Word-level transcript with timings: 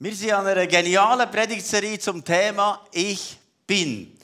Wir 0.00 0.12
sind 0.12 0.32
an 0.32 0.44
einer 0.44 0.66
genialen 0.66 1.30
Predigtserie 1.30 2.00
zum 2.00 2.24
Thema 2.24 2.80
Ich 2.90 3.38
bin. 3.64 4.18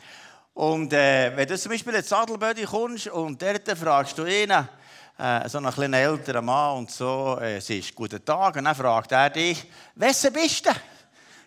Und 0.53 0.93
äh, 0.93 1.31
wenn 1.37 1.47
du 1.47 1.57
zum 1.57 1.71
Beispiel 1.71 1.95
in 1.95 2.03
Sadelbödi 2.03 2.65
kommst 2.65 3.07
und 3.07 3.41
dort 3.41 3.79
fragst 3.79 4.19
du 4.19 4.25
ihn, 4.25 4.51
äh, 4.51 5.49
so 5.49 5.59
einen 5.59 5.73
kleinen 5.73 5.95
älteren 5.95 6.45
Mann 6.45 6.79
und 6.79 6.91
so, 6.91 7.39
äh, 7.41 7.59
es 7.59 7.71
ist 7.71 7.95
«Guten 7.95 8.25
Tag» 8.25 8.57
und 8.57 8.65
dann 8.65 8.75
fragt 8.75 9.13
er 9.13 9.31
dich, 9.31 9.65
«Wessen 9.95 10.33
bist 10.33 10.67
du?» 10.67 10.71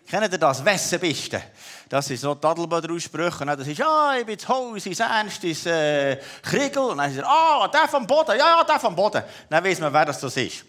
Kennt 0.08 0.32
ihr 0.32 0.38
das? 0.38 0.64
«Wessen 0.64 1.00
bist 1.00 1.34
du?» 1.34 1.42
Das 1.90 2.08
ist 2.08 2.22
so 2.22 2.34
Tadelböder 2.34 2.94
Aussprüche. 2.94 3.44
Das 3.44 3.66
ist, 3.66 3.82
ah, 3.82 4.16
ich 4.18 4.24
bin 4.24 4.38
zu 4.38 4.48
Hause, 4.48 4.88
ist 4.88 5.00
Ernst, 5.00 5.44
ist 5.44 5.66
äh, 5.66 6.18
Kriegel. 6.42 6.82
Und 6.82 6.96
dann 6.96 7.14
sagt 7.14 7.26
er, 7.26 7.30
ah, 7.30 7.68
der 7.68 7.88
vom 7.88 8.06
Boden, 8.06 8.38
ja, 8.38 8.56
ja, 8.56 8.64
der 8.64 8.80
vom 8.80 8.96
Boden. 8.96 9.22
Dann 9.50 9.62
weiß 9.62 9.80
man, 9.80 9.92
wer 9.92 10.06
das 10.06 10.22
ist. 10.22 10.64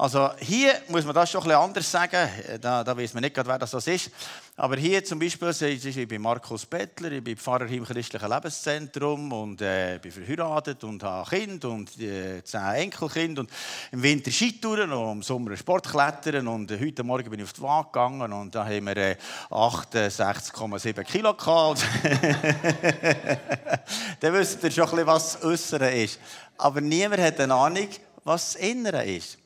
Also 0.00 0.30
hier 0.38 0.80
muss 0.88 1.04
man 1.04 1.14
das 1.14 1.30
schon 1.30 1.42
ein 1.42 1.48
bisschen 1.48 1.60
anders 1.60 1.90
sagen. 1.90 2.26
Da, 2.58 2.82
da 2.82 2.96
weiß 2.96 3.12
man 3.12 3.22
nicht 3.22 3.36
wer 3.36 3.58
das 3.58 3.74
ist. 3.86 4.10
Aber 4.56 4.76
hier 4.76 5.04
zum 5.04 5.18
Beispiel, 5.18 5.50
ich 5.50 6.08
bin 6.08 6.22
Markus 6.22 6.64
Bettler, 6.64 7.12
ich 7.12 7.22
bin 7.22 7.36
Pfarrer 7.36 7.66
im 7.66 7.84
christlichen 7.84 8.30
Lebenszentrum 8.30 9.30
und 9.30 9.60
äh, 9.60 9.98
bin 10.00 10.10
verheiratet 10.10 10.82
und 10.84 11.02
habe 11.02 11.28
Kind 11.28 11.66
und 11.66 12.00
äh, 12.00 12.42
zehn 12.42 12.76
Enkelkind 12.76 13.40
und 13.40 13.50
im 13.92 14.02
Winter 14.02 14.30
Skitouren 14.30 14.90
und 14.90 15.12
im 15.12 15.22
Sommer 15.22 15.54
Sportklettern 15.54 16.48
und 16.48 16.70
äh, 16.70 16.80
heute 16.80 17.04
Morgen 17.04 17.28
bin 17.28 17.40
ich 17.40 17.44
auf 17.44 17.52
die 17.52 17.60
Waage 17.60 17.88
gegangen 17.88 18.32
und 18.32 18.54
da 18.54 18.64
haben 18.64 18.86
wir 18.86 18.96
äh, 18.96 19.16
68,7 19.50 21.04
Kilo 21.04 21.34
gehabt. 21.34 21.84
Dann 24.20 24.32
wisst 24.32 24.64
ihr 24.64 24.70
schon 24.70 24.84
ein 24.84 24.90
bisschen, 24.92 25.06
was 25.06 25.32
das 25.34 25.44
Äußere 25.44 25.90
ist. 25.90 26.18
Aber 26.56 26.80
niemand 26.80 27.20
hat 27.20 27.38
eine 27.38 27.52
Ahnung, 27.52 27.88
was 28.24 28.54
das 28.54 28.62
Innere 28.62 29.04
ist. 29.04 29.36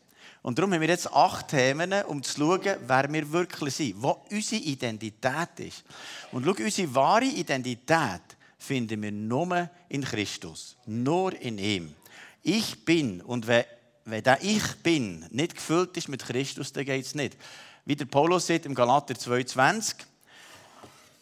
Und 0.44 0.58
darum 0.58 0.74
haben 0.74 0.82
wir 0.82 0.88
jetzt 0.88 1.10
acht 1.10 1.48
Themen, 1.48 1.90
um 2.02 2.22
zu 2.22 2.38
schauen, 2.38 2.76
wer 2.86 3.10
wir 3.10 3.32
wirklich 3.32 3.76
sind, 3.76 4.02
wo 4.02 4.22
unsere 4.30 4.60
Identität 4.60 5.48
ist. 5.56 5.84
Und 6.32 6.44
schau, 6.44 6.62
unsere 6.62 6.94
wahre 6.94 7.24
Identität 7.24 8.20
finden 8.58 9.00
wir 9.00 9.10
nur 9.10 9.70
in 9.88 10.04
Christus, 10.04 10.76
nur 10.84 11.34
in 11.40 11.56
ihm. 11.56 11.94
Ich 12.42 12.84
bin, 12.84 13.22
und 13.22 13.46
wenn, 13.46 13.64
der 14.04 14.38
Ich 14.42 14.74
bin 14.82 15.24
nicht 15.30 15.54
gefüllt 15.54 15.96
ist 15.96 16.08
mit 16.08 16.22
Christus, 16.22 16.70
dann 16.74 16.84
geht 16.84 17.06
es 17.06 17.14
nicht. 17.14 17.38
Wie 17.86 17.96
der 17.96 18.04
Paulus 18.04 18.46
sagt 18.46 18.66
im 18.66 18.74
Galater 18.74 19.14
2,20, 19.14 19.94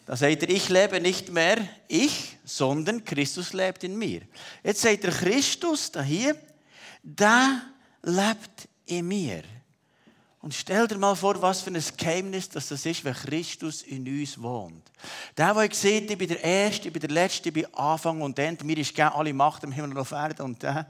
da 0.04 0.16
sagt 0.16 0.42
er, 0.42 0.50
ich 0.50 0.68
lebe 0.68 1.00
nicht 1.00 1.30
mehr 1.30 1.58
ich, 1.86 2.38
sondern 2.44 3.04
Christus 3.04 3.52
lebt 3.52 3.84
in 3.84 3.96
mir. 3.96 4.22
Jetzt 4.64 4.82
sagt 4.82 5.04
er, 5.04 5.12
Christus, 5.12 5.92
da 5.92 6.02
hier, 6.02 6.36
der 7.04 7.62
lebt 8.02 8.68
in 8.86 9.06
mir. 9.06 9.42
Und 10.40 10.54
stell 10.54 10.88
dir 10.88 10.98
mal 10.98 11.14
vor, 11.14 11.40
was 11.40 11.60
für 11.60 11.70
ein 11.70 11.82
Geheimnis 11.96 12.48
das 12.48 12.70
ist, 12.72 13.04
wenn 13.04 13.14
Christus 13.14 13.82
in 13.82 14.06
uns 14.06 14.42
wohnt. 14.42 14.90
Der, 15.36 15.54
der 15.54 15.72
sieht, 15.72 16.10
ich 16.10 16.18
bin 16.18 16.28
der 16.28 16.42
Erste, 16.42 16.88
ich 16.88 16.92
bin 16.92 17.00
der 17.00 17.10
Letzte, 17.10 17.48
ich 17.48 17.54
bin 17.54 17.72
Anfang 17.74 18.20
und 18.20 18.36
Ende. 18.38 18.64
Mir 18.64 18.76
ist 18.76 18.92
gerne 18.92 19.14
alle 19.14 19.32
Macht 19.32 19.62
im 19.62 19.70
Himmel 19.70 19.92
und 19.92 19.98
auf 19.98 20.10
Erden. 20.10 20.42
Und 20.42 20.62
der, 20.64 20.88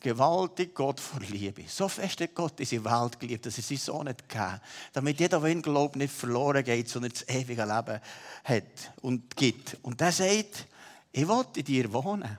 gewaltig 0.00 0.74
Gott 0.74 0.98
vor 0.98 1.20
Liebe. 1.20 1.64
So 1.66 1.88
fest 1.88 2.20
hat 2.20 2.34
Gott 2.34 2.58
diese 2.58 2.82
Welt 2.84 3.18
geliebt, 3.18 3.44
dass 3.44 3.58
er 3.58 3.62
seinen 3.62 3.78
Sohn 3.78 4.06
nicht 4.06 4.28
gegeben 4.28 4.60
Damit 4.92 5.20
jeder, 5.20 5.40
der 5.40 5.50
ihn 5.50 5.62
glaubt, 5.62 5.96
nicht 5.96 6.14
verloren 6.14 6.64
geht, 6.64 6.88
sondern 6.88 7.12
das 7.12 7.28
ewige 7.28 7.64
Leben 7.64 8.00
hat 8.44 8.92
und 9.02 9.36
gibt. 9.36 9.76
Und 9.82 10.00
der 10.00 10.12
sagt, 10.12 10.66
ich 11.12 11.28
will 11.28 11.44
in 11.56 11.64
dir 11.64 11.92
wohnen. 11.92 12.38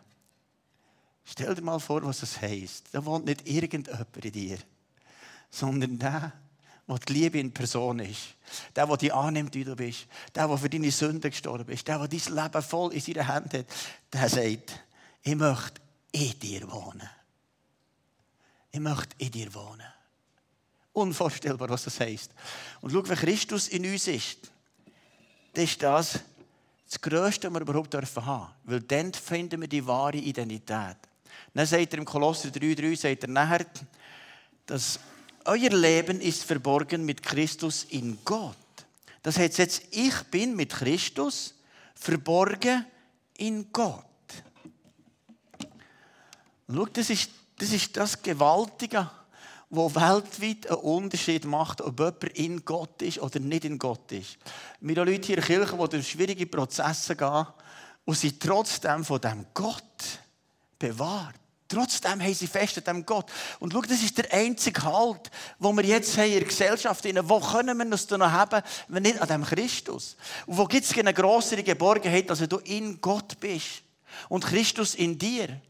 Stell 1.24 1.54
dir 1.54 1.62
mal 1.62 1.80
vor, 1.80 2.04
was 2.04 2.22
das 2.22 2.42
heisst. 2.42 2.86
Da 2.94 3.04
wohnt 3.06 3.26
nicht 3.26 3.48
irgendjemand 3.48 4.08
in 4.24 4.32
dir 4.32 4.58
sondern 5.50 5.98
der, 5.98 6.34
der 6.88 7.00
die 7.00 7.14
Liebe 7.14 7.40
in 7.40 7.54
Person 7.54 8.00
ist. 8.00 8.36
Der, 8.76 8.86
der 8.86 8.98
dich 8.98 9.14
annimmt, 9.14 9.54
wie 9.56 9.64
du 9.64 9.76
bist. 9.76 10.08
Der, 10.36 10.48
der 10.48 10.58
für 10.58 10.70
deine 10.70 10.92
Sünden 10.92 11.30
gestorben 11.30 11.70
ist. 11.70 11.88
Der, 11.88 12.00
der 12.00 12.08
dein 12.08 12.36
Leben 12.36 12.64
voll 12.64 12.94
in 12.94 13.02
seiner 13.02 13.28
Hand 13.28 13.54
hat. 13.54 13.66
Der 14.12 14.30
sagt, 14.30 14.80
ich 15.24 15.36
möchte 15.36 15.82
in 16.12 16.40
dir 16.40 16.72
wohnen. 16.72 17.10
Ich 18.72 18.80
möchte 18.80 19.16
in 19.18 19.32
dir 19.32 19.54
wohnen. 19.54 19.88
Unvorstellbar, 20.94 21.70
was 21.70 21.84
das 21.84 22.00
heisst. 22.00 22.32
Und 22.82 22.92
schau, 22.92 23.08
wenn 23.08 23.18
Christus 23.18 23.68
in 23.68 23.86
uns 23.86 24.08
ist, 24.08 24.52
dann 25.54 25.64
ist 25.64 25.82
das 25.84 26.20
das 26.88 27.02
Größte, 27.02 27.50
was 27.50 27.60
wir 27.60 27.62
überhaupt 27.62 27.94
haben 27.94 28.02
dürfen 28.02 28.48
Weil 28.64 28.82
dann 28.82 29.14
finden 29.14 29.60
wir 29.60 29.68
die 29.68 29.86
wahre 29.86 30.18
Identität. 30.18 30.96
Dann 31.54 31.66
sagt 31.66 31.94
er 31.94 32.00
im 32.00 32.06
Kolosser 32.06 32.50
3,3, 32.50 32.96
sagt 32.96 33.24
er 33.24 33.30
nachher, 33.30 33.66
dass 34.66 35.00
euer 35.48 35.70
Leben 35.70 36.22
ist 36.22 36.44
verborgen 36.44 37.06
mit 37.06 37.24
Christus 37.24 37.86
in 37.90 38.20
Gott. 38.24 38.56
Das 39.24 39.38
heißt 39.38 39.58
jetzt, 39.58 39.84
ich 39.92 40.24
bin 40.24 40.56
mit 40.56 40.72
Christus 40.72 41.54
verborgen 41.96 42.86
in 43.38 43.72
Gott. 43.72 44.04
Schau, 46.70 46.86
das 46.86 47.10
ist, 47.10 47.32
das 47.58 47.72
ist 47.72 47.96
das 47.96 48.22
Gewaltige, 48.22 49.10
wo 49.70 49.94
weltweit 49.94 50.70
einen 50.70 50.80
Unterschied 50.82 51.46
macht, 51.46 51.82
ob 51.82 52.00
jemand 52.00 52.24
in 52.38 52.64
Gott 52.64 53.02
ist 53.02 53.20
oder 53.20 53.40
nicht 53.40 53.66
in 53.66 53.80
Gott 53.80 54.12
ist. 54.12 54.38
Wir 54.82 54.96
haben 54.98 55.10
Leute 55.10 55.28
hier 55.28 55.38
in 55.38 55.46
der 55.46 55.58
Kirche, 55.58 55.78
die 55.78 55.90
durch 55.90 56.10
schwierige 56.10 56.46
Prozesse 56.46 57.16
gehen 57.16 57.48
und 58.06 58.18
sie 58.18 58.38
trotzdem 58.38 59.04
von 59.04 59.22
dem 59.22 59.46
Gott 59.54 60.20
bewahrt. 60.78 61.40
Trotzdem 61.68 62.22
haben 62.22 62.34
sie 62.34 62.48
fest 62.48 62.78
an 62.78 62.84
dem 62.84 63.06
Gott. 63.06 63.30
Und 63.60 63.74
schau, 63.74 63.82
das 63.82 64.02
ist 64.02 64.18
der 64.18 64.32
einzige 64.34 64.84
Halt, 64.84 65.30
wo 65.60 65.74
wir 65.74 65.84
jetzt 65.84 66.18
haben 66.18 66.26
in 66.26 66.40
der 66.40 66.46
Gesellschaft 66.46 67.06
haben. 67.06 67.30
Wo 67.30 67.40
können 67.40 67.78
wir 67.78 67.86
das 67.86 68.10
noch 68.10 68.32
haben, 68.32 68.62
wenn 68.88 69.04
nicht 69.04 69.22
an 69.22 69.28
dem 69.28 69.44
Christus? 69.44 70.16
Und 70.46 70.58
wo 70.58 70.66
gibt 70.66 70.86
es 70.86 70.98
eine 70.98 71.14
größere 71.14 71.64
Geborgenheit, 71.64 72.30
als 72.30 72.40
du 72.48 72.58
in 72.58 73.02
Gott 73.02 73.40
bist 73.40 73.84
und 74.30 74.46
Christus 74.46 74.96
in 74.96 75.18
dir? 75.18 75.62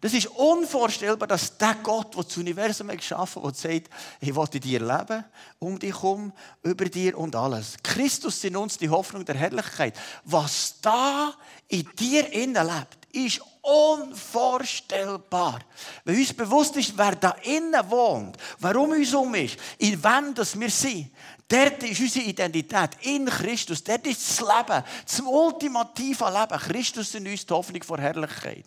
Das 0.00 0.14
ist 0.14 0.28
unvorstellbar, 0.28 1.26
dass 1.26 1.58
der 1.58 1.74
Gott, 1.82 2.14
der 2.14 2.22
das 2.22 2.36
Universum 2.36 2.88
geschaffen 2.88 3.42
hat, 3.42 3.56
sagt, 3.56 3.90
ich 4.20 4.34
will 4.34 4.48
in 4.52 4.60
dir 4.60 4.80
leben, 4.80 5.24
um 5.58 5.78
dich 5.78 5.92
herum, 5.92 6.32
über 6.62 6.84
dir 6.84 7.18
und 7.18 7.34
alles. 7.34 7.74
Christus 7.82 8.44
in 8.44 8.56
uns 8.56 8.78
die 8.78 8.88
Hoffnung 8.88 9.24
der 9.24 9.34
Herrlichkeit. 9.34 9.98
Was 10.24 10.80
da 10.80 11.34
in 11.66 11.88
dir 11.98 12.32
innen 12.32 12.64
lebt, 12.64 12.97
ist 13.12 13.40
unvorstellbar. 13.62 15.60
Wenn 16.04 16.16
uns 16.16 16.32
bewusst 16.32 16.76
ist, 16.76 16.96
wer 16.96 17.16
da 17.16 17.30
innen 17.42 17.90
wohnt, 17.90 18.36
warum 18.58 18.90
uns 18.90 19.14
um 19.14 19.34
ist, 19.34 19.58
in 19.78 20.02
wem 20.02 20.34
das 20.34 20.58
wir 20.58 20.70
sind, 20.70 21.10
dort 21.46 21.82
ist 21.82 22.00
unsere 22.00 22.26
Identität 22.26 22.90
in 23.02 23.26
Christus, 23.26 23.82
dort 23.82 24.06
ist 24.06 24.20
das 24.20 24.40
Leben, 24.40 24.84
das 25.04 25.20
ultimative 25.20 26.24
Leben. 26.24 26.58
Christus 26.58 27.14
in 27.14 27.26
uns 27.26 27.44
die 27.44 27.54
Hoffnung 27.54 27.82
vor 27.82 27.98
Herrlichkeit. 27.98 28.64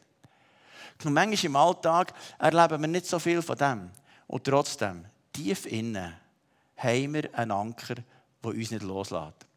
Und 1.03 1.13
manchmal 1.13 1.45
im 1.45 1.55
Alltag 1.55 2.13
erleben 2.37 2.81
wir 2.81 2.87
nicht 2.87 3.07
so 3.07 3.17
viel 3.17 3.41
von 3.41 3.57
dem. 3.57 3.89
Und 4.27 4.43
trotzdem, 4.43 5.05
tief 5.33 5.65
innen, 5.65 6.15
haben 6.77 7.13
wir 7.13 7.33
einen 7.33 7.51
Anker, 7.51 7.95
der 7.95 8.51
uns 8.51 8.71
nicht 8.71 8.83
loslässt. 8.83 9.50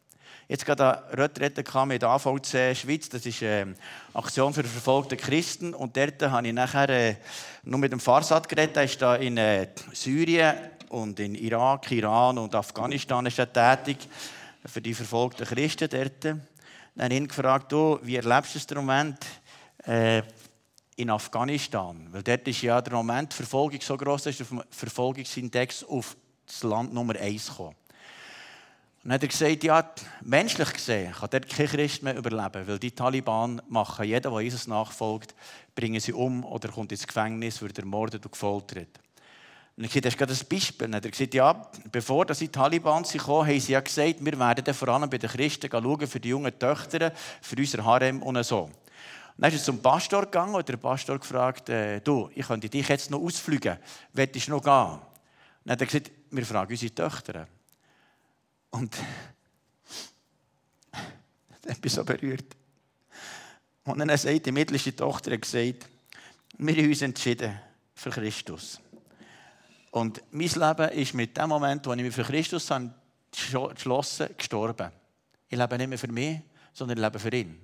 Jetzt 0.47 0.63
gerade 0.63 1.07
eine 1.07 1.17
Retrette 1.17 1.63
mit 1.87 2.03
AVC 2.03 2.75
Schweiz, 2.75 3.09
das 3.09 3.25
ist 3.25 3.41
eine 3.41 3.75
Aktion 4.13 4.53
für 4.53 4.63
verfolgte 4.63 5.17
Christen. 5.17 5.73
Und 5.73 5.97
dort 5.97 6.21
habe 6.21 6.47
ich 6.47 6.53
nachher 6.53 6.89
äh, 6.89 7.15
nur 7.63 7.79
mit 7.79 7.91
dem 7.91 7.99
Farsad 7.99 8.47
geredet. 8.47 8.77
Er 8.77 8.83
ist 8.83 9.01
da 9.01 9.15
in 9.15 9.37
äh, 9.37 9.69
Syrien 9.93 10.55
und 10.89 11.19
in 11.19 11.33
Irak, 11.33 11.91
Iran 11.91 12.37
und 12.37 12.53
Afghanistan 12.53 13.25
ist 13.25 13.39
er 13.39 13.51
tätig 13.51 13.97
für 14.65 14.81
die 14.81 14.93
verfolgten 14.93 15.47
Christen 15.47 15.89
dort. 15.89 16.23
Dann 16.23 16.41
habe 16.99 17.13
ich 17.13 17.19
ihn 17.19 17.27
gefragt, 17.27 17.71
du, 17.71 17.99
wie 18.03 18.15
erlebst 18.15 18.69
du 18.69 18.75
im 18.75 18.85
Moment 18.85 19.25
äh, 19.87 20.21
in 20.95 21.09
Afghanistan? 21.09 22.07
Weil 22.11 22.21
dort 22.21 22.47
ist 22.47 22.61
ja 22.61 22.79
der 22.81 22.93
Moment 22.93 23.31
die 23.31 23.37
Verfolgung 23.37 23.81
so 23.81 23.97
groß, 23.97 24.23
dass 24.23 24.37
der 24.37 24.47
Verfolgungsindex 24.69 25.83
auf 25.85 26.15
das 26.45 26.61
Land 26.61 26.93
Nummer 26.93 27.15
1 27.15 27.55
kommt. 27.55 27.77
Und 29.05 29.09
dann 29.09 29.15
hat 29.17 29.23
er 29.23 29.27
gesagt, 29.27 29.63
ja, 29.63 29.87
menschlich 30.23 30.73
gesehen 30.73 31.11
kann 31.11 31.29
dort 31.29 31.47
kein 31.47 31.67
Christ 31.67 32.01
mehr 32.01 32.17
überleben, 32.17 32.65
weil 32.65 32.79
die 32.79 32.89
Taliban 32.89 33.61
machen, 33.69 34.03
jeder, 34.03 34.31
der 34.31 34.41
Jesus 34.41 34.65
nachfolgt, 34.65 35.35
bringen 35.75 35.99
sie 35.99 36.11
um 36.11 36.43
oder 36.43 36.69
kommt 36.69 36.91
ins 36.91 37.05
Gefängnis, 37.05 37.61
wird 37.61 37.77
ermordet 37.77 38.25
und 38.25 38.31
gefoltert. 38.31 38.99
Und 39.77 39.83
ich 39.83 39.91
gesagt, 39.91 40.05
das 40.05 40.13
ist 40.13 40.17
gerade 40.17 40.33
ein 40.33 40.47
Beispiel. 40.49 40.95
Hat 40.95 41.05
er 41.05 41.11
gesagt, 41.11 41.33
ja, 41.35 41.69
bevor 41.91 42.25
die 42.25 42.47
Taliban 42.47 43.03
kamen, 43.03 43.47
haben 43.47 43.59
sie 43.59 43.73
ja 43.73 43.79
gesagt, 43.79 44.25
wir 44.25 44.39
werden 44.39 44.73
vor 44.73 44.87
allem 44.87 45.07
bei 45.07 45.19
den 45.19 45.29
Christen 45.29 45.69
schauen 45.69 46.07
für 46.07 46.19
die 46.19 46.29
jungen 46.29 46.57
Töchter, 46.57 47.13
für 47.43 47.57
unser 47.57 47.85
Harem 47.85 48.23
und 48.23 48.43
so. 48.43 48.61
Und 48.61 48.73
dann 49.37 49.53
ist 49.53 49.59
er 49.59 49.65
zum 49.65 49.83
Pastor 49.83 50.23
gegangen 50.23 50.55
und 50.55 50.67
der 50.67 50.77
Pastor 50.77 51.19
gefragt, 51.19 51.69
äh, 51.69 52.01
du, 52.01 52.31
ich 52.33 52.47
könnte 52.47 52.69
dich 52.69 52.87
jetzt 52.89 53.11
noch 53.11 53.21
ausfliegen, 53.21 53.77
willst 54.13 54.47
du 54.47 54.51
noch 54.51 54.63
gehen? 54.63 54.93
Und 54.93 54.99
dann 55.65 55.73
hat 55.73 55.81
er 55.81 55.85
gesagt, 55.85 56.09
wir 56.31 56.43
fragen 56.43 56.71
unsere 56.71 56.95
Töchter. 56.95 57.47
Und 58.71 58.95
dann 61.61 61.75
bin 61.75 61.79
ich 61.83 61.93
so 61.93 62.03
berührt. 62.03 62.55
Und 63.85 63.99
dann 63.99 64.17
sagt 64.17 64.45
die 64.45 64.51
mittlere 64.51 64.95
Tochter 64.95 65.31
hat 65.31 65.41
gesagt, 65.41 65.87
wir 66.57 66.75
haben 66.75 66.87
uns 66.87 67.01
entschieden 67.01 67.59
für 67.93 68.09
Christus. 68.09 68.79
Und 69.91 70.21
mein 70.31 70.49
Leben 70.49 70.89
ist 70.89 71.13
mit 71.13 71.37
dem 71.37 71.49
Moment, 71.49 71.85
wo 71.85 71.93
ich 71.93 72.01
mich 72.01 72.13
für 72.13 72.23
Christus 72.23 72.69
entschlossen 72.69 74.29
gestorben. 74.37 74.91
Ich 75.47 75.57
lebe 75.57 75.77
nicht 75.77 75.87
mehr 75.87 75.97
für 75.97 76.11
mich, 76.11 76.39
sondern 76.73 76.97
ich 76.97 77.03
lebe 77.03 77.19
für 77.19 77.33
ihn. 77.33 77.61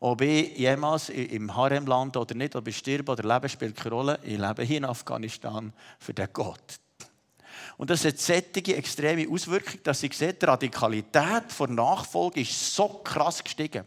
Ob 0.00 0.20
ich 0.20 0.56
jemals 0.56 1.08
im 1.08 1.54
Harem 1.56 1.86
lande 1.86 2.20
oder 2.20 2.34
nicht, 2.34 2.54
ob 2.54 2.68
ich 2.68 2.78
sterbe 2.78 3.12
oder 3.12 3.34
lebe, 3.34 3.48
spielt 3.48 3.74
keine 3.74 3.94
Rolle. 3.94 4.20
Ich 4.22 4.38
lebe 4.38 4.62
hier 4.62 4.76
in 4.76 4.84
Afghanistan 4.84 5.72
für 5.98 6.14
den 6.14 6.28
Gott. 6.32 6.78
Und 7.76 7.90
das 7.90 8.04
hat 8.04 8.18
solche 8.18 8.76
extreme 8.76 9.30
Auswirkungen, 9.30 9.80
dass 9.82 10.02
ich 10.02 10.16
sehe, 10.16 10.34
die 10.34 10.44
Radikalität 10.44 11.44
der 11.58 11.68
Nachfolge 11.68 12.40
ist 12.40 12.74
so 12.74 12.88
krass 12.88 13.42
gestiegen, 13.42 13.84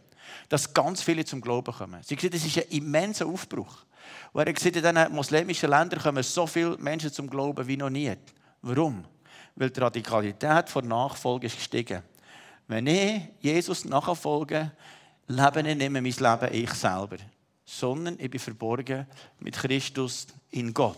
dass 0.48 0.72
ganz 0.72 1.02
viele 1.02 1.24
zum 1.24 1.40
Glauben 1.40 1.72
kommen. 1.72 2.02
Sie 2.02 2.16
sehen, 2.16 2.30
das 2.30 2.44
ist 2.44 2.58
ein 2.58 2.68
immenser 2.70 3.26
Aufbruch. 3.26 3.84
Und 4.32 4.46
er 4.46 4.52
gesagt, 4.52 4.76
in 4.76 4.82
diesen 4.82 5.12
muslimischen 5.14 5.70
Ländern 5.70 6.00
kommen 6.00 6.22
so 6.22 6.46
viele 6.46 6.76
Menschen 6.78 7.12
zum 7.12 7.28
Glauben 7.28 7.66
wie 7.66 7.76
noch 7.76 7.90
nie. 7.90 8.12
Warum? 8.62 9.04
Weil 9.54 9.70
die 9.70 9.80
Radikalität 9.80 10.74
der 10.74 10.82
Nachfolge 10.82 11.46
ist 11.46 11.56
gestiegen. 11.56 12.02
Wenn 12.66 12.86
ich 12.86 13.22
Jesus 13.40 13.84
nachfolge, 13.84 14.72
lebe 15.26 15.60
ich 15.60 15.76
nicht 15.76 15.90
mehr 15.90 16.02
mein 16.02 16.02
Leben 16.02 16.54
ich 16.54 16.72
selber, 16.72 17.16
sondern 17.64 18.18
ich 18.18 18.30
bin 18.30 18.40
verborgen 18.40 19.06
mit 19.40 19.54
Christus 19.54 20.26
in 20.50 20.72
Gott. 20.72 20.96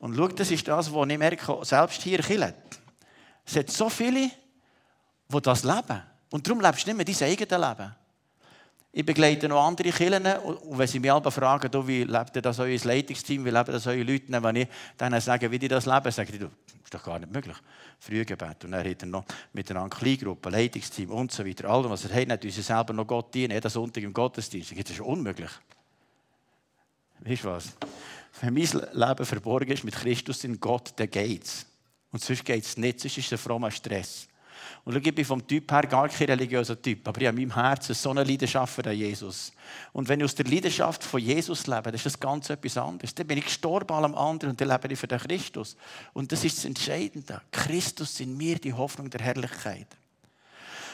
Und 0.00 0.16
schau, 0.16 0.28
das 0.28 0.50
ist 0.50 0.66
das, 0.66 0.92
was 0.92 1.08
ich 1.08 1.18
merke, 1.18 1.64
selbst 1.64 2.02
hier 2.02 2.28
in. 2.28 2.54
Es 3.46 3.56
hat 3.56 3.70
so 3.70 3.88
viele, 3.88 4.30
die 5.28 5.40
das 5.42 5.62
leben. 5.62 6.02
Und 6.30 6.46
darum 6.46 6.60
lebst 6.60 6.86
du 6.86 6.92
nicht 6.92 6.96
mehr 6.96 7.04
dein 7.04 7.28
eigenes 7.28 7.68
Leben. 7.68 7.94
Ich 8.92 9.06
begleite 9.06 9.48
noch 9.48 9.64
andere 9.64 9.90
Kirchen 9.90 10.26
und 10.26 10.76
wenn 10.76 10.86
sie 10.88 10.98
mich 10.98 11.12
alle 11.12 11.30
fragen, 11.30 11.86
wie 11.86 12.02
lebt 12.02 12.44
das 12.44 12.58
euer 12.58 12.76
Leitungsteam, 12.82 13.44
wie 13.44 13.50
leben 13.50 13.72
das 13.72 13.86
eure 13.86 14.02
Leute, 14.02 14.42
wenn 14.42 14.56
ich 14.56 14.68
denen 14.98 15.20
sage, 15.20 15.48
wie 15.48 15.60
die 15.60 15.68
das 15.68 15.86
leben, 15.86 16.10
sage 16.10 16.32
ich, 16.32 16.40
das 16.40 16.50
ist 16.82 16.94
doch 16.94 17.04
gar 17.04 17.20
nicht 17.20 17.32
möglich. 17.32 17.56
Frühgebet. 18.00 18.64
Und 18.64 18.72
dann 18.72 18.84
hat 18.84 19.02
er 19.02 19.06
noch 19.06 19.24
mit 19.52 19.70
einer 19.70 19.88
Kleingruppe, 19.88 20.50
Leitungsteam 20.50 21.10
und 21.10 21.30
so 21.30 21.46
weiter. 21.46 21.68
Allem, 21.68 21.90
was 21.90 22.04
er 22.04 22.20
hat, 22.20 22.42
nicht 22.42 22.44
uns 22.44 22.66
selber 22.66 22.92
noch 22.92 23.06
Gott 23.06 23.32
dienen, 23.32 23.52
jeden 23.52 23.70
Sonntag 23.70 24.02
im 24.02 24.12
Gottesdienst. 24.12 24.72
Das 24.72 24.90
ist 24.90 25.00
unmöglich. 25.00 25.50
Weißt 27.20 27.44
du 27.44 27.48
was? 27.48 27.76
Wenn 28.40 28.54
mein 28.54 28.68
Leben 28.92 29.26
verborgen 29.26 29.72
ist 29.72 29.84
mit 29.84 29.94
Christus 29.94 30.44
in 30.44 30.60
Gott, 30.60 30.92
dann 30.96 31.10
geht 31.10 31.44
es. 31.44 31.66
Und 32.12 32.22
sonst 32.22 32.44
geht 32.44 32.64
es 32.64 32.76
nicht, 32.76 33.00
sonst 33.00 33.18
ist 33.18 33.26
es 33.26 33.32
ein 33.32 33.38
frommer 33.38 33.70
Stress. 33.70 34.28
Und 34.84 34.96
ich 34.96 35.14
bin 35.14 35.24
vom 35.24 35.46
Typ 35.46 35.70
her 35.70 35.82
gar 35.82 36.08
kein 36.08 36.26
religiöser 36.26 36.80
Typ, 36.80 37.06
aber 37.06 37.20
ich 37.20 37.26
habe 37.26 37.40
in 37.40 37.48
meinem 37.48 37.62
Herzen 37.62 37.94
so 37.94 38.10
eine 38.10 38.24
Leidenschaft 38.24 38.74
für 38.74 38.90
Jesus. 38.90 39.52
Und 39.92 40.08
wenn 40.08 40.20
ich 40.20 40.24
aus 40.24 40.34
der 40.34 40.46
Leidenschaft 40.46 41.04
von 41.04 41.20
Jesus 41.20 41.66
lebe, 41.66 41.82
dann 41.82 41.94
ist 41.94 42.06
das 42.06 42.18
ganz 42.18 42.50
etwas 42.50 42.76
anderes. 42.76 43.14
Dann 43.14 43.26
bin 43.26 43.38
ich 43.38 43.44
gestorben 43.44 43.94
allem 43.94 44.14
anderen 44.14 44.52
und 44.52 44.60
dann 44.60 44.68
lebe 44.68 44.92
ich 44.92 44.98
für 44.98 45.06
den 45.06 45.18
Christus. 45.18 45.76
Und 46.12 46.32
das 46.32 46.44
ist 46.44 46.58
das 46.58 46.64
Entscheidende. 46.64 47.42
Christus 47.52 48.20
in 48.20 48.36
mir 48.36 48.58
die 48.58 48.72
Hoffnung 48.72 49.10
der 49.10 49.20
Herrlichkeit. 49.20 49.86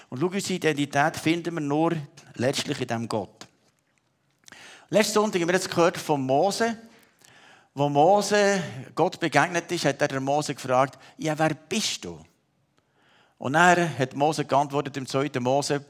Und 0.09 0.21
schau, 0.21 0.27
unsere 0.27 0.55
Identität 0.55 1.17
finden 1.17 1.55
wir 1.55 1.61
nur 1.61 1.97
letztlich 2.35 2.81
in 2.81 2.87
diesem 2.87 3.09
Gott. 3.09 3.47
Letzten 4.89 5.15
Sonntag 5.15 5.41
haben 5.41 5.49
wir 5.49 5.55
jetzt 5.55 5.71
gehört 5.71 5.97
von 5.97 6.21
Mose. 6.23 6.77
Wo 7.79 7.91
Mose 7.91 8.63
Gott 8.95 9.21
begegnet 9.21 9.71
ist, 9.71 9.85
hat 9.85 10.01
er 10.01 10.19
Mose 10.19 10.55
gefragt, 10.55 10.99
ja, 11.19 11.39
wer 11.39 11.53
bist 11.53 12.03
du? 12.07 12.19
Und 13.37 13.55
er 13.55 13.99
hat 13.99 14.17
Mose 14.17 14.47
geantwortet 14.47 14.97
im 14.97 15.07
2. 15.07 15.31
Mose. 15.41 15.85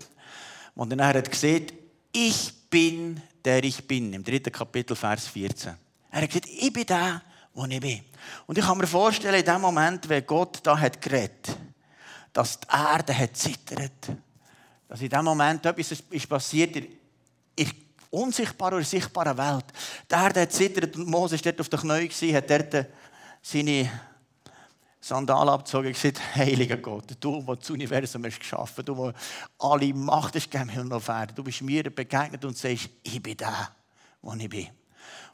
Und 0.74 0.90
dann 0.90 1.06
hat 1.06 1.14
er 1.14 1.22
gesagt, 1.22 1.72
ich 2.12 2.52
bin 2.68 3.22
der 3.44 3.62
ich 3.62 3.86
bin, 3.86 4.12
im 4.12 4.24
dritten 4.24 4.50
Kapitel, 4.50 4.96
Vers 4.96 5.28
14. 5.28 5.76
Er 6.10 6.22
hat 6.22 6.28
gesagt, 6.28 6.48
ich 6.48 6.72
bin 6.72 6.84
der, 6.84 7.22
wo 7.54 7.64
ich 7.64 7.80
bin. 7.80 8.00
Und 8.46 8.58
ich 8.58 8.64
kann 8.64 8.76
mir 8.76 8.88
vorstellen, 8.88 9.38
in 9.38 9.44
dem 9.44 9.60
Moment, 9.60 10.08
wenn 10.08 10.26
Gott 10.26 10.58
da 10.64 10.76
hat 10.76 11.00
geredet, 11.00 11.56
dass 12.32 12.58
die 12.58 12.66
Erde 12.68 13.16
hat 13.16 13.36
zittert. 13.36 14.10
Dass 14.88 15.00
in 15.00 15.08
dem 15.08 15.24
Moment 15.24 15.64
etwas 15.64 16.02
ist 16.10 16.28
passiert 16.28 16.74
in 16.74 16.88
unsichtbaren 18.10 18.74
oder 18.74 18.84
sichtbaren 18.84 19.36
Welt. 19.36 19.64
Die 20.10 20.14
Erde 20.14 20.42
hat 20.42 20.52
zittert 20.52 20.96
und 20.96 21.08
Mose 21.08 21.36
war 21.36 21.52
dort 21.52 21.60
auf 21.60 21.68
den 21.68 22.08
Knien, 22.08 22.36
hat 22.36 22.50
dort 22.50 22.86
seine 23.42 23.90
Sandalen 25.06 25.50
abgezogen 25.50 25.86
und 25.86 25.92
gesagt, 25.92 26.20
heiliger 26.34 26.78
Gott, 26.78 27.04
du, 27.20 27.40
der 27.40 27.56
das 27.56 27.70
Universum 27.70 28.24
hast 28.24 28.40
geschaffen 28.40 28.84
du, 28.84 28.94
der 28.94 29.14
alle 29.58 29.94
Macht 29.94 30.34
hast 30.34 30.50
gegeben, 30.50 30.90
du 31.34 31.44
bist 31.44 31.62
mir 31.62 31.84
begegnet 31.84 32.44
und 32.44 32.58
sagst, 32.58 32.88
ich 33.04 33.22
bin 33.22 33.36
der, 33.36 33.70
wo 34.20 34.34
ich 34.34 34.48
bin. 34.48 34.66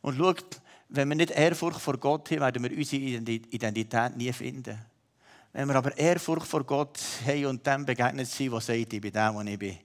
Und 0.03 0.19
schau, 0.19 0.35
wenn 0.91 1.09
wir 1.09 1.17
nicht 1.17 1.31
Ehrfurcht 1.31 1.81
vor 1.81 1.97
Gott 1.97 2.31
haben, 2.31 2.41
werden 2.41 2.63
wir 2.63 2.77
unsere 2.77 3.01
Identität 3.01 4.17
nie 4.17 4.33
finden. 4.33 4.79
Wenn 5.55 5.69
wir 5.69 5.77
aber 5.77 5.97
Ehrfurcht 5.97 6.47
vor 6.47 6.65
Gott 6.65 6.99
haben 7.27 7.47
und 7.47 7.67
dem 7.67 7.87
begegnet 7.87 8.29
sind, 8.29 8.53
der 8.53 8.61
sagt, 8.61 8.93
ich 8.93 9.01
bin 9.01 9.13
der, 9.13 9.35
wo 9.35 9.41
ich 9.41 9.59
bin, 9.59 9.79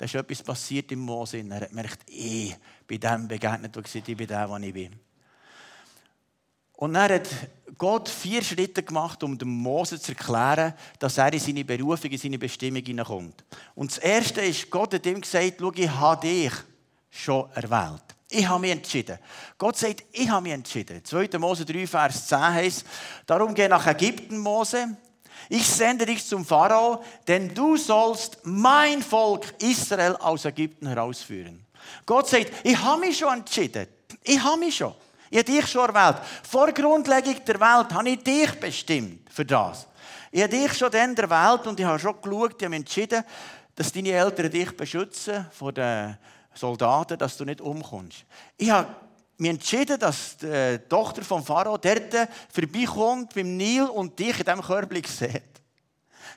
dann 0.00 0.06
ist 0.06 0.14
etwas 0.14 0.42
passiert 0.42 0.90
im 0.92 1.00
Mose. 1.00 1.44
Er 1.46 1.60
hat 1.60 1.68
gemerkt, 1.68 1.98
ich 2.06 2.56
bin 2.86 2.98
dem 2.98 3.28
begegnet, 3.28 3.76
der 3.76 3.82
ich 3.84 4.16
bin 4.16 4.26
der, 4.26 4.48
wo 4.48 4.56
ich 4.56 4.72
bin. 4.72 4.98
Und 6.72 6.94
dann 6.94 7.12
hat 7.12 7.28
Gott 7.76 8.08
vier 8.08 8.42
Schritte 8.42 8.82
gemacht, 8.82 9.22
um 9.22 9.36
dem 9.36 9.50
Mose 9.50 10.00
zu 10.00 10.12
erklären, 10.12 10.72
dass 10.98 11.18
er 11.18 11.30
in 11.34 11.38
seine 11.38 11.66
Berufung, 11.66 12.10
in 12.10 12.16
seine 12.16 12.38
Bestimmung 12.38 12.82
hineinkommt. 12.82 13.44
Und 13.74 13.90
das 13.90 13.98
Erste 13.98 14.40
ist, 14.40 14.70
Gott 14.70 14.94
hat 14.94 15.04
ihm 15.04 15.20
gesagt, 15.20 15.56
schau, 15.58 15.72
ich 15.74 15.90
habe 15.90 16.26
dich 16.26 16.52
schon 17.10 17.50
erwählt. 17.52 18.04
Ich 18.30 18.48
habe 18.48 18.60
mich 18.60 18.70
entschieden. 18.70 19.18
Gott 19.58 19.76
sagt, 19.76 20.04
ich 20.12 20.30
habe 20.30 20.44
mich 20.44 20.52
entschieden. 20.54 21.04
2. 21.04 21.28
Mose 21.38 21.66
3, 21.66 21.86
Vers 21.86 22.26
10 22.26 22.38
heißt, 22.38 22.86
darum 23.26 23.52
geh 23.52 23.68
nach 23.68 23.86
Ägypten, 23.86 24.38
Mose. 24.38 24.96
Ich 25.52 25.66
sende 25.66 26.06
dich 26.06 26.24
zum 26.24 26.44
Pharao, 26.44 27.02
denn 27.26 27.52
du 27.52 27.76
sollst 27.76 28.38
mein 28.44 29.02
Volk 29.02 29.52
Israel 29.58 30.14
aus 30.14 30.44
Ägypten 30.44 30.86
herausführen. 30.86 31.66
Gott 32.06 32.28
sagt, 32.28 32.52
ich 32.62 32.78
habe 32.78 33.00
mich 33.00 33.18
schon 33.18 33.38
entschieden. 33.38 33.88
Ich 34.22 34.40
habe 34.40 34.60
mich 34.60 34.76
schon. 34.76 34.94
Ich 35.28 35.38
habe 35.38 35.50
dich 35.50 35.66
schon 35.66 35.92
erwählt. 35.92 36.22
Vor 36.48 36.70
Grundlegung 36.70 37.44
der 37.44 37.58
Welt 37.58 37.92
habe 37.92 38.10
ich 38.10 38.22
dich 38.22 38.60
bestimmt 38.60 39.28
für 39.28 39.44
das. 39.44 39.88
Ich 40.30 40.40
habe 40.40 40.56
dich 40.56 40.72
schon 40.72 40.92
dann 40.92 41.16
erwählt 41.16 41.66
und 41.66 41.80
ich 41.80 41.86
habe 41.86 41.98
schon 41.98 42.22
geschaut, 42.22 42.54
ich 42.56 42.64
habe 42.64 42.76
entschieden, 42.76 43.24
dass 43.74 43.90
deine 43.90 44.12
Eltern 44.12 44.52
dich 44.52 44.76
beschützen 44.76 45.46
vor 45.50 45.72
den 45.72 46.16
Soldaten, 46.54 47.18
dass 47.18 47.36
du 47.36 47.44
nicht 47.44 47.60
umkommst. 47.60 48.24
Ich 48.56 48.70
habe 48.70 48.86
mich 49.40 49.50
entschieden, 49.50 49.98
dass 49.98 50.36
die 50.36 50.78
Tochter 50.88 51.22
vom 51.22 51.44
Pharao 51.44 51.78
dort 51.78 52.28
vorbeikommt 52.52 53.34
beim 53.34 53.56
Nil 53.56 53.84
und 53.84 54.18
dich 54.18 54.38
in 54.38 54.44
diesem 54.44 54.62
Körbchen 54.62 55.04
sieht. 55.04 55.42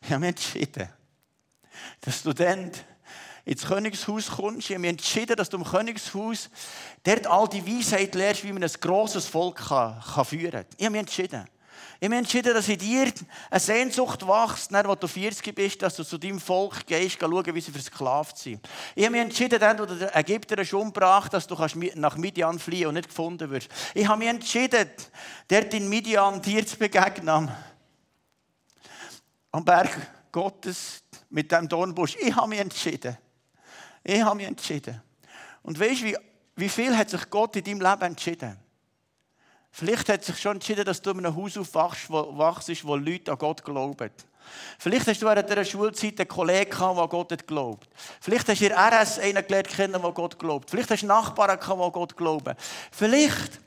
Ich 0.01 0.09
habe 0.09 0.19
mich 0.19 0.29
entschieden, 0.29 0.89
dass 2.01 2.23
du 2.23 2.33
dann 2.33 2.71
ins 3.45 3.65
Königshaus 3.65 4.31
kommst. 4.31 4.69
Ich 4.69 4.75
habe 4.75 4.79
mich 4.79 4.91
entschieden, 4.91 5.35
dass 5.35 5.49
du 5.49 5.57
im 5.57 5.63
Königshaus 5.63 6.49
dort 7.03 7.27
all 7.27 7.47
die 7.47 7.65
Weisheit 7.65 8.15
lernst, 8.15 8.43
wie 8.43 8.53
man 8.53 8.63
ein 8.63 8.71
grosses 8.79 9.25
Volk 9.25 9.57
kann, 9.67 10.01
kann 10.01 10.25
führen 10.25 10.51
kann. 10.51 10.65
Ich 10.77 10.85
habe 10.85 10.91
mich 10.91 11.01
entschieden. 11.01 11.45
Ich 12.03 12.09
habe 12.09 12.17
entschieden, 12.17 12.53
dass 12.53 12.67
in 12.67 12.77
dir 12.77 13.13
eine 13.49 13.59
Sehnsucht 13.61 14.27
wächst, 14.27 14.75
als 14.75 14.99
du 14.99 15.07
40 15.07 15.55
bist, 15.55 15.81
dass 15.81 15.95
du 15.95 16.03
zu 16.03 16.17
deinem 16.17 16.37
Volk 16.37 16.85
gehst, 16.85 17.17
schauen, 17.17 17.55
wie 17.55 17.61
sie 17.61 17.71
versklavt 17.71 18.37
sind. 18.37 18.59
Ich 18.93 19.05
habe 19.05 19.13
mich 19.13 19.21
entschieden, 19.21 19.57
dann, 19.57 19.79
wo 19.79 19.85
der 19.85 20.13
Ägypter 20.13 20.65
schon 20.65 20.81
umgebracht 20.81 21.33
dass 21.33 21.47
du 21.47 21.55
nach 21.95 22.17
Midian 22.17 22.59
fliehen 22.59 22.87
und 22.87 22.95
nicht 22.95 23.07
gefunden 23.07 23.49
wirst. 23.49 23.69
Ich 23.93 24.05
habe 24.05 24.19
mich 24.19 24.27
entschieden, 24.27 24.89
dort 25.47 25.73
in 25.73 25.87
Midian 25.87 26.41
dir 26.41 26.67
zu 26.67 26.75
begegnen. 26.75 27.49
Am 29.53 29.63
Berg 29.63 29.95
Gottes 30.29 31.03
mit 31.29 31.53
dem 31.53 31.69
Dornbusch. 31.69 32.17
Ich 32.19 32.35
habe 32.35 32.49
mich 32.49 32.59
entschieden. 32.59 33.17
Ich 34.03 34.21
habe 34.21 34.35
mich 34.35 34.47
entschieden. 34.47 35.01
Und 35.61 35.79
weißt 35.79 36.01
du, 36.01 36.05
wie, 36.07 36.17
wie 36.57 36.67
viel 36.67 36.97
hat 36.97 37.11
sich 37.11 37.29
Gott 37.29 37.55
in 37.55 37.63
deinem 37.63 37.79
Leben 37.79 38.01
entschieden? 38.01 38.59
Vielleicht 39.75 40.07
hat 40.07 40.23
sich 40.23 40.39
schon 40.39 40.57
entschieden, 40.57 40.85
dass 40.85 41.01
du 41.01 41.09
in 41.09 41.25
einem 41.25 41.35
Haus 41.35 41.57
aufwachst, 41.57 42.07
wo, 42.07 42.37
wachst, 42.37 42.85
wo 42.85 42.95
Leute 42.95 43.31
an 43.31 43.39
Gott 43.39 43.65
glauben. 43.65 44.11
Vielleicht 44.77 45.07
hast 45.07 45.19
du 45.19 45.25
während 45.25 45.49
dieser 45.49 45.65
Schulzeit 45.65 46.19
einen 46.19 46.27
Kollegen 46.27 46.69
der 46.69 47.07
Gott 47.07 47.31
hat 47.31 47.47
glaubt. 47.47 47.89
Vielleicht 48.21 48.47
hast 48.47 48.61
du 48.61 48.67
in 48.67 48.71
RS 48.71 49.17
einen 49.17 49.43
gelernt 49.47 49.69
kennen, 49.69 49.99
der 49.99 50.11
Gott 50.11 50.37
glaubt. 50.37 50.69
Vielleicht 50.69 50.91
hast 50.91 51.01
du 51.01 51.07
Nachbarn 51.07 51.59
gehabt, 51.59 51.81
die 51.81 51.91
Gott 51.91 52.15
glauben. 52.15 52.53
Vielleicht 52.91 53.59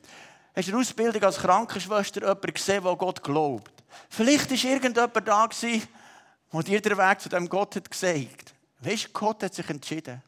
hast 0.54 0.68
du 0.68 0.72
eine 0.72 0.80
Ausbildung 0.80 1.25
als 1.25 1.38
Krankenschwester 1.38 2.20
jemanden 2.20 2.54
gesehen, 2.54 2.84
der 2.84 2.94
Gott 2.94 3.20
glaubt. 3.25 3.72
Vielleicht 4.08 4.48
war 4.48 4.70
irgendjemand 4.70 5.26
da, 5.26 5.48
der 5.48 6.62
dir 6.62 6.80
den 6.80 6.98
Weg 6.98 7.20
zu 7.20 7.28
dem 7.28 7.48
Gott 7.48 7.75
hat 7.75 7.90
gesagt 7.90 8.54
Weißt 8.78 9.06
du, 9.06 9.08
Gott 9.12 9.42
hat 9.42 9.54
sich 9.54 9.68
entschieden. 9.68 10.22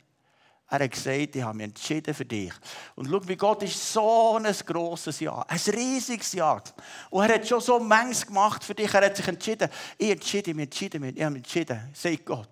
Er 0.70 0.80
hat 0.80 0.90
gesagt, 0.90 1.34
ich 1.34 1.42
habe 1.42 1.56
mich 1.56 1.64
entschieden 1.64 2.12
für 2.12 2.26
dich. 2.26 2.52
Und 2.94 3.08
schau, 3.08 3.26
wie 3.26 3.37
Gott 3.37 3.62
ist 3.62 3.92
so 3.92 4.37
ein 4.37 4.52
grosses 4.66 5.18
Ja, 5.20 5.40
ein 5.48 5.58
riesiges 5.58 6.32
Ja. 6.32 6.62
Und 7.08 7.25
er 7.25 7.37
hat 7.37 7.48
schon 7.48 7.60
so 7.60 7.78
manches 7.78 8.26
gemacht 8.26 8.62
für 8.62 8.75
dich. 8.75 8.92
Er 8.92 9.06
hat 9.06 9.16
sich 9.16 9.26
entschieden. 9.26 9.70
Ich 9.96 10.10
entschiede 10.10 10.52
mich, 10.52 10.64
entschieden 10.64 11.00
mich, 11.00 11.16
ich 11.16 11.22
habe 11.22 11.32
mich 11.32 11.44
entschieden, 11.44 11.80
sagt 11.94 12.26
Gott. 12.26 12.50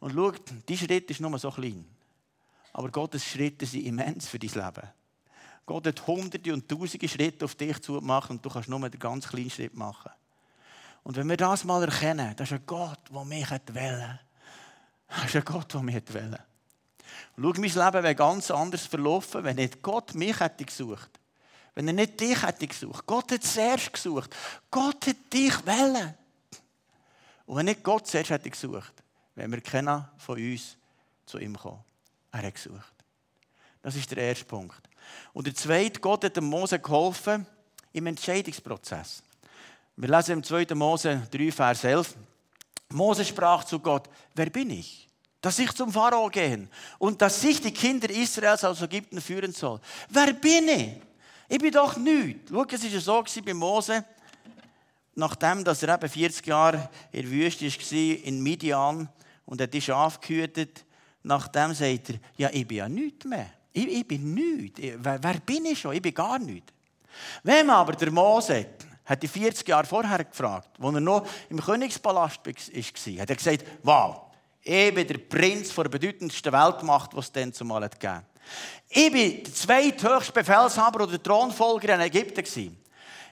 Und 0.00 0.14
schau, 0.14 0.32
dein 0.66 0.76
Schritt 0.78 1.10
ist 1.10 1.20
nur 1.20 1.38
so 1.38 1.50
klein. 1.50 1.84
Aber 2.72 2.90
Gottes 2.90 3.24
Schritte 3.24 3.66
sind 3.66 3.84
immens 3.84 4.28
für 4.28 4.38
dein 4.38 4.50
Leben. 4.50 4.88
Gott 5.66 5.86
hat 5.86 6.06
hunderte 6.06 6.52
und 6.54 6.68
tausende 6.68 7.06
Schritte 7.06 7.44
auf 7.44 7.54
dich 7.54 7.80
zu 7.82 7.92
machen 8.00 8.36
und 8.36 8.44
du 8.44 8.50
kannst 8.50 8.68
nur 8.68 8.88
den 8.88 8.98
ganz 8.98 9.28
kleinen 9.28 9.50
Schritt 9.50 9.76
machen. 9.76 10.10
Und 11.04 11.16
wenn 11.16 11.28
wir 11.28 11.36
das 11.36 11.64
mal 11.64 11.82
erkennen, 11.84 12.34
das 12.36 12.50
ist 12.50 12.54
ein 12.54 12.66
Gott, 12.66 12.98
der 13.12 13.24
mich 13.24 13.50
wählen 13.50 14.18
Das 15.08 15.26
ist 15.26 15.36
ein 15.36 15.44
Gott, 15.44 15.72
der 15.72 15.82
mich 15.82 16.02
Schau, 17.36 17.52
mein 17.56 17.62
Leben 17.62 18.02
wäre 18.04 18.14
ganz 18.14 18.50
anders 18.50 18.86
verlaufen, 18.86 19.44
wenn 19.44 19.56
nicht 19.56 19.82
Gott 19.82 20.14
mich 20.14 20.38
hätte 20.38 20.64
gesucht. 20.64 21.10
Wenn 21.74 21.86
er 21.88 21.94
nicht 21.94 22.20
dich 22.20 22.42
hätte 22.42 22.66
gesucht. 22.66 23.06
Gott 23.06 23.32
hat 23.32 23.42
zuerst 23.42 23.92
gesucht. 23.92 24.34
Gott 24.70 25.06
hat 25.06 25.32
dich 25.32 25.66
wählen. 25.66 26.14
Und 27.46 27.56
wenn 27.56 27.66
nicht 27.66 27.82
Gott 27.82 28.06
zuerst 28.06 28.30
hätte 28.30 28.50
gesucht, 28.50 28.92
wäre 29.34 29.50
wir 29.50 29.60
keiner 29.60 30.10
von 30.18 30.38
uns 30.38 30.76
zu 31.26 31.38
ihm 31.38 31.54
gekommen. 31.54 31.82
Er 32.30 32.42
hat 32.42 32.54
gesucht. 32.54 32.92
Das 33.82 33.96
ist 33.96 34.10
der 34.10 34.18
erste 34.18 34.44
Punkt. 34.44 34.88
Und 35.32 35.46
der 35.46 35.54
zweite, 35.54 36.00
Gott 36.00 36.24
hat 36.24 36.36
dem 36.36 36.44
Mose 36.44 36.78
geholfen 36.78 37.46
im 37.92 38.06
Entscheidungsprozess. 38.06 39.22
Wir 39.96 40.08
lesen 40.08 40.32
im 40.32 40.42
2. 40.42 40.74
Mose 40.74 41.26
3, 41.30 41.52
Vers 41.52 41.84
11. 41.84 42.14
Mose 42.90 43.24
sprach 43.24 43.64
zu 43.64 43.78
Gott, 43.78 44.08
wer 44.34 44.48
bin 44.50 44.70
ich? 44.70 45.08
Dass 45.42 45.58
ich 45.58 45.72
zum 45.72 45.92
Pharao 45.92 46.28
gehen 46.28 46.70
und 46.98 47.20
dass 47.20 47.44
ich 47.44 47.60
die 47.60 47.72
Kinder 47.72 48.08
Israels 48.08 48.64
aus 48.64 48.80
Ägypten 48.80 49.20
führen 49.20 49.52
soll. 49.52 49.78
Wer 50.08 50.32
bin 50.32 50.68
ich? 50.68 50.92
Ich 51.48 51.58
bin 51.58 51.70
doch 51.70 51.98
nichts. 51.98 52.50
Schau, 52.50 52.64
es 52.64 52.82
war 52.82 52.90
ja 52.90 53.26
so 53.26 53.42
bei 53.44 53.52
Mose, 53.52 54.04
nachdem 55.14 55.62
dass 55.62 55.82
er 55.82 55.94
eben 55.96 56.08
40 56.08 56.46
Jahre 56.46 56.88
in 57.10 57.22
der 57.22 57.30
Wüste 57.30 57.66
war, 57.66 58.24
in 58.24 58.42
Midian, 58.42 59.08
und 59.44 59.60
er 59.60 59.66
die 59.66 59.82
Schafe 59.82 60.18
gehütet, 60.20 60.84
nachdem 61.22 61.74
sagt 61.74 62.10
er, 62.10 62.16
ja, 62.36 62.48
ich 62.50 62.66
bin 62.66 62.78
ja 62.78 62.88
nichts 62.88 63.26
mehr. 63.26 63.50
Ich, 63.72 63.86
ich 63.86 64.08
bin 64.08 64.32
nichts. 64.32 64.80
Wer, 64.80 65.22
wer, 65.22 65.34
bin 65.40 65.66
ich 65.66 65.78
schon? 65.78 65.94
Ich 65.94 66.00
bin 66.00 66.14
gar 66.14 66.38
nichts. 66.38 66.72
Man 67.42 67.68
aber 67.68 67.92
der 67.92 68.10
Mose 68.10 68.66
hat 69.04 69.22
die 69.22 69.28
40 69.28 69.68
Jahre 69.68 69.86
vorher 69.86 70.24
gefragt, 70.24 70.70
als 70.80 70.94
er 70.94 71.00
noch 71.00 71.26
im 71.50 71.60
Königspalast 71.60 72.40
war, 72.46 73.20
hat 73.20 73.30
er 73.30 73.36
gesagt, 73.36 73.64
wow, 73.82 74.31
ich 74.64 74.94
bin 74.94 75.06
der 75.06 75.18
Prinz 75.18 75.74
der 75.74 75.84
bedeutendsten 75.84 76.52
Weltmacht, 76.52 77.12
die 77.12 77.18
es 77.18 77.32
dann 77.32 77.52
zumal 77.52 77.88
gegeben 77.88 78.22
Ich 78.88 79.10
bin 79.10 79.42
der 79.42 79.54
zweithöchste 79.54 80.32
Befehlshaber 80.32 81.04
oder 81.04 81.20
Thronfolger 81.20 81.94
in 81.94 82.00
Ägypten. 82.00 82.78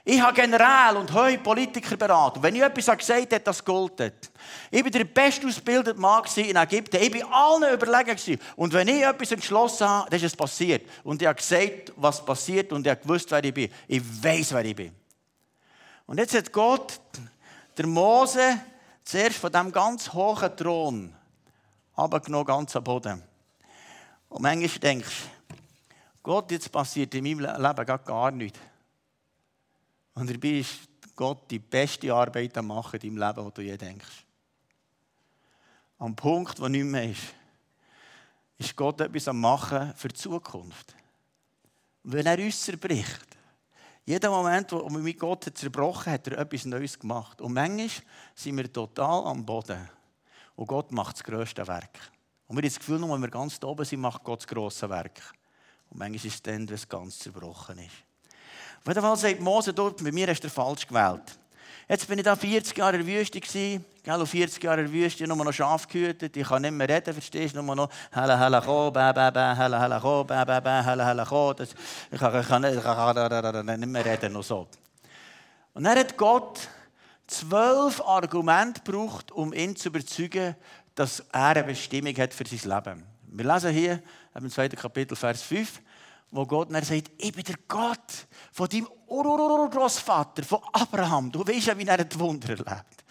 Ich 0.03 0.19
habe 0.19 0.33
General 0.33 0.97
und 0.97 1.13
hohe 1.13 1.37
Politiker 1.37 1.95
beraten. 1.95 2.41
Wenn 2.41 2.55
ich 2.55 2.63
etwas 2.63 2.97
gesagt 2.97 3.33
habe, 3.33 3.39
das 3.39 3.63
golden. 3.63 4.11
Ich 4.71 4.83
war 4.83 4.89
der 4.89 5.03
bestausgebildete 5.03 5.99
Mann 5.99 6.23
in 6.37 6.55
Ägypten. 6.55 6.97
Ich 6.97 7.13
war 7.21 7.31
allen 7.31 7.73
überlegen. 7.75 8.39
Und 8.55 8.73
wenn 8.73 8.87
ich 8.87 9.03
etwas 9.03 9.31
entschlossen 9.31 9.87
habe, 9.87 10.09
dann 10.09 10.17
ist 10.17 10.25
es 10.25 10.35
passiert. 10.35 10.89
Und 11.03 11.21
ich 11.21 11.27
habe 11.27 11.37
gesagt, 11.37 11.93
was 11.95 12.25
passiert 12.25 12.73
und 12.73 12.85
ich 12.85 12.91
habe 12.91 13.01
gewusst, 13.01 13.29
wer 13.29 13.43
ich 13.43 13.53
bin. 13.53 13.71
Ich 13.87 14.01
weiß, 14.23 14.53
wer 14.53 14.65
ich 14.65 14.75
bin. 14.75 14.91
Und 16.07 16.17
jetzt 16.17 16.33
hat 16.33 16.51
Gott 16.51 16.99
der 17.77 17.85
Mose 17.85 18.59
zuerst 19.03 19.37
von 19.37 19.51
diesem 19.51 19.71
ganz 19.71 20.11
hohen 20.11 20.57
Thron 20.57 21.15
abgenommen, 21.95 22.45
ganz 22.45 22.75
am 22.75 22.83
Boden. 22.83 23.21
Und 24.29 24.41
manchmal 24.41 24.79
denkst 24.79 25.23
du, 25.49 25.55
Gott, 26.23 26.51
jetzt 26.51 26.71
passiert 26.71 27.13
in 27.15 27.23
meinem 27.23 27.61
Leben 27.61 27.85
gar 27.85 28.31
nichts. 28.31 28.59
Und 30.13 30.29
dabei 30.29 30.59
ist 30.59 30.87
Gott 31.15 31.49
die 31.49 31.59
beste 31.59 32.13
Arbeit 32.13 32.57
am 32.57 32.67
Machen 32.67 32.99
in 32.99 33.15
deinem 33.15 33.27
Leben, 33.27 33.45
die 33.45 33.53
du 33.53 33.61
je 33.61 33.77
denkst. 33.77 34.25
Am 35.97 36.15
Punkt, 36.15 36.59
wo 36.59 36.67
nichts 36.67 36.87
mehr 36.87 37.11
ist, 37.11 37.21
ist 38.57 38.75
Gott 38.75 39.01
etwas 39.01 39.27
am 39.27 39.39
Machen 39.39 39.93
für 39.95 40.07
die 40.07 40.15
Zukunft. 40.15 40.95
Wenn 42.03 42.25
er 42.25 42.39
uns 42.39 42.61
zerbricht, 42.61 43.27
jeder 44.05 44.31
Moment, 44.31 44.71
wo 44.71 44.89
mit 44.89 45.19
Gott 45.19 45.49
zerbrochen 45.53 46.13
hat 46.13 46.27
er 46.27 46.39
etwas 46.39 46.65
Neues 46.65 46.99
gemacht. 46.99 47.39
Und 47.41 47.53
manchmal 47.53 47.89
sind 48.33 48.57
wir 48.57 48.71
total 48.71 49.25
am 49.25 49.45
Boden. 49.45 49.87
Und 50.55 50.67
Gott 50.67 50.91
macht 50.91 51.15
das 51.15 51.23
grösste 51.23 51.67
Werk. 51.67 51.99
Und 52.47 52.57
wir 52.57 52.61
haben 52.61 52.69
das 52.69 52.79
Gefühl, 52.79 53.01
wenn 53.01 53.21
wir 53.21 53.29
ganz 53.29 53.63
oben 53.63 53.85
sind, 53.85 54.01
macht 54.01 54.23
Gott 54.23 54.39
das 54.41 54.47
grosse 54.47 54.89
Werk. 54.89 55.21
Und 55.89 55.99
manchmal 55.99 56.15
ist 56.15 56.25
es 56.25 56.41
dann, 56.41 56.67
wenn 56.67 56.75
es 56.75 56.87
ganz 56.87 57.19
zerbrochen 57.19 57.79
ist. 57.79 57.91
Auf 58.79 58.87
jeden 58.87 59.01
Fall 59.01 59.17
sagt 59.17 59.39
Mose 59.39 59.73
dort, 59.73 60.03
bei 60.03 60.11
mir 60.11 60.27
hast 60.27 60.43
du 60.43 60.49
falsch 60.49 60.87
gewählt. 60.87 61.37
Jetzt 61.87 62.07
bin 62.07 62.17
ich 62.17 62.25
da 62.25 62.35
40 62.35 62.77
Jahre 62.77 62.97
in 62.97 63.05
der 63.05 63.19
Wüste 63.19 63.39
gewesen. 63.39 63.85
Gell, 64.01 64.25
40 64.25 64.63
Jahre 64.63 64.81
in 64.81 64.87
der 64.87 64.93
Wüste, 64.93 65.27
nur 65.27 65.37
noch 65.37 65.51
Schaf 65.51 65.87
gehütet. 65.87 66.35
Ich 66.37 66.47
kann 66.47 66.61
nicht 66.61 66.71
mehr 66.71 66.87
reden, 66.87 67.13
verstehst 67.13 67.55
du? 67.55 67.61
Nur 67.61 67.75
noch 67.75 67.89
Hella, 68.11 68.39
Hella, 68.39 68.61
Ko, 68.61 68.89
Bä, 68.91 69.13
Bä, 69.13 69.31
Bä, 69.31 69.55
Hella, 69.55 69.81
Hella, 69.81 69.99
Ko, 69.99 70.23
Bä, 70.23 70.45
Bä, 70.45 70.61
Bä, 70.61 70.83
Hella, 70.83 71.05
Hella, 71.05 71.25
Ko. 71.25 71.53
Ich 71.59 72.19
kann, 72.19 72.39
ich 72.39 72.47
kann, 72.47 72.61
nicht, 72.61 73.87
mehr 73.87 74.05
reden, 74.05 74.33
nur 74.33 74.43
so. 74.43 74.67
Und 75.73 75.83
dann 75.83 75.97
hat 75.97 76.17
Gott 76.17 76.67
zwölf 77.31 78.01
Argumente 78.01 78.81
gebraucht, 78.81 79.31
um 79.31 79.53
ihn 79.53 79.75
zu 79.75 79.89
überzeugen, 79.89 80.55
dass 80.95 81.21
er 81.31 81.47
eine 81.47 81.63
Bestimmung 81.63 82.15
hat 82.17 82.33
für 82.33 82.45
sein 82.45 82.69
Leben. 82.69 83.03
Wir 83.27 83.53
lesen 83.53 83.71
hier 83.71 84.03
im 84.35 84.49
zweiten 84.49 84.75
Kapitel, 84.75 85.15
Vers 85.15 85.41
5 85.43 85.81
wo 86.31 86.45
Gott 86.45 86.73
dann 86.73 86.83
sagt, 86.83 87.11
ich 87.17 87.33
bin 87.33 87.43
der 87.43 87.57
Gott 87.67 88.27
von 88.53 88.67
deinem 88.69 88.87
Urgroßvater, 89.07 90.43
von 90.43 90.61
Abraham. 90.71 91.29
Du 91.31 91.45
weißt 91.45 91.67
ja, 91.67 91.77
wie 91.77 91.85
er 91.85 91.99
ein 91.99 92.19
Wunder 92.19 92.49
erlebt. 92.49 93.03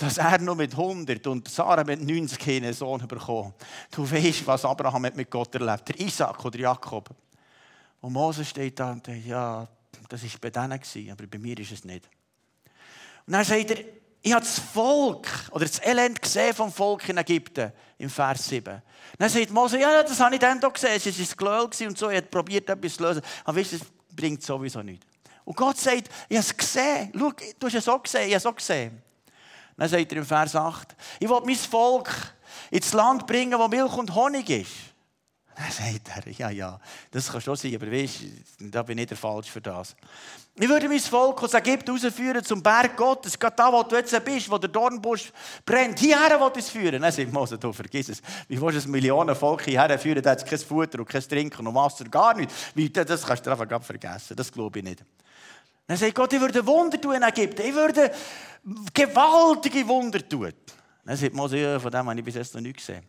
Dass 0.00 0.16
er 0.16 0.40
nur 0.40 0.56
mit 0.56 0.72
100 0.72 1.26
und 1.26 1.46
Sarah 1.48 1.84
mit 1.84 2.02
90 2.02 2.48
einen 2.48 2.72
Sohn 2.72 3.06
bekommen. 3.06 3.52
Du 3.90 4.10
weißt, 4.10 4.46
was 4.46 4.64
Abraham 4.64 5.02
mit 5.02 5.30
Gott 5.30 5.54
erlebt. 5.54 5.88
Der 5.88 6.00
Isaac 6.00 6.42
oder 6.42 6.58
Jakob. 6.58 7.10
Und 8.00 8.12
Moses 8.14 8.48
steht 8.48 8.80
da 8.80 8.92
und 8.92 9.04
sagt, 9.06 9.26
ja, 9.26 9.68
das 10.08 10.22
war 10.24 10.30
bei 10.40 10.50
denen, 10.50 11.10
aber 11.12 11.26
bei 11.26 11.38
mir 11.38 11.58
ist 11.58 11.72
es 11.72 11.84
nicht. 11.84 12.08
Und 13.26 13.32
dann 13.32 13.44
sagt 13.44 13.70
er, 13.70 13.78
ich 14.26 14.32
habe 14.32 14.44
das 14.44 14.58
Volk 14.58 15.28
oder 15.50 15.66
das 15.66 15.84
Elend 15.84 16.20
gesehen 16.20 16.54
vom 16.54 16.72
Volk 16.72 17.08
in 17.08 17.18
Ägypten 17.18 17.72
im 17.98 18.08
Vers 18.08 18.46
7. 18.46 18.82
Dann 19.18 19.28
sagt 19.28 19.50
Mose, 19.50 19.78
ja, 19.78 20.02
das 20.02 20.18
habe 20.18 20.34
ich 20.34 20.40
dann 20.40 20.58
doch 20.60 20.72
gesehen. 20.72 20.96
Es 20.96 21.06
war 21.06 21.12
ein 21.12 21.68
Glöhl 21.70 21.88
und 21.88 21.98
so. 21.98 22.08
Ich 22.08 22.16
habe 22.16 22.26
probiert, 22.26 22.68
etwas 22.68 22.96
zu 22.96 23.02
lösen. 23.02 23.22
Aber 23.44 23.58
weißt 23.58 23.72
du, 23.72 23.76
es 23.76 23.82
bringt 24.14 24.42
sowieso 24.42 24.82
nichts. 24.82 25.06
Und 25.44 25.56
Gott 25.56 25.76
sagt, 25.76 26.08
ich 26.28 26.36
habe 26.38 26.46
es 26.46 26.56
gesehen. 26.56 27.12
Schau, 27.14 27.32
du 27.58 27.66
hast 27.66 27.74
es 27.74 27.88
auch 27.88 28.02
gesehen. 28.02 28.28
Ich 28.28 28.34
habe 28.34 28.36
es 28.36 28.46
auch 28.46 28.56
gesehen. 28.56 29.02
Dann 29.76 29.88
sagt 29.88 30.12
er 30.12 30.18
im 30.18 30.24
Vers 30.24 30.56
8, 30.56 30.96
ich 31.20 31.28
will 31.28 31.40
mein 31.44 31.56
Volk 31.56 32.10
ins 32.70 32.92
Land 32.92 33.26
bringen, 33.26 33.58
wo 33.58 33.68
Milch 33.68 33.92
und 33.92 34.14
Honig 34.14 34.48
ist. 34.48 34.93
Dann 35.56 35.70
sagt 35.70 36.26
er, 36.26 36.32
ja, 36.32 36.50
ja, 36.50 36.80
das 37.10 37.30
kann 37.30 37.40
schon 37.40 37.54
sein, 37.54 37.76
aber 37.76 37.90
weißt, 37.90 38.20
da 38.58 38.82
bin 38.82 38.98
ich 38.98 39.06
der 39.06 39.16
Falsch 39.16 39.50
für 39.50 39.60
das. 39.60 39.94
Ich 40.56 40.68
würde 40.68 40.88
mein 40.88 40.98
Volk 40.98 41.42
aus 41.42 41.54
Ägypten 41.54 41.90
rausführen 41.90 42.44
zum 42.44 42.62
Berg 42.62 42.96
Gottes, 42.96 43.38
gerade 43.38 43.54
da, 43.56 43.72
wo 43.72 43.82
du 43.82 43.96
jetzt 43.96 44.24
bist, 44.24 44.50
wo 44.50 44.58
der 44.58 44.68
Dornbusch 44.68 45.32
brennt. 45.64 45.98
Hierher 45.98 46.40
will 46.40 46.50
ich 46.54 46.64
es 46.64 46.70
führen. 46.70 47.02
Dann 47.02 47.12
sagt 47.12 47.32
Mose, 47.32 47.58
du 47.58 47.72
vergiss 47.72 48.08
es. 48.08 48.22
Wie 48.48 48.60
willst 48.60 48.84
du 48.84 48.88
ein 48.88 48.92
Millionenvolk 48.92 49.62
hierher 49.62 49.98
führen? 49.98 50.22
Da 50.22 50.30
hat 50.30 50.42
es 50.42 50.44
kein 50.44 50.58
Futter 50.58 50.98
und 51.00 51.08
kein 51.08 51.22
Trinken 51.22 51.66
und 51.66 51.74
Wasser, 51.74 52.04
gar 52.04 52.34
nichts. 52.34 52.54
Das 52.92 53.24
kannst 53.24 53.46
du 53.46 53.50
einfach 53.50 53.82
vergessen. 53.82 54.36
Das 54.36 54.50
glaube 54.50 54.78
ich 54.78 54.84
nicht. 54.84 55.04
Dann 55.86 55.96
sagt 55.96 56.14
Gott, 56.14 56.32
ich 56.32 56.40
würde 56.40 56.66
Wunder 56.66 57.00
tun 57.00 57.14
in 57.14 57.22
Ägypten. 57.22 57.62
Ich 57.62 57.74
würde 57.74 58.10
gewaltige 58.92 59.86
Wunder 59.86 60.26
tun. 60.28 60.52
Dann 61.04 61.16
sagt 61.16 61.34
Mose, 61.34 61.58
ja, 61.58 61.78
von 61.78 61.90
dem 61.90 62.08
habe 62.08 62.18
ich 62.18 62.24
bis 62.24 62.34
jetzt 62.34 62.54
noch 62.54 62.60
nichts 62.60 62.86
gesehen. 62.86 63.04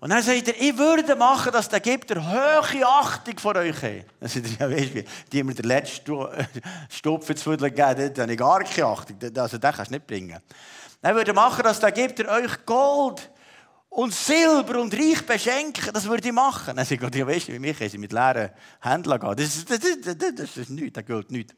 Und 0.00 0.10
dann 0.10 0.22
sagt 0.22 0.48
er, 0.48 0.60
ich 0.60 0.76
würde 0.76 1.16
machen, 1.16 1.50
dass 1.52 1.68
der 1.68 1.78
Ägypter 1.78 2.16
hohe 2.22 2.86
Achtung 2.86 3.38
vor 3.38 3.56
euch 3.56 3.82
hat. 3.82 4.06
Dann 4.20 4.28
sagt 4.28 4.46
er, 4.60 4.68
ja, 4.68 4.76
weißt 4.76 4.94
du, 4.94 5.04
die 5.32 5.42
mir 5.42 5.54
den 5.54 5.64
letzten 5.64 6.28
Stopf 6.90 7.30
ins 7.30 7.42
Viertel 7.42 7.70
gegeben, 7.70 8.12
dann 8.14 8.24
habe 8.24 8.32
ich 8.32 8.38
gar 8.38 8.62
keine 8.64 8.86
Achtung. 8.86 9.16
Also, 9.36 9.58
den 9.58 9.72
kannst 9.72 9.90
du 9.90 9.94
nicht 9.94 10.06
bringen. 10.06 10.38
Dann 11.00 11.14
würde 11.14 11.32
machen, 11.32 11.62
dass 11.62 11.80
der 11.80 11.90
Ägypter 11.90 12.30
euch 12.30 12.66
Gold 12.66 13.30
und 13.94 14.12
Silber 14.12 14.80
und 14.80 14.92
Reich 14.92 15.24
beschenken. 15.24 15.90
Das 15.92 16.04
würde 16.08 16.26
ich 16.26 16.34
machen. 16.34 16.76
Dann 16.76 16.84
sagt 16.84 17.02
er, 17.02 17.16
ja, 17.16 17.26
weißt 17.26 17.48
du, 17.48 17.52
wie 17.52 17.58
mich 17.58 17.78
sie 17.78 17.98
mit 17.98 18.12
leeren 18.12 18.50
Händen 18.80 19.20
gehen. 19.20 19.36
Das, 19.36 19.64
das, 19.64 19.78
das, 19.78 20.16
das, 20.18 20.34
das 20.34 20.56
ist 20.56 20.70
nichts, 20.70 20.94
das 20.94 21.06
gilt 21.06 21.30
nichts. 21.30 21.54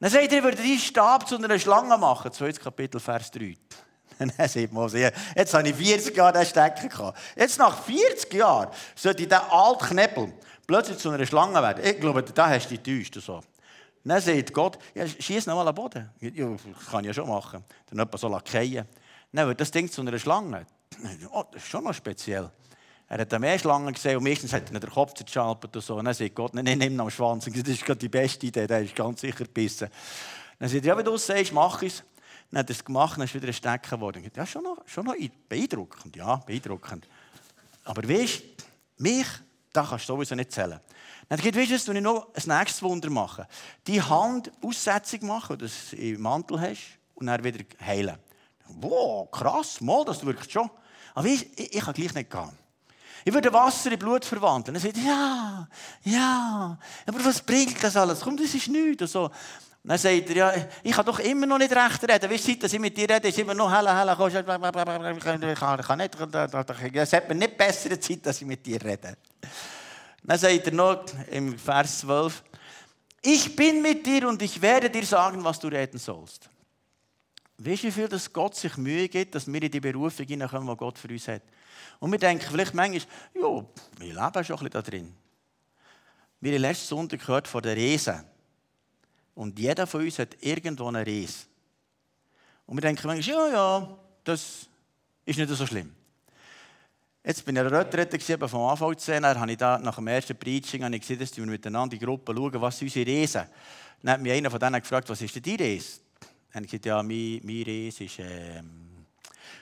Dann 0.00 0.10
sagt 0.10 0.32
er, 0.32 0.38
ich 0.38 0.44
würde 0.44 0.56
deinen 0.56 0.78
Stab 0.78 1.28
zu 1.28 1.36
einer 1.36 1.58
Schlange 1.58 1.96
machen. 1.96 2.32
2. 2.32 2.52
Kapitel, 2.52 3.00
Vers 3.00 3.30
3. 3.30 3.54
Dann 4.20 4.48
sagt 4.48 4.72
Mose, 4.72 5.12
jetzt 5.34 5.54
habe 5.54 5.68
ich 5.68 5.74
40 5.74 6.14
Jahre 6.14 6.34
den 6.34 6.44
Stecker 6.44 6.88
gehabt. 6.88 7.18
Jetzt 7.36 7.58
nach 7.58 7.82
40 7.82 8.34
Jahren 8.34 8.68
sollte 8.94 9.22
dieser 9.22 9.50
alte 9.50 9.86
Knäppel 9.86 10.32
plötzlich 10.66 10.98
zu 10.98 11.08
einer 11.08 11.24
Schlange 11.24 11.54
werden. 11.62 11.82
Ich 11.82 11.98
glaube, 11.98 12.22
da 12.22 12.50
hast 12.50 12.70
du 12.70 12.76
täuscht. 12.76 13.14
So. 13.14 13.40
Dann 14.04 14.20
sagt 14.20 14.52
Gott, 14.52 14.78
ja, 14.94 15.06
schieß 15.06 15.46
noch 15.46 15.56
mal 15.56 15.66
am 15.66 15.74
Boden. 15.74 16.10
Ja, 16.20 16.46
kann 16.90 17.00
ich 17.00 17.08
ja 17.08 17.14
schon 17.14 17.28
machen. 17.28 17.64
Dann 17.86 17.98
jemand 17.98 18.18
so 18.18 18.28
lackieren. 18.28 18.86
Dann 19.32 19.48
wird 19.48 19.60
das 19.60 19.70
Ding 19.70 19.90
zu 19.90 20.02
einer 20.02 20.18
Schlange. 20.18 20.66
Oh, 21.32 21.44
das 21.50 21.62
ist 21.62 21.68
schon 21.68 21.84
noch 21.84 21.94
speziell. 21.94 22.50
Er 23.08 23.18
hat 23.18 23.40
mehr 23.40 23.58
Schlangen 23.58 23.92
gesehen 23.92 24.18
und 24.18 24.24
meistens 24.24 24.52
hat 24.52 24.70
er 24.70 24.80
den 24.80 24.90
Kopf 24.90 25.14
zerschalpert 25.14 25.82
so. 25.82 26.00
Dann 26.00 26.12
sagt 26.12 26.34
Gott, 26.34 26.54
nein, 26.54 26.64
nimm 26.64 26.92
ihn 26.92 27.00
am 27.00 27.10
Schwanz. 27.10 27.46
Das 27.46 27.54
ist 27.54 27.84
gerade 27.84 27.98
die 27.98 28.08
beste 28.08 28.46
Idee, 28.46 28.66
der 28.66 28.82
ist 28.82 28.94
ganz 28.94 29.22
sicher 29.22 29.44
gebissen. 29.44 29.88
Dann 30.58 30.68
sagt 30.68 30.84
er, 30.84 30.88
ja, 30.88 30.96
wenn 30.96 31.04
du 31.04 31.14
es 31.14 31.26
sagst, 31.26 31.52
mach 31.52 31.82
es. 31.82 32.04
Dann 32.50 32.60
hat 32.60 32.70
er 32.70 32.74
es 32.74 32.84
gemacht, 32.84 33.16
dann 33.16 33.24
ist 33.24 33.34
wieder 33.34 33.46
ein 33.46 33.52
Stecken 33.52 33.90
geworden. 33.90 34.30
Ja, 34.34 34.46
schon 34.46 34.64
noch, 34.64 34.78
schon 34.86 35.04
noch 35.04 35.14
beeindruckend, 35.48 36.16
ja, 36.16 36.36
beeindruckend. 36.36 37.08
Aber 37.84 38.08
weißt 38.08 38.40
du, 38.40 39.02
mich, 39.02 39.26
da 39.72 39.84
kannst 39.84 40.08
du 40.08 40.14
sowieso 40.14 40.34
nicht 40.34 40.52
zählen. 40.52 40.80
Dann 41.28 41.38
geht, 41.38 41.56
weißt 41.56 41.88
du, 41.88 41.92
ich 41.92 42.00
noch 42.00 42.28
ein 42.34 42.58
nächstes 42.58 42.82
Wunder 42.82 43.08
machen. 43.10 43.46
Die 43.86 44.02
Hand 44.02 44.50
Aussetzung 44.62 45.26
machen, 45.26 45.58
dass 45.58 45.90
du 45.90 45.96
im 45.96 46.20
Mantel 46.20 46.60
hast, 46.60 46.98
und 47.20 47.26
dann 47.26 47.44
wieder 47.44 47.64
heilen. 47.84 48.16
Wow, 48.66 49.30
krass, 49.30 49.80
mal, 49.80 50.04
das 50.04 50.24
wirkt 50.24 50.50
schon. 50.50 50.70
Aber 51.14 51.26
ich, 51.26 51.46
ich, 51.58 51.74
ich 51.74 51.80
kann 51.80 51.94
gleich 51.94 52.14
nicht 52.14 52.30
gehen. 52.30 52.50
Ich 53.24 53.34
würde 53.34 53.52
Wasser 53.52 53.92
in 53.92 53.98
Blut 53.98 54.24
verwandeln. 54.24 54.76
Er 54.76 54.80
sagt, 54.80 54.96
ja, 54.96 55.68
ja, 56.04 56.78
aber 57.06 57.24
was 57.24 57.42
bringt 57.42 57.82
das 57.82 57.96
alles? 57.96 58.20
Komm, 58.20 58.36
das 58.36 58.54
ist 58.54 58.68
nichts. 58.68 59.02
Und 59.02 59.08
so. 59.08 59.30
Dann 59.82 59.96
sagt 59.96 60.28
er, 60.30 60.36
ja, 60.36 60.52
ich 60.82 60.92
kann 60.92 61.06
doch 61.06 61.18
immer 61.20 61.46
noch 61.46 61.58
nicht 61.58 61.74
recht 61.74 62.02
reden. 62.02 62.30
Weißt 62.30 62.48
du, 62.48 62.56
dass 62.56 62.72
ich 62.72 62.78
mit 62.78 62.96
dir 62.96 63.08
rede, 63.08 63.28
ist 63.28 63.38
immer 63.38 63.54
noch 63.54 63.72
helle, 63.72 63.96
helle, 63.98 64.12
ich 64.12 65.78
kann 65.84 65.98
nicht, 65.98 66.16
es 66.94 67.12
hat 67.12 67.28
mir 67.28 67.34
nicht 67.34 67.56
bessere 67.56 67.98
Zeit, 67.98 68.26
dass 68.26 68.40
ich 68.40 68.46
mit 68.46 68.64
dir 68.66 68.82
rede. 68.84 69.16
Dann 70.22 70.38
sagt 70.38 70.66
er 70.66 70.72
noch 70.72 71.04
im 71.30 71.58
Vers 71.58 72.00
12, 72.00 72.42
ich 73.22 73.56
bin 73.56 73.80
mit 73.80 74.04
dir 74.04 74.28
und 74.28 74.42
ich 74.42 74.60
werde 74.60 74.90
dir 74.90 75.04
sagen, 75.04 75.42
was 75.44 75.58
du 75.58 75.68
reden 75.68 75.98
sollst. 75.98 76.50
Weißt 77.56 77.82
du, 77.82 77.86
wie 77.88 77.92
viel 77.92 78.08
dass 78.08 78.32
Gott 78.32 78.56
sich 78.56 78.76
Mühe 78.76 79.08
gibt, 79.08 79.34
dass 79.34 79.46
wir 79.46 79.62
in 79.62 79.70
die 79.70 79.80
Berufung 79.80 80.26
hineinkommen, 80.26 80.68
die 80.68 80.76
Gott 80.76 80.98
für 80.98 81.08
uns 81.08 81.28
hat? 81.28 81.42
Und 81.98 82.10
wir 82.12 82.18
denken 82.18 82.46
vielleicht 82.50 82.74
manchmal, 82.74 83.02
ja, 83.34 83.64
wir 83.98 84.14
leben 84.14 84.44
schon 84.44 84.56
ein 84.56 84.64
bisschen 84.64 84.70
da 84.70 84.82
drin. 84.82 85.14
Wir 86.40 86.54
haben 86.54 86.62
letzten 86.62 86.86
Sonntag 86.86 87.20
gehört 87.20 87.48
von 87.48 87.62
der 87.62 87.76
Riesen. 87.76 88.24
Und 89.40 89.58
jeder 89.58 89.86
von 89.86 90.02
uns 90.02 90.18
hat 90.18 90.36
irgendwo 90.42 90.88
eine 90.88 91.06
Riese. 91.06 91.46
Und 92.66 92.76
wir 92.76 92.82
denken 92.82 93.06
manchmal, 93.06 93.34
ja, 93.34 93.48
ja, 93.50 93.98
das 94.22 94.68
ist 95.24 95.38
nicht 95.38 95.48
so 95.48 95.66
schlimm. 95.66 95.94
Jetzt 97.24 97.42
bin 97.46 97.56
ich 97.56 97.62
in 97.62 97.70
der 97.70 97.80
Retrette 97.80 98.46
vom 98.46 98.60
AVC, 98.60 99.06
dann 99.06 99.40
habe 99.40 99.50
ich 99.50 99.56
da 99.56 99.78
nach 99.78 99.94
dem 99.96 100.08
ersten 100.08 100.36
Preaching 100.36 100.84
habe 100.84 100.94
ich 100.94 101.00
gesehen, 101.00 101.18
dass 101.18 101.34
wir 101.34 101.46
miteinander 101.46 101.96
die 101.96 102.04
Gruppe 102.04 102.34
schauen, 102.36 102.60
was 102.60 102.78
sind 102.78 102.88
unsere 102.88 103.06
Riesen. 103.06 103.44
Dann 104.02 104.12
hat 104.12 104.20
mich 104.20 104.30
einer 104.30 104.50
von 104.50 104.60
denen 104.60 104.78
gefragt, 104.78 105.08
was 105.08 105.22
ist 105.22 105.34
denn 105.34 105.42
die 105.42 105.54
Riese? 105.54 106.00
Dann 106.20 106.56
habe 106.56 106.66
ich 106.66 106.72
gesagt, 106.72 106.84
ja, 106.84 107.02
mein, 107.02 107.40
mein 107.42 107.62
Riese 107.62 108.04
ist 108.04 108.18
ähm, 108.18 109.06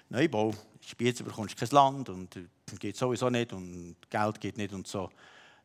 Neubau. 0.08 0.52
Spiez 0.84 1.22
bekommst 1.22 1.56
kein 1.56 1.68
Land 1.68 2.08
und 2.08 2.34
äh, 2.34 2.46
geht 2.80 2.96
sowieso 2.96 3.30
nicht 3.30 3.52
und 3.52 3.94
Geld 4.10 4.40
geht 4.40 4.56
nicht 4.56 4.72
und 4.72 4.88
so. 4.88 5.08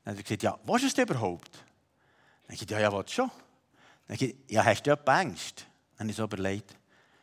Dann 0.03 0.13
hat 0.13 0.19
er 0.19 0.23
gesagt, 0.23 0.43
ja, 0.43 0.59
was 0.65 0.83
ist 0.83 0.95
das 0.99 1.03
überhaupt? 1.03 1.51
Dann 1.51 2.43
habe 2.43 2.53
ich 2.53 2.59
gesagt, 2.59 2.71
ja, 2.73 2.79
ja, 2.79 2.93
was 2.93 3.11
schon? 3.11 3.31
Dann 4.07 4.17
ich 4.19 4.35
ja, 4.47 4.63
hast 4.63 4.83
du 4.83 4.91
ja 4.91 4.97
Angst? 5.05 5.65
Dann 5.97 6.05
habe 6.05 6.11
ich 6.11 6.15
so 6.15 6.23
überlegt, 6.23 6.75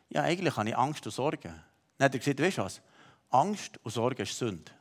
ja, 0.09 0.23
eigentlich 0.23 0.55
habe 0.55 0.69
ich 0.69 0.77
Angst 0.77 1.05
und 1.05 1.11
Sorgen. 1.11 1.53
Dann 1.97 2.05
hat 2.05 2.13
er 2.13 2.19
gesagt, 2.19 2.39
weißt 2.39 2.57
du 2.57 2.63
was? 2.63 2.81
Angst 3.29 3.79
und 3.83 3.91
Sorge 3.91 4.23
ist 4.23 4.37
Sünde. 4.37 4.71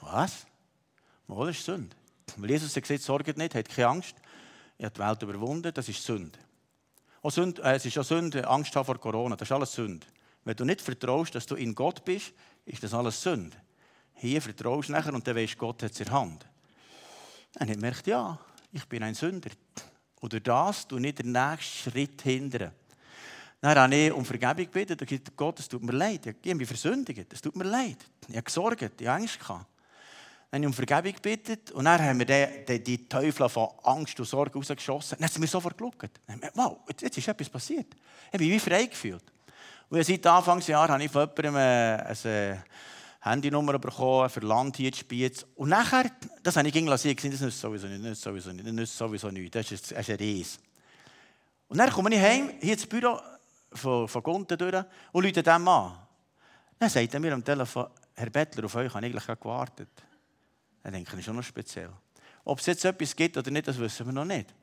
Was? 0.00 0.46
Wohl 1.26 1.50
ist 1.50 1.64
Sünde. 1.64 1.96
Weil 2.36 2.50
Jesus 2.50 2.74
hat 2.74 2.82
gesagt, 2.82 3.02
sorgt 3.02 3.36
nicht, 3.36 3.54
hat 3.54 3.68
keine 3.68 3.88
Angst. 3.88 4.14
Er 4.76 4.86
hat 4.86 4.96
die 4.96 5.00
Welt 5.00 5.22
überwunden, 5.22 5.72
das 5.72 5.88
ist 5.88 6.04
Sünde. 6.04 6.38
Auch 7.22 7.30
Sünde 7.30 7.62
äh, 7.62 7.76
es 7.76 7.86
ist 7.86 7.98
auch 7.98 8.04
Sünde, 8.04 8.46
Angst 8.46 8.74
haben 8.76 8.84
vor 8.84 8.98
Corona, 8.98 9.36
das 9.36 9.48
ist 9.48 9.52
alles 9.52 9.72
Sünde. 9.72 10.06
Wenn 10.44 10.56
du 10.56 10.64
nicht 10.64 10.80
vertraust, 10.80 11.34
dass 11.34 11.46
du 11.46 11.56
in 11.56 11.74
Gott 11.74 12.04
bist, 12.04 12.32
ist 12.64 12.82
das 12.82 12.94
alles 12.94 13.20
Sünde. 13.20 13.56
Hier 14.14 14.40
vertraust 14.40 14.88
du 14.88 14.92
nachher 14.92 15.14
und 15.14 15.26
dann 15.26 15.36
weißt 15.36 15.58
Gott 15.58 15.82
hat 15.82 15.92
es 15.92 16.00
in 16.00 16.10
Hand. 16.10 16.46
Dann 17.54 17.68
hat 17.68 17.78
merkt, 17.78 18.06
ja, 18.06 18.38
ich 18.72 18.84
bin 18.86 19.02
ein 19.02 19.14
Sünder. 19.14 19.50
Oder 20.20 20.40
das, 20.40 20.86
du 20.86 20.98
nicht 20.98 21.18
den 21.18 21.32
nächsten 21.32 21.90
Schritt 21.90 22.22
hindern. 22.22 22.72
Dann 23.60 23.76
habe 23.76 23.94
ich 23.94 24.12
um 24.12 24.24
Vergebung 24.24 24.64
gebeten. 24.64 24.96
Da 24.96 25.04
gesagt, 25.04 25.36
Gott, 25.36 25.58
es 25.58 25.68
tut 25.68 25.82
mir 25.82 25.92
leid. 25.92 26.26
Ich 26.26 26.34
habe 26.50 26.54
mich 26.54 26.68
versündigt. 26.68 27.32
Es 27.32 27.40
tut 27.40 27.56
mir 27.56 27.64
leid. 27.64 27.98
Ich 28.28 28.34
habe 28.34 28.42
gesorgt. 28.42 29.00
Ich 29.00 29.06
habe 29.06 29.20
Angst 29.20 29.38
gehabt. 29.38 29.66
Dann 30.50 30.62
habe 30.62 30.62
ich 30.62 30.66
um 30.66 30.72
Vergebung 30.72 31.12
gebeten. 31.12 31.58
Und 31.74 31.84
dann 31.84 32.00
haben 32.00 32.18
wir 32.18 32.26
die, 32.26 32.64
die, 32.66 32.82
die 32.82 33.08
Teufel 33.08 33.48
von 33.48 33.68
Angst 33.82 34.18
und 34.18 34.26
Sorge 34.26 34.54
rausgeschossen. 34.54 35.18
Dann 35.18 35.28
haben 35.28 35.34
sie 35.34 35.40
mir 35.40 35.46
sofort 35.48 35.76
geschaut. 35.76 36.10
Wow, 36.54 36.78
jetzt 37.00 37.18
ist 37.18 37.28
etwas 37.28 37.48
passiert. 37.48 37.86
Ich 37.94 38.34
habe 38.34 38.44
mich 38.44 38.52
wie 38.52 38.58
frei 38.60 38.86
gefühlt. 38.86 39.24
Und 39.88 40.04
seit 40.04 40.26
Anfangsjahr 40.26 40.88
habe 40.88 41.02
ich 41.02 41.10
von 41.10 41.22
jemandem 41.22 41.56
eine, 41.56 42.06
eine 42.06 42.64
Handynummer 43.30 43.78
bekommen 43.78 44.28
für 44.28 44.40
Land 44.40 44.76
hier 44.76 44.88
in 44.88 44.94
Spiez. 44.94 45.46
Und 45.54 45.68
nachher, 45.70 46.10
das 46.42 46.56
habe 46.56 46.68
ich 46.68 46.74
lassen, 46.74 47.14
das 47.14 47.40
nützt 47.40 47.60
sowieso 47.60 47.86
nicht, 47.86 48.00
das 48.00 48.08
nützt 48.08 48.22
sowieso 48.22 48.52
nicht, 48.52 48.66
das 48.66 48.72
nützt 48.72 48.96
sowieso 48.96 49.30
nicht. 49.30 49.54
Das 49.54 49.70
ist, 49.72 49.90
das 49.90 49.98
ist 49.98 50.10
ein 50.10 50.16
Ries. 50.16 50.58
Und 51.68 51.78
dann 51.78 51.90
komme 51.90 52.14
ich 52.14 52.20
heim, 52.20 52.50
hier 52.60 52.72
ins 52.72 52.86
Büro, 52.86 53.18
von, 53.72 54.08
von 54.08 54.22
Gunten 54.22 54.56
durch 54.56 54.84
und 55.12 55.24
rufe 55.24 55.42
dem 55.42 55.68
an. 55.68 55.98
Dann 56.78 56.88
sagt 56.88 57.14
er 57.14 57.20
mir 57.20 57.34
am 57.34 57.44
Telefon, 57.44 57.88
Herr 58.14 58.30
Bettler, 58.30 58.64
auf 58.64 58.74
euch 58.74 58.92
habe 58.92 59.06
ich 59.06 59.14
eigentlich 59.14 59.40
gewartet. 59.40 59.90
Dann 60.82 60.92
denke 60.92 61.16
ich, 61.18 61.24
schon 61.24 61.36
noch 61.36 61.42
speziell. 61.42 61.90
Ob 62.44 62.60
es 62.60 62.66
jetzt 62.66 62.84
etwas 62.84 63.14
gibt 63.14 63.36
oder 63.36 63.50
nicht, 63.50 63.68
das 63.68 63.78
wissen 63.78 64.06
wir 64.06 64.12
noch 64.12 64.24
nicht. 64.24 64.54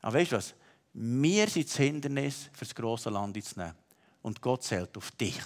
Aber 0.00 0.18
weißt 0.18 0.32
du 0.32 0.36
was? 0.36 0.54
Wir 0.94 1.48
sind 1.48 1.68
das 1.68 1.76
Hindernis, 1.76 2.48
für 2.52 2.64
das 2.64 2.74
grosse 2.74 3.10
Land 3.10 3.42
zu 3.44 3.58
nehmen. 3.58 3.74
Und 4.22 4.40
Gott 4.40 4.62
zählt 4.62 4.96
auf 4.96 5.10
dich. 5.12 5.42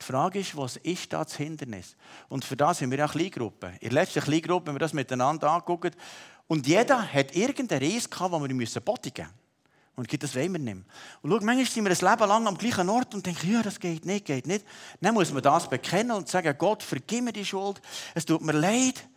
Die 0.00 0.04
Frage 0.04 0.38
ist, 0.38 0.56
was 0.56 0.76
ist 0.76 1.12
das 1.12 1.36
Hindernis? 1.36 1.96
Und 2.28 2.44
für 2.44 2.56
das 2.56 2.80
haben 2.80 2.90
wir 2.90 3.04
auch 3.04 3.12
Kleingruppen. 3.12 3.72
In 3.74 3.90
der 3.90 3.92
letzten 3.92 4.20
Kleingruppe 4.20 4.68
haben 4.68 4.76
wir 4.76 4.80
das 4.80 4.92
miteinander 4.92 5.50
angeguckt. 5.50 5.96
Und 6.46 6.66
jeder 6.66 7.12
hat 7.12 7.34
irgendeinen 7.34 7.82
Reis 7.82 8.08
gehabt, 8.08 8.32
den 8.32 8.58
wir 8.58 8.80
bodigen 8.80 9.26
müssen. 9.26 9.38
Und 9.98 10.22
das 10.22 10.36
wollen 10.36 10.52
wir 10.52 10.60
nicht. 10.60 10.76
Und 11.22 11.30
schau, 11.30 11.40
manchmal 11.44 11.66
sind 11.66 11.84
wir 11.84 11.90
ein 11.90 12.10
Leben 12.10 12.28
lang 12.28 12.46
am 12.46 12.56
gleichen 12.56 12.88
Ort 12.88 13.16
und 13.16 13.26
denken, 13.26 13.52
ja, 13.52 13.62
das 13.62 13.80
geht 13.80 14.06
nicht, 14.06 14.26
geht 14.26 14.46
nicht. 14.46 14.64
Dann 15.00 15.12
muss 15.12 15.32
man 15.32 15.42
das 15.42 15.68
bekennen 15.68 16.12
und 16.12 16.28
sagen, 16.28 16.54
Gott, 16.56 16.84
vergib 16.84 17.24
mir 17.24 17.32
die 17.32 17.44
Schuld. 17.44 17.82
Es 18.14 18.24
tut 18.24 18.40
mir 18.42 18.52
leid. 18.52 19.08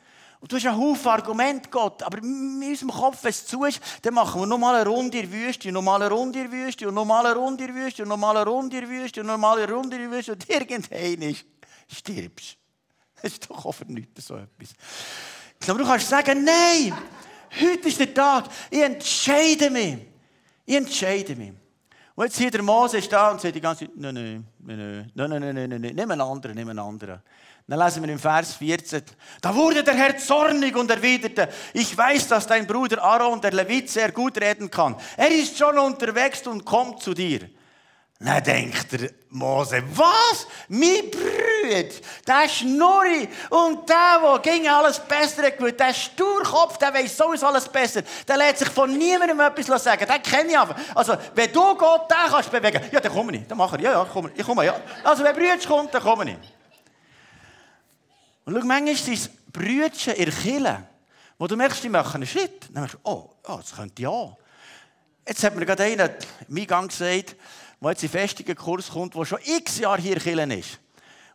Und 0.42 0.52
du 0.52 0.56
hast 0.56 0.66
einen 0.66 0.78
Haufen 0.78 1.08
Argumente, 1.08 1.70
Gott. 1.70 2.02
Aber 2.02 2.18
in 2.18 2.64
unserem 2.64 2.90
Kopf, 2.90 3.24
wenn 3.24 3.30
es 3.30 3.46
zu 3.46 3.64
ist, 3.64 3.80
dann 4.02 4.16
machen 4.16 4.42
wir 4.42 4.48
nochmal 4.48 4.76
eine 4.76 4.90
Runde 4.90 5.20
in 5.20 5.30
der 5.30 5.40
Wüste, 5.40 5.72
nochmal 5.72 6.02
eine 6.02 6.12
Runde 6.12 6.40
in 6.40 6.50
der 6.50 6.66
Wüste, 6.66 6.92
nochmal 6.92 7.26
eine 7.28 7.36
Runde 7.36 7.64
in 7.64 7.74
der 7.74 7.86
Wüste, 7.86 8.06
nochmal 8.08 8.38
eine 8.38 8.50
Runde 8.50 8.78
in 8.78 8.82
der 8.82 8.90
Wüste, 8.90 9.24
nochmal 9.24 9.60
eine 9.62 9.72
Runde 9.72 9.96
in 9.96 10.02
der 10.02 10.12
Wüste. 10.12 10.32
Und 10.32 10.50
irgendwann 10.50 11.36
stirbst. 11.88 12.58
Das 13.22 13.34
ist 13.34 13.50
doch 13.50 13.66
offen 13.66 14.08
so 14.18 14.36
etwas. 14.36 14.74
Aber 15.68 15.78
du 15.78 15.86
kannst 15.86 16.10
sagen, 16.10 16.44
nein, 16.44 16.92
heute 17.60 17.88
ist 17.88 18.00
der 18.00 18.12
Tag. 18.12 18.46
Ich 18.72 18.82
entscheide 18.82 19.70
mich. 19.70 19.98
Ich 20.66 20.76
entscheide 20.76 21.36
mich. 21.36 21.54
Und 22.16 22.26
jetzt 22.26 22.38
hier 22.38 22.50
der 22.52 22.64
Mose 22.64 22.98
ist 22.98 23.12
da 23.12 23.32
und 23.32 23.42
sagt 23.42 23.56
die 23.56 23.62
ganze 23.62 23.86
Zeit, 23.86 23.96
nein, 23.96 24.14
nein, 24.14 24.48
nein, 24.60 25.12
nein, 25.14 25.30
nein, 25.30 25.42
nein, 25.42 25.70
nein, 25.70 25.82
nein, 25.82 25.96
nimm 25.96 26.12
einen 26.12 26.22
anderen, 26.22 26.56
nimm 26.56 26.70
einen 26.70 26.80
anderen. 26.80 27.22
Dann 27.68 27.80
lesen 27.80 28.04
wir 28.04 28.12
im 28.12 28.20
Vers 28.20 28.56
14, 28.56 29.04
da 29.42 29.56
wurde 29.56 29.84
der 29.84 29.94
Herr 29.94 30.18
zornig 30.18 30.76
und 30.76 30.92
erwiderte, 30.92 31.48
ich 31.74 31.98
weiß, 31.98 32.28
dass 32.28 32.48
dein 32.48 32.68
Bruder 32.68 33.02
Aaron, 33.02 33.40
der 33.40 33.54
Levit, 33.54 33.90
sehr 33.90 34.12
gut 34.12 34.38
reden 34.42 34.70
kann. 34.70 34.96
Er 35.16 35.30
ist 35.30 35.58
schon 35.58 35.78
unterwegs 35.78 36.46
und 36.48 36.66
kommt 36.66 37.02
zu 37.02 37.14
dir. 37.14 37.50
Dann 38.24 38.44
denkt 38.44 38.92
der 38.92 39.10
Mose, 39.30 39.82
was? 39.96 40.46
Mein 40.68 41.10
Bruder, 41.10 41.90
der 42.28 42.50
Schnurri 42.50 43.28
und 43.50 43.90
der, 43.90 44.20
der 44.22 44.40
ging 44.40 44.68
alles 44.68 45.00
besser 45.00 45.50
gewusst, 45.50 45.80
der 45.80 45.92
Sturkopf, 45.92 46.78
der 46.78 46.94
weiß 46.94 47.18
sowieso 47.18 47.48
alles 47.48 47.68
besser, 47.68 48.04
der 48.28 48.38
lässt 48.38 48.60
sich 48.60 48.70
von 48.70 48.96
niemandem 48.96 49.40
etwas 49.40 49.84
sagen, 49.84 50.06
den 50.06 50.22
kenne 50.22 50.52
ich 50.52 50.60
einfach. 50.60 50.76
Also, 50.94 51.16
wenn 51.34 51.52
du 51.52 51.76
Gott 51.76 52.12
den 52.12 52.32
kannst 52.32 52.52
bewegen, 52.52 52.82
ja, 52.92 53.00
dann 53.00 53.12
komme 53.12 53.38
ich, 53.38 53.48
dann 53.48 53.58
mache 53.58 53.78
ich, 53.78 53.84
ja, 53.84 53.92
ja, 53.92 54.08
komm, 54.12 54.30
ich 54.36 54.46
komme, 54.46 54.66
ja. 54.66 54.76
Also, 55.04 55.24
wenn 55.24 55.34
Brüder 55.34 55.58
kommt, 55.68 55.92
dann 55.92 56.04
komme 56.04 56.30
ich. 56.30 56.61
Und 58.52 58.60
schau, 58.60 58.68
manchmal 58.68 58.96
sind 58.96 59.14
es 59.14 59.30
Brüder 59.52 59.86
in 59.86 60.26
der 60.26 60.34
Kirche, 60.34 60.84
wo 61.38 61.48
du 61.48 61.56
merkst, 61.56 61.84
die 61.84 61.90
machen 61.90 62.16
einen 62.16 62.28
Schritt. 62.28 62.64
Dann 62.74 62.84
merkst 62.84 62.96
du, 62.96 63.10
oh, 63.10 63.30
oh 63.48 63.58
das 63.58 63.74
könnte 63.74 64.02
ja. 64.02 64.36
Jetzt 65.26 65.44
hat 65.44 65.56
mir 65.56 65.66
gerade 65.66 65.84
einer 65.84 66.10
im 66.50 66.58
Eingang 66.58 66.88
gesagt, 66.88 67.36
der 67.80 67.90
jetzt 67.90 68.04
in 68.04 68.10
festigen 68.10 68.56
Kurs 68.56 68.90
kommt, 68.90 69.16
der 69.16 69.26
schon 69.26 69.40
x 69.44 69.80
Jahre 69.80 70.02
hier 70.02 70.20
Killen 70.20 70.52
ist. 70.52 70.80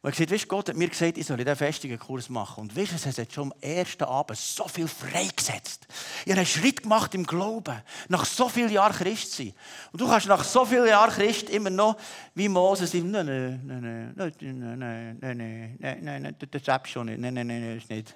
Und 0.07 0.12
er 0.12 0.25
gesagt, 0.25 0.31
weißt, 0.31 0.49
Gott 0.49 0.69
hat 0.69 0.77
mir 0.77 0.88
gesagt, 0.88 1.19
ich 1.19 1.27
soll 1.27 1.37
diesen 1.37 1.57
festigen 1.57 1.99
Kurs 1.99 2.29
machen. 2.29 2.61
Und 2.61 2.77
weißt 2.77 2.92
es 2.92 3.19
hat 3.19 3.33
schon 3.33 3.51
am 3.51 3.55
ersten 3.61 4.05
Abend 4.05 4.38
so 4.38 4.69
viel 4.69 4.87
freigesetzt. 4.87 5.85
Ich 6.25 6.31
habe 6.31 6.42
einen 6.42 6.47
Schritt 6.47 6.85
gemacht 6.85 7.12
im 7.16 7.27
Glauben. 7.27 7.83
Nach 8.07 8.25
so 8.25 8.49
vielen 8.49 8.71
Jahren 8.71 8.92
Christ 8.92 9.33
sein. 9.33 9.53
Und 9.90 10.01
du 10.01 10.07
kannst 10.07 10.29
nach 10.29 10.45
so 10.45 10.64
vielen 10.64 10.87
Jahren 10.87 11.11
Christ 11.11 11.51
immer 11.51 11.71
noch 11.71 11.97
wie 12.37 12.49
Moses 12.49 12.92
sagen, 12.92 13.11
nein, 13.11 13.27
nein, 13.27 13.61
nein, 13.66 14.14
nein, 14.14 14.33
nein, 14.38 14.79
nein, 14.79 15.19
nein, 15.21 15.77
nein, 15.81 15.99
nein, 16.05 16.23
nein, 16.23 16.37
das 16.53 16.62
ist 16.62 16.88
schon 16.88 17.07
nicht. 17.07 17.19
Nein, 17.19 17.35
nein, 17.35 17.47
nein, 17.49 17.75
das 17.75 17.83
ist 17.83 17.90
nicht. 17.90 18.14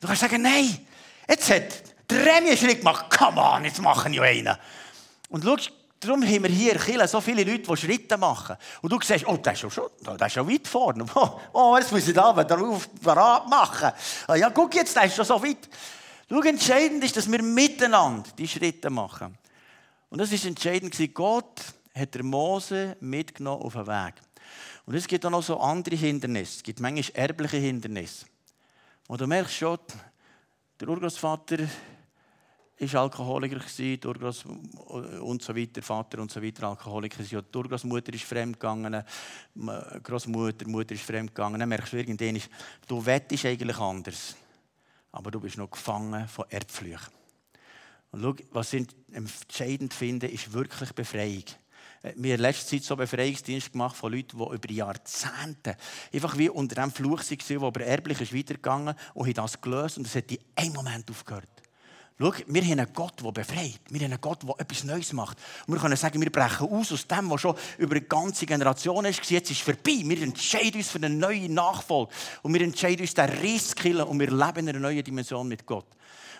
Du 0.00 0.08
kannst 0.08 0.20
sagen, 0.20 0.42
nein, 0.42 0.78
jetzt 1.26 1.50
hat 1.50 1.84
der 2.10 2.20
Remi 2.20 2.48
einen 2.48 2.58
Schritt 2.58 2.80
gemacht. 2.80 3.06
Come 3.16 3.40
on, 3.40 3.64
jetzt 3.64 3.80
machen 3.80 4.12
wir 4.12 4.24
einen. 4.24 4.58
Und 5.30 5.42
schau, 5.42 5.56
Darum 6.00 6.22
haben 6.22 6.42
wir 6.44 6.50
hier 6.50 6.74
in 6.74 6.78
Chile 6.80 7.08
so 7.08 7.20
viele 7.20 7.42
Leute, 7.42 7.62
die 7.62 7.76
Schritte 7.76 8.16
machen. 8.16 8.56
Und 8.82 8.92
du 8.92 8.98
siehst, 9.02 9.26
oh, 9.26 9.36
der 9.36 9.52
ist 9.52 9.60
schon, 9.60 9.90
der 10.00 10.26
ist 10.26 10.32
schon 10.32 10.48
weit 10.48 10.68
vorne. 10.68 11.04
Oh, 11.52 11.76
jetzt 11.76 11.90
muss 11.90 12.06
ich 12.06 12.14
da 12.14 12.32
darauf 12.44 12.88
parat 13.00 13.48
machen. 13.48 13.90
Ah, 14.26 14.36
ja, 14.36 14.50
guck 14.50 14.74
jetzt, 14.74 14.94
der 14.94 15.04
ist 15.04 15.16
schon 15.16 15.24
so 15.24 15.42
weit. 15.42 15.68
Schau, 16.28 16.40
entscheidend 16.42 17.02
ist, 17.02 17.16
dass 17.16 17.30
wir 17.30 17.42
miteinander 17.42 18.28
die 18.36 18.46
Schritte 18.46 18.90
machen. 18.90 19.36
Und 20.10 20.18
das 20.18 20.30
ist 20.30 20.44
entscheidend 20.44 20.96
Gott 21.14 21.60
hat 21.94 22.14
der 22.14 22.22
Mose 22.22 22.96
mitgenommen 23.00 23.62
auf 23.62 23.72
den 23.72 23.86
Weg. 23.86 24.14
Und 24.86 24.94
es 24.94 25.06
gibt 25.06 25.26
auch 25.26 25.30
noch 25.30 25.42
so 25.42 25.58
andere 25.58 25.96
Hindernisse. 25.96 26.58
Es 26.58 26.62
gibt 26.62 26.80
manchmal 26.80 27.10
erbliche 27.14 27.56
Hindernisse. 27.58 28.26
Und 29.08 29.20
du 29.20 29.26
merkst 29.26 29.54
schon, 29.54 29.78
der 30.80 30.88
Urgroßvater 30.88 31.58
ist 32.78 32.94
Alkoholiker 32.94 33.58
gewesen, 33.58 34.00
Urgroß 34.06 34.44
und 35.20 35.42
so 35.42 35.54
weiter, 35.54 35.82
Vater 35.82 36.20
und 36.20 36.30
so 36.30 36.42
weiter 36.42 36.68
Alkoholiker 36.68 37.18
gewesen. 37.18 37.44
Die 37.52 37.56
Urgroßmutter 37.58 38.14
ist 38.14 38.24
fremdgegangen, 38.24 39.02
Großmutter, 40.02 40.68
Mutter 40.68 40.94
ist 40.94 41.02
fremdgegangen. 41.02 41.58
Dann 41.58 41.68
merkst 41.68 41.92
du 41.92 41.96
irgendwann, 41.96 42.40
du 42.86 43.04
wettest 43.04 43.46
eigentlich 43.46 43.78
anders, 43.78 44.36
aber 45.10 45.30
du 45.30 45.40
bist 45.40 45.58
noch 45.58 45.70
gefangen 45.70 46.28
von 46.28 46.44
Erbflüchen. 46.50 47.12
Und 48.12 48.22
schau, 48.22 48.34
was 48.52 48.72
ich 48.72 48.86
entscheidend 49.12 49.92
finde, 49.92 50.28
ist 50.28 50.52
wirklich 50.52 50.92
Befreiung. 50.92 51.44
Wir 52.02 52.12
haben 52.12 52.24
in 52.24 52.40
letzter 52.40 52.68
Zeit 52.68 52.84
so 52.84 52.94
Befreiungsdienst 52.94 53.72
gemacht 53.72 53.96
von 53.96 54.12
Leuten, 54.12 54.38
die 54.38 54.54
über 54.54 54.70
Jahrzehnte 54.70 55.76
einfach 56.14 56.38
wie 56.38 56.48
unter 56.48 56.76
dem 56.76 56.92
Fluch 56.92 57.18
waren, 57.18 57.38
der 57.48 57.62
aber 57.62 57.80
erblich 57.80 58.20
ist 58.20 58.34
weitergegangen 58.34 58.94
und 59.14 59.26
haben 59.26 59.34
das 59.34 59.60
gelöst 59.60 59.98
und 59.98 60.06
es 60.06 60.14
hat 60.14 60.30
in 60.30 60.38
einem 60.54 60.74
Moment 60.74 61.10
aufgehört. 61.10 61.48
Schau, 62.20 62.32
wir 62.46 62.62
haben 62.62 62.80
einen 62.80 62.92
Gott, 62.92 63.14
der 63.24 63.30
befreit. 63.30 63.80
Wir 63.90 64.00
haben 64.00 64.12
einen 64.12 64.20
Gott, 64.20 64.42
der 64.42 64.54
etwas 64.58 64.82
Neues 64.82 65.12
macht. 65.12 65.38
Und 65.66 65.74
wir 65.74 65.80
können 65.80 65.96
sagen, 65.96 66.20
wir 66.20 66.32
brechen 66.32 66.68
aus 66.68 66.92
aus 66.92 67.06
dem, 67.06 67.30
was 67.30 67.40
schon 67.40 67.54
über 67.78 67.94
eine 67.94 68.04
ganze 68.04 68.44
Generation 68.44 69.04
ist. 69.04 69.30
Jetzt 69.30 69.50
ist 69.50 69.58
es 69.58 69.62
vorbei. 69.62 70.02
Wir 70.04 70.22
entscheiden 70.22 70.78
uns 70.78 70.90
für 70.90 70.98
eine 70.98 71.10
neue 71.10 71.48
Nachfolge. 71.48 72.12
Und 72.42 72.54
wir 72.54 72.60
entscheiden 72.62 73.02
uns, 73.02 73.14
den 73.14 73.28
Riss 73.28 73.68
zu 73.68 73.76
killen. 73.76 74.02
Und 74.02 74.18
wir 74.18 74.30
leben 74.30 74.58
in 74.58 74.68
einer 74.70 74.80
neuen 74.80 75.04
Dimension 75.04 75.46
mit 75.46 75.64
Gott. 75.64 75.86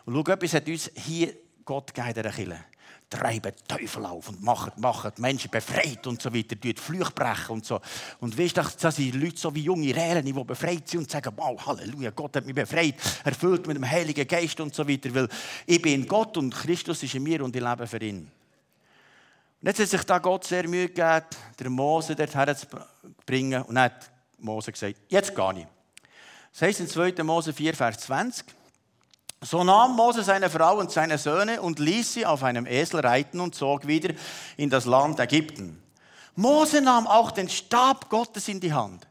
Und 0.04 0.14
schau, 0.14 0.32
etwas 0.32 0.54
hat 0.54 0.66
uns 0.66 0.90
hier 0.94 1.34
Gott 1.64 1.94
gegeben, 1.94 2.14
dieser 2.14 2.30
Kille 2.30 2.64
treiben 3.10 3.52
Teufel 3.66 4.04
auf 4.04 4.28
und 4.28 4.42
machen, 4.42 4.72
machen 4.76 5.12
Menschen 5.18 5.50
befreit 5.50 6.06
und 6.06 6.20
so 6.20 6.32
weiter, 6.34 6.56
die 6.56 6.74
Flüche 6.74 7.10
brechen 7.10 7.52
und 7.52 7.64
so. 7.64 7.80
Und 8.20 8.38
weißt 8.38 8.56
du, 8.56 8.62
das 8.80 8.96
sind 8.96 9.14
Leute 9.14 9.38
so 9.38 9.54
wie 9.54 9.62
junge 9.62 9.94
Rehren, 9.94 10.24
die 10.24 10.32
befreit 10.32 10.88
sind 10.88 11.00
und 11.00 11.10
sagen, 11.10 11.32
wow, 11.36 11.58
Halleluja, 11.66 12.10
Gott 12.10 12.36
hat 12.36 12.44
mich 12.44 12.54
befreit, 12.54 12.96
erfüllt 13.24 13.66
mit 13.66 13.76
dem 13.76 13.90
Heiligen 13.90 14.26
Geist 14.26 14.60
und 14.60 14.74
so 14.74 14.86
weiter, 14.86 15.14
weil 15.14 15.28
ich 15.66 15.80
bin 15.80 16.06
Gott 16.06 16.36
und 16.36 16.54
Christus 16.54 17.02
ist 17.02 17.14
in 17.14 17.22
mir 17.22 17.42
und 17.42 17.56
ich 17.56 17.62
lebe 17.62 17.86
für 17.86 18.02
ihn. 18.02 18.30
Und 19.60 19.66
jetzt 19.66 19.80
hat 19.80 19.88
sich 19.88 20.04
da 20.04 20.18
Gott 20.18 20.44
sehr 20.44 20.68
Mühe 20.68 20.88
gegeben, 20.88 21.24
der 21.58 21.70
Mose 21.70 22.14
dorthin 22.14 22.56
zu 22.56 22.66
bringen 23.24 23.62
und 23.62 23.78
hat 23.78 24.10
Mose 24.38 24.70
gesagt, 24.70 24.96
jetzt 25.08 25.34
gar 25.34 25.52
nicht. 25.52 25.66
Das 26.52 26.62
heißt 26.62 26.80
in 26.80 26.88
2. 26.88 27.22
Mose 27.22 27.52
4, 27.52 27.74
Vers 27.74 27.98
20, 28.00 28.44
so 29.40 29.62
nahm 29.62 29.94
Mose 29.94 30.22
seine 30.22 30.50
Frau 30.50 30.78
und 30.78 30.90
seine 30.90 31.18
Söhne 31.18 31.62
und 31.62 31.78
ließ 31.78 32.14
sie 32.14 32.26
auf 32.26 32.42
einem 32.42 32.66
Esel 32.66 33.00
reiten 33.00 33.40
und 33.40 33.54
zog 33.54 33.86
wieder 33.86 34.14
in 34.56 34.70
das 34.70 34.84
Land 34.84 35.20
Ägypten. 35.20 35.82
Mose 36.34 36.80
nahm 36.80 37.06
auch 37.06 37.30
den 37.30 37.48
Stab 37.48 38.08
Gottes 38.08 38.48
in 38.48 38.60
die 38.60 38.72
Hand. 38.72 39.06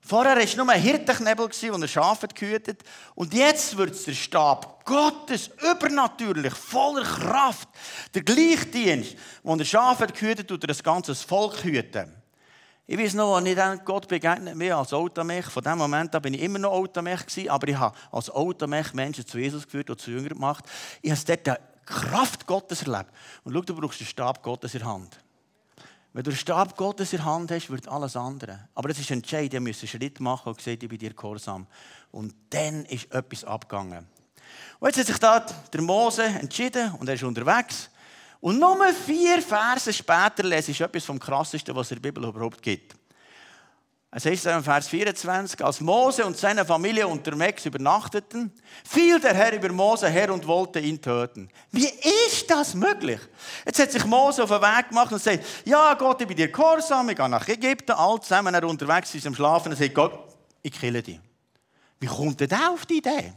Vorher 0.00 0.36
war 0.36 0.42
es 0.42 0.56
nur 0.56 0.68
ein 0.70 0.80
Hirtenknebel, 0.80 1.50
und 1.70 1.82
er 1.82 1.88
Schafe 1.88 2.28
gehütet. 2.28 2.82
Und 3.14 3.34
jetzt 3.34 3.76
wird 3.76 4.06
der 4.06 4.14
Stab 4.14 4.84
Gottes, 4.86 5.50
übernatürlich, 5.70 6.54
voller 6.54 7.04
Kraft. 7.04 7.68
Der 8.14 8.22
Gleichdienst, 8.22 9.16
wo 9.42 9.54
er 9.54 9.64
Schafe 9.66 10.06
gehütet 10.06 10.50
und 10.50 10.68
das 10.68 10.82
ganze 10.82 11.14
Volk 11.14 11.62
hüten. 11.62 12.17
Ich 12.90 12.98
weiß 12.98 13.12
noch, 13.14 13.36
als 13.36 13.46
ich 13.46 13.84
Gott 13.84 14.08
begegnet 14.08 14.56
mir 14.56 14.74
als 14.74 14.94
Automech, 14.94 15.44
von 15.44 15.62
dem 15.62 15.76
Moment 15.76 16.14
an 16.14 16.22
bin 16.22 16.32
ich 16.32 16.40
immer 16.40 16.58
noch 16.58 16.70
Automech 16.72 17.26
gewesen, 17.26 17.50
aber 17.50 17.68
ich 17.68 17.76
habe 17.76 17.94
als 18.10 18.30
Automech 18.30 18.94
Menschen 18.94 19.26
zu 19.26 19.38
Jesus 19.38 19.66
geführt 19.66 19.90
und 19.90 20.00
zu 20.00 20.10
Jüngern 20.10 20.30
gemacht. 20.30 20.64
Ich 21.02 21.10
habe 21.10 21.20
dort 21.26 21.46
die 21.46 21.84
Kraft 21.84 22.46
Gottes 22.46 22.84
erlebt. 22.84 23.10
Und 23.44 23.52
schau, 23.52 23.60
du 23.60 23.74
brauchst 23.74 24.00
den 24.00 24.06
Stab 24.06 24.42
Gottes 24.42 24.72
in 24.72 24.80
der 24.80 24.88
Hand. 24.88 25.20
Wenn 26.14 26.22
du 26.22 26.30
den 26.30 26.38
Stab 26.38 26.78
Gottes 26.78 27.12
in 27.12 27.18
der 27.18 27.26
Hand 27.26 27.50
hast, 27.50 27.68
wird 27.68 27.86
alles 27.88 28.16
andere. 28.16 28.58
Aber 28.74 28.88
es 28.88 28.98
ist 28.98 29.10
entscheidend, 29.10 29.52
ich 29.52 29.60
muss 29.60 29.82
einen 29.82 29.88
Schritt 29.88 30.18
machen 30.18 30.48
und 30.48 30.56
gesagt, 30.56 30.82
ich 30.82 30.88
bin 30.88 30.98
dir 30.98 31.12
gehorsam. 31.12 31.66
Und 32.10 32.34
dann 32.48 32.86
ist 32.86 33.12
etwas 33.12 33.44
abgegangen. 33.44 34.06
Und 34.78 34.88
jetzt 34.88 35.00
hat 35.00 35.06
sich 35.08 35.18
da 35.18 35.40
der 35.40 35.82
Mose 35.82 36.24
entschieden 36.24 36.94
und 36.94 37.06
er 37.06 37.16
ist 37.16 37.22
unterwegs. 37.22 37.90
Und 38.40 38.58
nur 38.58 38.76
vier 38.92 39.42
Verse 39.42 39.92
später 39.92 40.44
lese 40.44 40.70
ich 40.70 40.80
etwas 40.80 41.04
vom 41.04 41.18
Krassesten, 41.18 41.74
was 41.74 41.88
es 41.88 41.92
in 41.92 42.02
der 42.02 42.10
Bibel 42.10 42.24
überhaupt 42.24 42.62
gibt. 42.62 42.94
Es 44.10 44.24
heißt 44.24 44.46
in 44.46 44.62
Vers 44.62 44.88
24, 44.88 45.62
als 45.62 45.82
Mose 45.82 46.24
und 46.24 46.34
seine 46.34 46.64
Familie 46.64 47.06
unterwegs 47.06 47.66
übernachteten, 47.66 48.50
fiel 48.82 49.20
der 49.20 49.34
Herr 49.34 49.52
über 49.52 49.70
Mose 49.70 50.08
her 50.08 50.32
und 50.32 50.46
wollte 50.46 50.80
ihn 50.80 51.00
töten. 51.00 51.50
Wie 51.72 51.90
ist 52.26 52.50
das 52.50 52.74
möglich? 52.74 53.20
Jetzt 53.66 53.80
hat 53.80 53.92
sich 53.92 54.06
Mose 54.06 54.44
auf 54.44 54.48
den 54.48 54.62
Weg 54.62 54.88
gemacht 54.88 55.12
und 55.12 55.22
sagt, 55.22 55.44
ja 55.66 55.92
Gott, 55.92 56.22
ich 56.22 56.26
bin 56.26 56.38
dir 56.38 56.48
gehorsam, 56.48 57.10
ich 57.10 57.16
gehe 57.16 57.28
nach 57.28 57.46
Ägypten, 57.48 57.92
all 57.92 58.18
zusammen 58.20 58.54
er 58.54 58.64
unterwegs 58.64 59.14
ist 59.14 59.26
am 59.26 59.34
Schlafen 59.34 59.72
und 59.72 59.78
sagt, 59.78 59.94
Gott, 59.94 60.18
ich 60.62 60.72
kille 60.72 61.02
dich. 61.02 61.20
Wie 62.00 62.06
kommt 62.06 62.40
der 62.40 62.70
auf 62.70 62.86
die 62.86 62.98
Idee? 62.98 63.34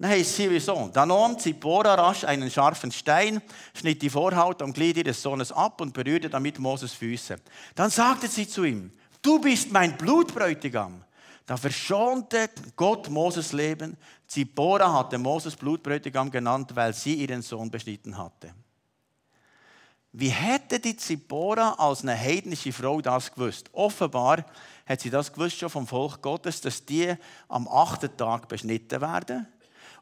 Dann 0.00 0.12
heißt 0.12 0.34
sie 0.34 0.50
wieso. 0.50 0.88
Da 0.90 1.04
nahm 1.04 1.38
Zippora 1.38 1.94
rasch 1.94 2.24
einen 2.24 2.50
scharfen 2.50 2.90
Stein, 2.90 3.42
schnitt 3.74 4.00
die 4.00 4.08
Vorhaut 4.08 4.62
am 4.62 4.72
Glied 4.72 4.96
ihres 4.96 5.20
Sohnes 5.20 5.52
ab 5.52 5.78
und 5.82 5.92
berührte 5.92 6.30
damit 6.30 6.58
Moses 6.58 6.94
Füße. 6.94 7.36
Dann 7.74 7.90
sagte 7.90 8.26
sie 8.26 8.48
zu 8.48 8.64
ihm, 8.64 8.90
du 9.20 9.38
bist 9.38 9.70
mein 9.70 9.98
Blutbräutigam. 9.98 11.04
Da 11.44 11.58
verschonte 11.58 12.48
Gott 12.76 13.10
Moses 13.10 13.52
Leben. 13.52 13.98
Zippora 14.26 14.90
hatte 14.90 15.18
Moses 15.18 15.54
Blutbräutigam 15.54 16.30
genannt, 16.30 16.74
weil 16.74 16.94
sie 16.94 17.16
ihren 17.16 17.42
Sohn 17.42 17.70
beschnitten 17.70 18.16
hatte. 18.16 18.54
Wie 20.12 20.30
hätte 20.30 20.80
die 20.80 20.96
Zippora 20.96 21.74
als 21.76 22.02
eine 22.02 22.18
heidnische 22.18 22.72
Frau 22.72 23.02
das 23.02 23.30
gewusst? 23.30 23.68
Offenbar 23.72 24.46
hat 24.86 25.02
sie 25.02 25.10
das 25.10 25.30
gewusst 25.30 25.58
schon 25.58 25.68
vom 25.68 25.86
Volk 25.86 26.22
Gottes, 26.22 26.62
dass 26.62 26.86
die 26.86 27.12
am 27.48 27.68
achten 27.68 28.16
Tag 28.16 28.48
beschnitten 28.48 29.02
werden 29.02 29.46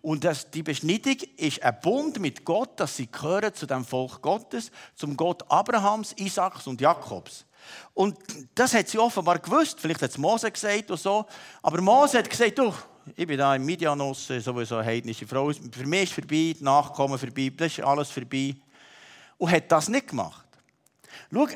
und 0.01 0.25
das, 0.25 0.51
die 0.51 0.63
Beschneidung 0.63 1.17
ist 1.37 1.63
ein 1.63 1.77
Bund 1.83 2.19
mit 2.21 2.45
Gott, 2.45 2.79
dass 2.79 2.97
sie 2.97 3.11
gehören 3.11 3.53
zu 3.53 3.67
dem 3.67 3.85
Volk 3.85 4.23
Gottes, 4.23 4.71
zum 4.95 5.17
Gott 5.17 5.43
Abrahams, 5.51 6.13
Isaaks 6.17 6.67
und 6.67 6.81
Jakobs. 6.81 7.45
Und 7.95 8.17
das 8.55 8.75
hat 8.75 8.89
sie 8.89 8.99
offenbar 8.99 9.39
gewusst. 9.41 9.81
Vielleicht 9.81 10.03
hat 10.03 10.11
es 10.11 10.19
Mose 10.19 10.51
gesagt 10.51 10.91
oder 10.91 10.97
so. 10.97 11.27
Aber 11.63 11.81
Mose 11.81 12.19
hat 12.19 12.31
gesagt, 12.31 12.59
du, 12.59 12.73
ich 13.17 13.27
bin 13.27 13.39
da 13.39 13.55
im 13.55 13.65
Midianos, 13.65 14.27
sowieso 14.27 14.77
eine 14.77 14.87
heidnische 14.87 15.27
Frau. 15.27 15.51
Für 15.51 15.87
mich 15.87 16.05
ist 16.05 16.13
vorbei, 16.13 16.55
die 16.59 16.59
Nachkommen 16.61 17.19
vorbei, 17.19 17.53
das 17.55 17.73
ist 17.73 17.85
alles 17.85 18.11
vorbei. 18.11 18.55
Und 19.37 19.51
hat 19.51 19.71
das 19.71 19.89
nicht 19.89 20.09
gemacht. 20.09 20.47
Schau, 21.33 21.49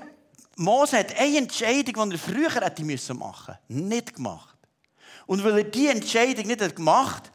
Mose 0.57 0.99
hat 0.99 1.19
eine 1.19 1.39
Entscheidung, 1.39 2.11
die 2.11 2.17
er 2.17 2.19
früher 2.19 2.51
hätte 2.55 2.83
machen 2.83 2.87
müssen, 2.87 3.23
nicht 3.69 4.15
gemacht. 4.15 4.57
Und 5.27 5.43
weil 5.45 5.59
er 5.59 5.65
diese 5.65 5.93
Entscheidung 5.93 6.47
nicht 6.47 6.77
gemacht 6.77 7.25
hat, 7.27 7.33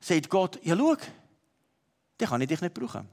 sagt 0.00 0.28
Gott, 0.28 0.58
ja 0.62 0.76
schau, 0.76 0.96
dann 2.18 2.28
kann 2.28 2.40
ich 2.40 2.48
dich 2.48 2.60
nicht 2.60 2.74
brauchen. 2.74 3.08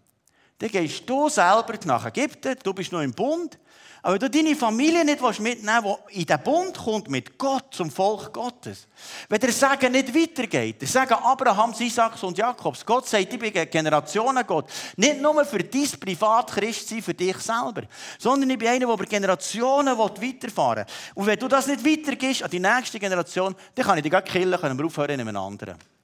Dann 0.58 0.70
gehst 0.70 1.04
du 1.08 1.28
selber 1.30 1.74
nach 1.86 2.06
Ägypten, 2.06 2.56
du 2.64 2.74
bist 2.74 2.92
noch 2.92 3.02
im 3.02 3.12
Bund, 3.12 3.60
aber 4.02 4.20
du 4.20 4.30
deine 4.30 4.56
Familie 4.56 5.04
nicht 5.04 5.20
mitnehmen 5.40 5.96
die 6.10 6.20
in 6.20 6.26
den 6.28 6.44
Bund 6.44 6.78
kommt 6.78 7.10
mit 7.10 7.38
Gott, 7.38 7.74
zum 7.74 7.90
Volk 7.90 8.32
Gottes. 8.32 8.88
Wenn 9.28 9.40
der 9.40 9.52
Segen 9.52 9.92
nicht 9.92 10.14
weitergeht, 10.14 10.80
der 10.80 10.88
Segen 10.88 11.16
Abrahams, 11.16 11.82
Isaaks 11.82 12.24
und 12.24 12.38
Jakobs, 12.38 12.86
Gott 12.86 13.08
sagt, 13.08 13.34
ich 13.34 13.40
bin 13.40 13.52
Generationen 13.52 14.46
Gott. 14.46 14.70
Nicht 14.96 15.20
nur 15.20 15.44
für 15.44 15.58
dein 15.58 15.90
Privatchristsein, 16.00 17.02
für 17.02 17.16
dich 17.16 17.38
selber, 17.38 17.82
sondern 18.20 18.50
ich 18.52 18.60
bin 18.60 18.68
einer, 18.68 18.86
der 18.86 18.94
über 18.94 19.06
Generationen 19.06 19.98
weiterfahren 19.98 20.86
will. 20.86 20.94
Und 21.16 21.26
wenn 21.26 21.40
du 21.40 21.48
das 21.48 21.66
nicht 21.66 21.84
weitergehst 21.84 22.44
an 22.44 22.52
die 22.52 22.60
nächste 22.60 23.00
Generation, 23.00 23.56
dann 23.74 23.86
kann 23.86 23.98
ich 23.98 24.04
dich 24.04 24.12
gar 24.12 24.22
killen, 24.22 24.60
können 24.60 24.78
wir 24.78 24.86
aufhören 24.86 25.20
in 25.20 25.22
einem 25.22 25.36
anderen. 25.36 25.95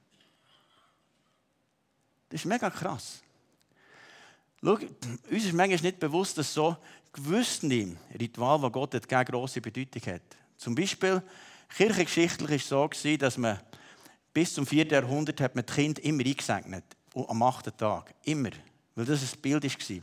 Das 2.32 2.40
ist 2.40 2.46
mega 2.46 2.70
krass. 2.70 3.20
Schau, 4.64 4.72
uns 4.72 5.44
ist 5.44 5.52
manchmal 5.52 5.82
nicht 5.82 6.00
bewusst, 6.00 6.38
dass 6.38 6.54
so 6.54 6.74
gewisse 7.12 7.94
Ritual, 8.18 8.58
das 8.58 8.72
Gott 8.72 8.94
hat, 8.94 9.12
eine 9.12 9.24
grosse 9.26 9.60
Bedeutung 9.60 10.14
hat. 10.14 10.22
Zum 10.56 10.74
Beispiel, 10.74 11.22
kirchengeschichtlich 11.76 12.48
war 12.48 12.56
es 12.56 12.68
so, 12.68 12.88
gewesen, 12.88 13.18
dass 13.18 13.36
man 13.36 13.60
bis 14.32 14.54
zum 14.54 14.66
4. 14.66 14.86
Jahrhundert 14.86 15.42
hat 15.42 15.54
man 15.54 15.66
die 15.66 15.74
Kinder 15.74 16.02
immer 16.02 16.24
eingesegnet. 16.24 16.84
Am 17.14 17.42
8. 17.42 17.76
Tag. 17.76 18.14
Immer. 18.24 18.52
Weil 18.94 19.04
das 19.04 19.20
ein 19.20 19.40
Bild 19.42 19.64
war. 19.64 20.02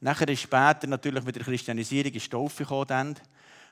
Nachher 0.00 0.28
ist 0.28 0.42
später 0.42 0.86
natürlich 0.86 1.24
mit 1.24 1.34
der 1.34 1.42
Christianisierung 1.42 2.12
die 2.12 2.20
Taufe 2.20 2.62
gekommen. 2.62 3.16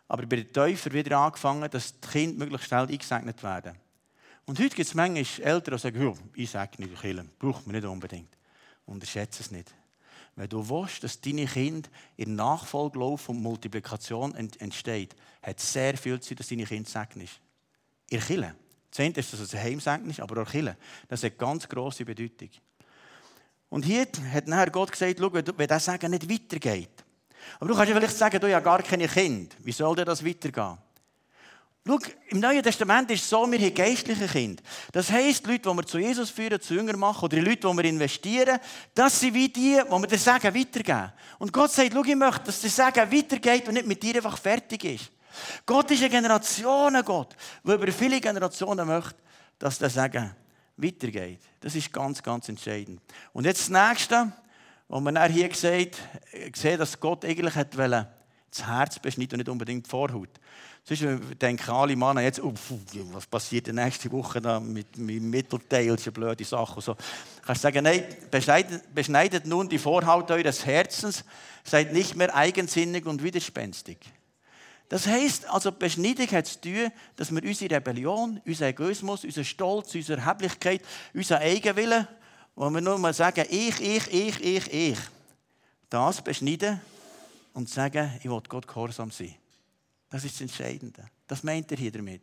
Aber 0.09 0.27
bei 0.27 0.37
den 0.37 0.53
Täufern 0.53 0.93
wieder 0.93 1.19
angefangen, 1.19 1.71
dass 1.71 2.01
die 2.01 2.09
Kinder 2.09 2.39
möglichst 2.39 2.67
schnell 2.67 2.89
eingesegnet 2.89 3.41
werden. 3.45 3.77
Und 4.45 4.59
heute 4.59 4.75
gibt 4.75 4.89
es 4.89 4.95
manchmal 4.95 5.47
Eltern, 5.47 5.75
die 5.75 5.81
sagen, 5.81 6.19
ich 6.35 6.51
sage 6.51 6.83
nicht 6.83 7.01
killen, 7.01 7.31
braucht 7.39 7.67
man 7.67 7.77
nicht 7.77 7.87
unbedingt. 7.87 8.37
Unterschätze 8.87 9.43
es 9.43 9.51
nicht. 9.51 9.73
Wenn 10.35 10.49
du 10.49 10.69
willst, 10.69 11.05
dass 11.05 11.21
deine 11.21 11.47
Kinder 11.47 11.89
in 12.17 12.35
Nachfolgelauf 12.35 13.29
und 13.29 13.43
Multiplikation 13.43 14.35
entsteht, 14.35 15.15
hat 15.43 15.59
es 15.59 15.73
sehr 15.73 15.97
viel 15.97 16.19
Zeit, 16.21 16.41
dass 16.41 16.49
deine 16.49 16.65
Kinder 16.65 16.89
segnest. 16.89 17.41
Ihr 18.11 18.21
Kille. 18.21 18.55
Zehnt 18.91 19.17
ist, 19.17 19.33
dass 19.33 19.41
es 19.41 19.55
ein 19.55 19.63
Heim 19.63 20.11
ist, 20.11 20.21
aber 20.21 20.43
auch 20.43 20.51
Kille. 20.51 20.77
Das 21.09 21.23
hat 21.23 21.39
ganz 21.39 21.69
grosse 21.69 22.05
Bedeutung. 22.05 22.51
Und 23.71 23.85
hier 23.85 24.07
hat 24.33 24.47
nachher 24.47 24.71
Gott 24.71 24.93
gesagt, 24.93 25.17
schau, 25.19 25.33
wenn 25.33 25.67
das 25.67 25.85
Sagen 25.85 26.11
nicht 26.11 26.29
weitergeht. 26.29 26.91
Aber 27.59 27.69
du 27.69 27.75
kannst 27.75 27.91
ja 27.91 27.97
vielleicht 27.97 28.17
sagen, 28.17 28.39
du 28.39 28.47
hast 28.47 28.53
ja 28.53 28.61
gar 28.61 28.83
keine 28.83 29.09
Kinder. 29.09 29.55
Wie 29.61 29.73
soll 29.73 29.97
denn 29.97 30.05
das 30.05 30.25
weitergehen? 30.25 30.77
Schau, 31.85 31.99
im 32.29 32.39
Neuen 32.39 32.63
Testament 32.63 33.11
ist 33.11 33.23
es 33.23 33.29
so, 33.29 33.51
wir 33.51 33.59
haben 33.59 33.75
geistliche 33.75 34.29
Kinder. 34.29 34.63
Das 34.93 35.11
heisst, 35.11 35.45
die 35.45 35.51
Leute, 35.51 35.69
die 35.69 35.77
wir 35.77 35.87
zu 35.87 35.99
Jesus 35.99 36.31
führen, 36.31 36.61
zu 36.61 36.75
Jünger 36.75 36.97
machen, 36.97 37.25
oder 37.25 37.37
die 37.37 37.43
Leute, 37.43 37.69
die 37.69 37.77
wir 37.77 37.85
investieren, 37.85 38.61
das 38.95 39.19
sind 39.19 39.35
wie 39.35 39.49
die, 39.49 39.81
die 39.85 39.91
wir 39.91 40.07
das 40.07 40.23
Sagen 40.23 40.55
weitergeben. 40.55 41.13
Und 41.41 41.53
Gott 41.53 41.73
sagt, 41.73 41.93
schau, 41.93 42.05
ich 42.05 42.15
möchte, 42.15 42.45
dass 42.45 42.61
das 42.61 42.77
Sagen 42.77 43.11
weitergeht 43.11 43.67
und 43.67 43.75
nicht 43.75 43.87
mit 43.87 44.01
dir 44.01 44.15
einfach 44.15 44.39
fertig 44.39 44.85
ist. 44.85 45.11
Gott 45.67 45.91
ist 45.91 46.05
ein 46.05 46.11
Generationengott, 46.11 47.35
der 47.65 47.75
über 47.75 47.91
viele 47.91 48.21
Generationen 48.21 48.87
möchte, 48.87 49.17
dass 49.59 49.79
das 49.79 49.95
Sagen 49.95 50.37
weitergeht. 50.77 51.41
Das 51.59 51.75
ist 51.75 51.93
ganz, 51.93 52.23
ganz 52.23 52.49
entscheidend. 52.49 53.01
Und 53.33 53.45
jetzt 53.45 53.71
das 53.71 53.89
Nächste, 53.89 54.31
wo 54.89 55.01
man 55.01 55.21
hier 55.33 55.49
gesagt, 55.49 55.97
sehen, 56.55 56.79
dass 56.79 57.01
Gott 57.01 57.25
eigentlich 57.25 57.57
hat 57.57 57.77
das 57.77 58.67
Herz 58.67 58.99
beschneiden 59.01 59.33
und 59.33 59.39
nicht 59.39 59.49
unbedingt 59.49 59.87
die 59.87 59.91
Vorhaut. 59.91 60.29
Sonst 60.85 61.05
denken 61.41 61.71
alle 61.71 61.95
Männer 61.95 62.23
jetzt, 62.23 62.43
oh, 62.43 62.53
was 63.13 63.27
passiert 63.27 63.69
die 63.69 63.73
nächste 63.73 64.11
Woche 64.11 64.41
da 64.41 64.59
mit 64.59 64.99
meinem 64.99 65.31
Mittelteil, 65.31 65.91
eine 65.91 66.13
blöde 66.13 66.45
Sache. 66.45 66.75
Und 66.75 66.83
so. 66.83 66.97
Kannst 67.47 67.63
sagen, 67.63 67.85
nein, 67.85 68.05
beschneidet, 68.31 68.93
beschneidet 68.93 69.47
nun 69.47 69.69
die 69.69 69.79
Vorhaut 69.79 70.31
eures 70.33 70.67
Herzens, 70.67 71.25
seid 71.63 71.93
nicht 71.93 72.17
mehr 72.17 72.35
eigensinnig 72.35 73.07
und 73.07 73.23
widerspenstig. 73.23 73.99
Das 74.89 75.07
heisst, 75.07 75.49
also 75.49 75.71
Beschneidung 75.71 76.27
hat 76.33 76.47
zu 76.47 76.61
tun, 76.61 76.91
dass 77.17 77.31
wir 77.31 77.43
unsere 77.43 77.77
Rebellion, 77.77 78.41
unseren 78.45 78.69
Egoismus, 78.69 79.25
unseren 79.25 79.45
Stolz, 79.45 79.95
unsere 79.95 80.21
Erheblichkeit, 80.21 80.83
unseren 81.15 81.43
Eigenwillen, 81.43 82.09
wo 82.57 82.69
wir 82.69 82.81
nur 82.81 82.99
mal 82.99 83.15
sagen, 83.15 83.47
ich, 83.49 83.81
ich, 83.81 84.13
ich, 84.13 84.45
ich, 84.45 84.73
ich, 84.73 84.99
das 85.89 86.21
beschneiden 86.21 86.81
und 87.55 87.71
sagen, 87.71 88.13
ich 88.19 88.29
will 88.29 88.43
Gott 88.49 88.67
gehorsam 88.67 89.11
sein. 89.13 89.35
Das 90.13 90.23
ist 90.25 90.35
das 90.35 90.43
Entscheidende. 90.43 91.07
Das 91.27 91.43
meint 91.43 91.71
er 91.73 91.79
hier 91.79 91.91
damit. 91.91 92.21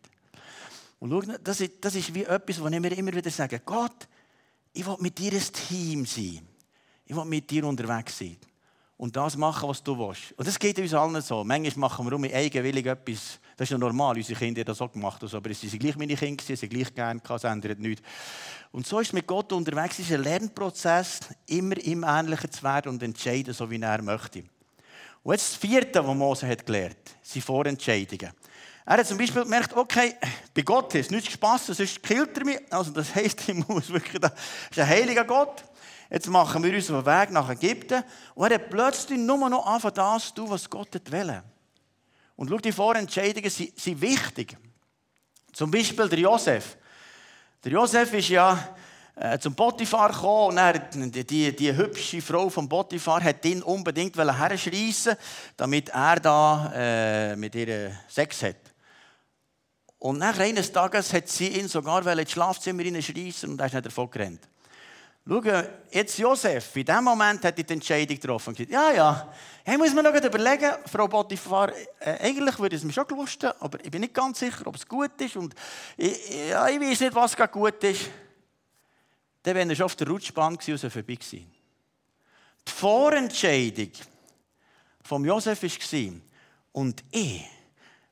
Und 1.00 1.10
schau, 1.10 1.34
das 1.44 1.60
ist, 1.60 1.72
das 1.82 1.96
ist 1.96 2.14
wie 2.14 2.24
etwas, 2.24 2.62
was 2.62 2.72
ich 2.72 2.80
mir 2.80 2.96
immer 2.96 3.14
wieder 3.14 3.32
sage. 3.32 3.62
Gott, 3.66 4.08
ich 4.72 4.86
will 4.86 4.98
mit 5.00 5.18
dir 5.18 5.34
ein 5.34 5.42
Team 5.68 6.06
sein. 6.06 6.48
Ich 7.06 7.16
will 7.16 7.26
mit 7.26 7.50
dir 7.50 7.66
unterwegs 7.66 8.20
sein. 8.20 8.38
Und 8.96 9.16
das 9.16 9.36
machen, 9.36 9.68
was 9.68 9.82
du 9.82 9.98
willst. 9.98 10.34
Und 10.34 10.48
das 10.48 10.60
geht 10.60 10.78
uns 10.78 10.94
allen 10.94 11.20
so. 11.22 11.44
Manchmal 11.44 11.90
machen 11.90 12.06
wir 12.06 12.16
um 12.16 12.24
eigenwillig 12.26 12.86
etwas. 12.86 13.40
Das 13.58 13.66
ist 13.66 13.72
ja 13.72 13.78
normal. 13.80 14.18
Unsere 14.18 14.38
Kinder 14.38 14.60
haben 14.62 14.68
das 14.68 14.82
auch 14.82 14.92
gemacht. 14.92 15.24
Aber 15.24 15.50
es 15.50 15.62
sind 15.62 15.80
gleich 15.80 15.96
meine 15.96 16.16
Kinder, 16.16 16.44
sie 16.44 16.56
sind 16.56 16.70
gleich 16.70 16.94
gerne, 16.94 17.20
es 17.28 17.44
ändert 17.44 17.80
nichts. 17.80 18.04
Und 18.72 18.86
so 18.86 19.00
ist 19.00 19.14
mit 19.14 19.26
Gott 19.26 19.52
unterwegs. 19.52 19.98
Es 19.98 20.06
ist 20.06 20.12
ein 20.12 20.22
Lernprozess, 20.22 21.22
immer 21.48 21.78
ihm 21.78 22.04
ähnlicher 22.04 22.52
zu 22.52 22.62
werden 22.62 22.90
und 22.90 23.02
entscheiden, 23.02 23.54
so 23.54 23.72
wie 23.72 23.82
er 23.82 24.02
möchte. 24.04 24.44
Und 25.24 25.34
jetzt 25.34 25.54
das 25.54 25.56
Vierte, 25.58 26.06
was 26.06 26.16
Mose 26.16 26.48
hat 26.48 26.66
gelernt, 26.66 26.98
sind 27.22 27.44
Vorentscheidungen. 27.44 28.32
Er 28.86 28.98
hat 28.98 29.06
zum 29.06 29.18
Beispiel 29.18 29.44
gemerkt, 29.44 29.76
okay, 29.76 30.16
bei 30.54 30.64
Gott 30.64 30.96
ist 30.96 31.12
nichts 31.12 31.34
Spaß, 31.34 31.68
sonst 31.68 32.02
killt 32.02 32.36
er 32.38 32.46
mich. 32.46 32.60
Also 32.72 32.92
das 32.92 33.14
heisst, 33.14 33.48
ich 33.48 33.68
muss 33.68 33.90
wirklich, 33.90 34.20
das 34.20 34.32
ist 34.72 34.80
ein 34.80 34.88
heiliger 34.88 35.26
Gott. 35.26 35.64
Jetzt 36.10 36.28
machen 36.28 36.64
wir 36.64 36.74
unseren 36.74 37.06
Weg 37.06 37.30
nach 37.30 37.50
Ägypten. 37.50 38.04
Und 38.34 38.50
er 38.50 38.56
hat 38.56 38.70
plötzlich 38.70 39.20
nur 39.20 39.48
noch 39.48 39.66
anfangen, 39.66 39.94
das 39.94 40.28
zu 40.30 40.34
tun, 40.36 40.50
was 40.50 40.68
Gott 40.68 41.00
will. 41.12 41.44
Und 42.36 42.50
schau, 42.50 42.58
die 42.58 42.72
Vorentscheidungen 42.72 43.50
sind, 43.50 43.80
sind 43.80 44.02
wichtig. 44.02 44.58
Zum 45.54 45.70
Beispiel 45.70 46.10
der 46.10 46.20
Josef. 46.20 46.78
Der 47.64 47.74
Josef 47.74 48.14
ist 48.14 48.30
ja 48.30 48.76
äh, 49.22 49.38
zum 49.38 49.54
Potiphar 49.54 50.14
gekommen 50.14 50.52
und 50.52 50.58
er, 50.58 50.80
die, 51.26 51.54
die, 51.54 51.76
hübsche 51.76 52.22
Frau 52.22 52.48
vom 52.48 52.70
Potiphar 52.70 53.22
hat 53.22 53.44
ihn 53.44 53.62
unbedingt 53.62 54.16
herschreissen 54.16 55.18
damit 55.58 55.90
er 55.90 56.20
da 56.22 56.72
äh, 56.74 57.36
mit 57.36 57.54
ihr 57.54 57.92
Sex 58.08 58.44
hat. 58.44 58.56
Und 59.98 60.20
nach 60.20 60.40
eines 60.40 60.72
Tages 60.72 61.12
hat 61.12 61.28
sie 61.28 61.50
ihn 61.50 61.68
sogar 61.68 62.08
ins 62.08 62.32
Schlafzimmer 62.32 62.84
schreissen 63.02 63.50
und 63.50 63.60
er 63.60 63.66
ist 63.66 63.74
nicht 63.74 63.86
davon 63.88 64.10
gerannt. 64.10 64.48
Schau, 65.28 65.42
jetzt 65.92 66.18
Josef, 66.18 66.78
in 66.78 66.86
dem 66.86 67.04
Moment 67.04 67.44
hat 67.44 67.58
er 67.58 67.64
die 67.64 67.74
Entscheidung 67.74 68.16
getroffen. 68.16 68.54
Gesagt, 68.54 68.72
ja, 68.72 68.92
ja, 68.94 69.34
hey, 69.66 69.78
muss 69.78 69.94
man 69.94 70.06
noch 70.06 70.16
überlegen, 70.16 70.72
Frau 70.86 71.10
Potiphar, 71.10 71.74
äh, 72.00 72.18
eigentlich 72.22 72.58
würde 72.58 72.78
es 72.78 72.86
mir 72.86 72.94
schon 72.94 73.06
gelusten, 73.06 73.52
aber 73.60 73.84
ich 73.84 73.92
bin 73.92 74.00
nicht 74.00 74.14
ganz 74.14 74.40
sicher, 74.40 74.66
ob 74.66 74.78
es 74.78 74.88
gut 74.88 75.12
ist. 75.20 75.36
Und 75.36 75.54
ich, 75.98 76.50
ja, 76.50 76.66
ich 76.70 76.80
weiß 76.80 77.02
nicht, 77.02 77.14
was 77.14 77.36
gut 77.52 77.84
ist 77.84 78.10
dann 79.44 79.56
wäre 79.56 79.70
er 79.70 79.76
schon 79.76 79.86
auf 79.86 79.96
der 79.96 80.08
Rutschbahn 80.08 80.58
gewesen 80.58 80.86
und 80.86 80.92
vorbei 80.92 81.16
gewesen. 81.16 81.52
Die 82.68 82.72
Vorentscheidung 82.72 83.92
von 85.02 85.26
Josef 85.26 85.64
war, 85.64 86.14
und 86.72 87.04
ich 87.12 87.44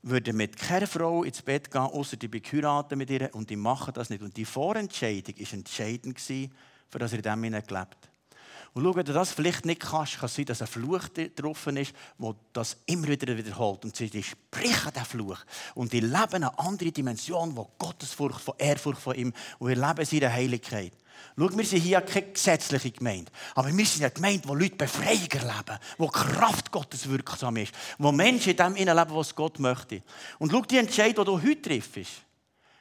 würde 0.02 0.34
mit 0.34 0.58
keiner 0.58 0.88
Frau 0.88 1.24
ins 1.24 1.42
Bett 1.42 1.70
gehen, 1.70 1.82
außer 1.82 2.18
die 2.18 2.28
beheiraten 2.28 2.98
mit 2.98 3.10
ihr 3.10 3.34
und 3.34 3.50
die 3.50 3.56
machen 3.56 3.94
das 3.94 4.10
nicht. 4.10 4.24
Und 4.24 4.36
die 4.36 4.46
Vorentscheidung 4.46 5.36
war 5.38 5.54
entscheidend, 5.54 6.20
für 6.20 7.00
das 7.00 7.12
er 7.14 7.18
in 7.18 7.24
dem 7.24 7.42
gelebt 7.42 7.72
hat. 7.72 8.10
Und 8.74 8.84
schau, 8.84 8.96
wenn 8.96 9.06
du 9.06 9.14
das 9.14 9.32
vielleicht 9.32 9.66
nicht 9.66 9.82
kannst, 9.82 10.18
kann 10.18 10.26
es 10.26 10.36
sein, 10.36 10.46
dass 10.46 10.62
ein 10.62 10.68
Fluch 10.68 11.08
drauf 11.36 11.68
ist, 11.68 11.94
der 12.20 12.36
das 12.54 12.78
immer 12.86 13.08
wieder 13.08 13.36
wiederholt. 13.38 13.86
Und 13.86 13.96
sie 13.96 14.08
sprechen 14.24 14.92
diesen 14.94 15.06
Fluch. 15.06 15.40
Und 15.76 15.94
die 15.94 16.00
leben 16.00 16.34
eine 16.34 16.58
andere 16.60 16.92
Dimension, 16.92 17.56
wo 17.56 17.70
Gottesfurcht, 17.78 18.42
von 18.42 18.56
Ehrfurcht 18.58 19.02
von 19.02 19.16
ihm, 19.16 19.34
und 19.60 19.70
wir 19.70 19.76
leben 19.76 20.06
seine 20.06 20.32
Heiligkeit. 20.32 20.94
Schau, 21.38 21.50
wir 21.56 21.66
sind 21.66 21.82
hier 21.82 22.02
keine 22.02 22.32
gesetzliche 22.32 22.92
Gemeinde. 22.92 23.32
Aber 23.56 23.76
wir 23.76 23.86
sind 23.86 24.04
eine 24.04 24.12
Gemeinde, 24.12 24.48
wo 24.48 24.56
Leute 24.56 24.76
Befreiung 24.76 25.30
erleben, 25.32 25.80
wo 25.98 26.08
Kraft 26.08 26.72
Gottes 26.72 27.08
wirksam 27.10 27.58
ist, 27.58 27.74
wo 27.98 28.12
Menschen 28.12 28.52
in 28.52 28.58
dem 28.58 28.76
leben, 28.76 29.16
was 29.16 29.36
Gott 29.36 29.60
möchte. 29.60 30.04
Und 30.40 30.52
schau, 30.52 30.62
die 30.62 30.78
Entscheidung, 30.78 31.26
die 31.26 31.32
du 31.32 31.42
heute 31.42 31.62
triffst, 31.62 32.22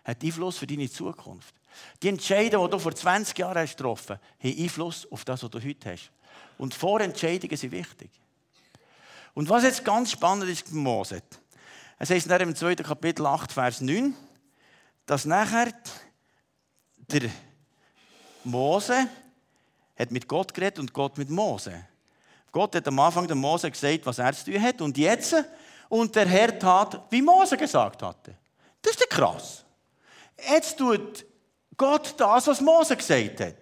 hat 0.05 0.22
Einfluss 0.22 0.59
für 0.59 0.66
deine 0.66 0.90
Zukunft. 0.90 1.55
Die 2.03 2.09
Entscheidungen, 2.09 2.67
die 2.67 2.71
du 2.73 2.79
vor 2.79 2.95
20 2.95 3.37
Jahren 3.39 3.59
hast 3.59 3.77
getroffen 3.77 4.19
hast, 4.19 4.45
haben 4.45 4.62
Einfluss 4.62 5.11
auf 5.11 5.25
das, 5.25 5.43
was 5.43 5.51
du 5.51 5.62
heute 5.62 5.93
hast. 5.93 6.11
Und 6.59 6.75
Vorentscheidungen 6.75 7.57
sind 7.57 7.73
wichtig. 7.73 8.11
Und 9.35 9.49
was 9.49 9.65
jetzt 9.65 9.85
ganz 9.85 10.12
spannend 10.12 10.49
ist 10.49 10.73
Mose, 10.73 11.23
es 11.99 12.11
heißt 12.11 12.27
im 12.27 12.55
2. 12.55 12.77
Kapitel 12.77 13.27
8, 13.27 13.53
Vers 13.53 13.81
9, 13.81 14.15
dass 15.07 15.25
nachher 15.25 15.73
der 16.97 17.31
Mose 18.45 19.09
hat 19.99 20.11
mit 20.11 20.29
Gott 20.29 20.53
geredet 20.53 20.79
und 20.79 20.93
Gott 20.93 21.17
mit 21.17 21.31
Mose. 21.31 21.87
Gott 22.53 22.75
hat 22.75 22.89
am 22.89 22.99
Anfang 22.99 23.27
dem 23.27 23.39
Mose 23.39 23.71
gesagt, 23.71 24.05
was 24.05 24.19
er 24.19 24.33
zu 24.33 24.51
tun 24.51 24.62
hat. 24.62 24.81
Und 24.81 24.97
jetzt, 24.97 25.35
und 25.89 26.15
der 26.15 26.27
Herr 26.27 26.59
tat, 26.59 27.03
wie 27.11 27.23
Mose 27.23 27.57
gesagt 27.57 28.03
hatte. 28.03 28.37
Das 28.83 28.95
ist 28.95 29.11
krass. 29.11 29.65
Jetzt 30.49 30.79
tut 30.79 31.25
Gott 31.77 32.15
das, 32.17 32.47
was 32.47 32.61
Mose 32.61 32.97
gesagt 32.97 33.41
hat. 33.41 33.57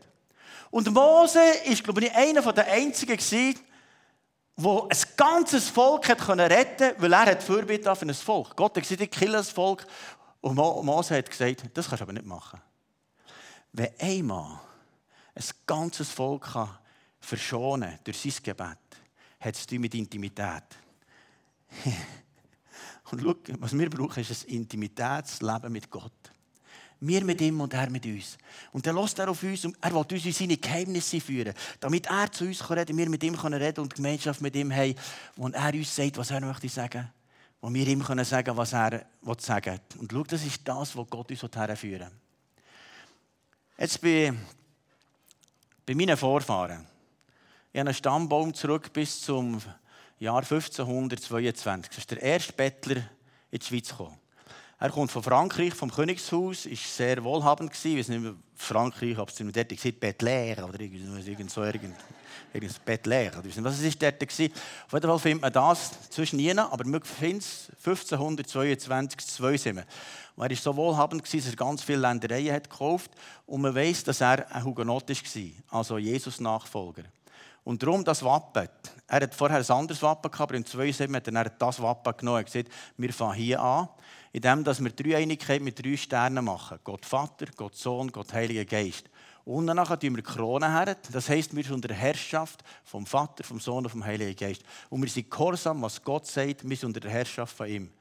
Und 0.71 0.91
Mose 0.93 1.41
ist, 1.65 1.85
glaube 1.85 2.05
ich, 2.05 2.13
einer 2.15 2.53
der 2.53 2.67
einzigen 2.67 3.17
gewesen, 3.17 3.59
wo 4.57 4.89
ein 4.89 4.99
ganzes 5.17 5.69
Volk 5.69 6.09
hat 6.09 6.29
retten 6.29 6.79
konnte, 6.89 7.03
weil 7.03 7.13
er 7.13 7.27
hat 7.27 7.43
Fürbitte 7.43 7.95
für 7.95 8.07
ein 8.07 8.15
Volk. 8.15 8.57
Gott 8.57 8.77
hat 8.77 8.83
gesagt, 8.83 9.01
ich 9.01 9.11
kille 9.11 9.33
das 9.33 9.51
Volk. 9.51 9.87
Und 10.41 10.55
Mose 10.55 11.17
hat 11.17 11.31
gesagt, 11.31 11.65
das 11.75 11.89
kannst 11.89 12.01
du 12.01 12.05
aber 12.05 12.13
nicht 12.13 12.27
machen. 12.27 12.61
Wenn 13.73 13.89
einmal 13.99 14.61
ein 15.35 15.45
ganzes 15.67 16.11
Volk 16.11 16.53
kann 16.53 16.79
verschonen 17.21 17.99
durch 18.05 18.21
sein 18.21 18.35
Gebet, 18.43 18.79
hat 19.41 19.55
es 19.55 19.71
mit 19.71 19.95
Intimität. 19.95 20.65
Und 23.11 23.23
schau, 23.23 23.35
was 23.59 23.77
wir 23.77 23.91
brauchen, 23.91 24.21
ist 24.21 24.47
ein 24.47 24.55
Intimitätsleben 24.55 25.73
mit 25.73 25.91
Gott. 25.91 26.13
Wir 27.01 27.25
mit 27.25 27.41
ihm 27.41 27.61
und 27.61 27.75
er 27.75 27.91
mit 27.91 28.07
uns. 28.07 28.39
Und 28.73 28.87
dann 28.87 28.97
lässt 28.97 29.19
er 29.19 29.29
auf 29.29 29.43
uns 29.43 29.65
und 29.65 29.77
er 29.81 29.93
will 29.93 30.05
uns 30.11 30.25
in 30.25 30.33
seine 30.33 30.57
Geheimnisse 30.57 31.21
führen, 31.21 31.55
damit 31.81 32.07
er 32.07 32.31
zu 32.33 32.45
uns 32.45 32.69
reden 32.71 32.87
kann, 32.87 32.97
wir 32.97 33.09
mit 33.09 33.23
ihm 33.23 33.35
reden 33.35 33.81
und 33.81 33.95
Gemeinschaft 33.95 34.41
mit 34.41 34.57
ihm 34.57 34.73
haben, 34.73 34.95
wo 35.37 35.49
er 35.49 35.75
uns 35.75 35.95
sagt, 35.95 36.17
was 36.17 36.31
er 36.31 36.41
möchte 36.41 36.69
sagen, 36.69 37.11
wo 37.61 37.73
wir 37.73 37.87
ihm 37.87 38.03
können 38.03 38.25
sagen, 38.25 38.57
was 38.57 38.73
er 38.73 39.07
will. 39.23 39.81
Und 39.99 40.13
schau, 40.13 40.23
das 40.23 40.45
ist 40.45 40.61
das, 40.65 40.97
was 40.97 41.11
Gott 41.11 41.31
uns 41.31 41.43
herführen 41.43 42.01
will. 42.01 42.11
Jetzt 43.79 44.01
bei 44.01 44.33
bei 45.87 45.95
meinen 45.95 46.17
Vorfahren. 46.17 46.87
Ich 47.73 47.79
habe 47.79 47.89
einen 47.89 47.95
Stammbaum 47.95 48.55
zurück 48.55 48.93
bis 48.93 49.21
zum 49.21 49.61
Jahr 50.19 50.43
1522. 50.43 51.91
Das 51.91 51.99
ist 51.99 52.11
der 52.11 52.23
erste 52.23 52.53
Bettler 52.53 53.03
in 53.51 53.59
die 53.59 53.65
Schweiz 53.67 53.89
gekommen. 53.91 54.17
Er 54.85 54.91
kommt 54.91 55.11
von 55.11 55.23
Frankreich, 55.23 55.73
vom 55.73 55.91
Königshaus, 55.91 56.67
ist 56.67 56.95
sehr 56.95 57.25
wohlhabend 57.25 57.71
gewesen. 57.71 57.93
Ich 57.93 57.99
weiß 58.01 58.09
nicht 58.09 58.21
mehr, 58.21 58.35
Frankreich, 58.55 59.19
ob 59.19 59.31
es 59.31 59.37
dort 59.37 59.69
gesagt 59.71 59.99
Bettler 59.99 60.69
oder 60.69 60.79
irgend 60.79 61.51
so 61.51 61.65
irgend, 61.65 61.97
irgend. 61.97 61.97
Ich 62.53 62.63
weiß 62.63 63.57
nicht, 63.57 63.65
was 63.65 63.81
es 63.81 63.99
dort 63.99 64.21
war. 64.21 64.29
Auf 64.85 64.93
jeden 64.93 65.09
Fall 65.09 65.19
findet 65.19 65.41
man 65.41 65.53
das 65.55 66.11
zwischen 66.11 66.39
ihnen, 66.39 66.59
aber 66.59 66.87
man 66.87 67.03
findet 67.03 67.45
es 67.45 67.71
1522, 67.83 69.21
zwei 69.21 69.57
sind. 69.57 69.79
Er 69.79 69.87
war 70.37 70.55
so 70.55 70.77
wohlhabend, 70.77 71.23
dass 71.23 71.47
er 71.47 71.57
ganz 71.57 71.83
viele 71.83 72.01
Ländereien 72.01 72.53
hat 72.55 72.69
gekauft 72.69 73.11
Und 73.47 73.63
man 73.63 73.75
weiß, 73.75 74.05
dass 74.05 74.21
er 74.21 74.55
ein 74.55 74.65
Hugenot 74.65 75.09
war, 75.09 75.79
also 75.79 75.97
Jesus-Nachfolger. 75.97 77.05
Und 77.65 77.83
darum 77.83 78.05
das 78.05 78.23
Wappen. 78.23 78.69
Er 79.07 79.21
hat 79.23 79.35
vorher 79.35 79.59
ein 79.59 79.71
anderes 79.71 80.03
Wappen 80.03 80.31
gehabt, 80.31 80.51
aber 80.51 80.57
im 80.57 80.65
2.7 80.65 81.17
hat 81.17 81.29
er 81.29 81.51
das 81.51 81.81
Wappen 81.81 82.17
genommen 82.17 82.39
und 82.39 82.45
gesagt, 82.45 82.69
wir 82.97 83.13
fangen 83.13 83.35
hier 83.35 83.61
an, 83.61 83.89
indem 84.33 84.67
wir 84.67 84.91
Dreieinigkeit 84.91 85.63
mit 85.63 85.83
drei 85.83 85.97
Sternen 85.97 86.45
machen. 86.45 86.79
Gott 86.85 87.07
Vater, 87.07 87.47
Gott 87.57 87.75
Sohn, 87.75 88.13
Gott 88.13 88.33
Heiliger 88.33 88.65
Geist. 88.65 89.09
Und 89.45 89.67
danach 89.67 89.89
tun 89.99 90.17
wir 90.17 90.23
die 90.23 90.23
Krone 90.23 90.73
her. 90.73 90.97
Das 91.13 91.29
heisst, 91.29 91.55
wir 91.55 91.63
sind 91.63 91.75
unter 91.75 91.89
der 91.89 91.97
Herrschaft 91.97 92.65
vom 92.83 93.05
Vater, 93.05 93.45
vom 93.45 93.61
Sohn 93.61 93.85
und 93.85 93.91
vom 93.91 94.05
Heiligen 94.05 94.37
Geist. 94.37 94.63
Und 94.89 95.03
wir 95.03 95.09
sind 95.09 95.31
gehorsam, 95.31 95.83
was 95.83 96.03
Gott 96.03 96.27
sagt, 96.27 96.69
wir 96.69 96.77
sind 96.77 96.89
unter 96.89 97.01
der 97.01 97.11
Herrschaft 97.11 97.55
von 97.57 97.69
ihm. 97.69 97.93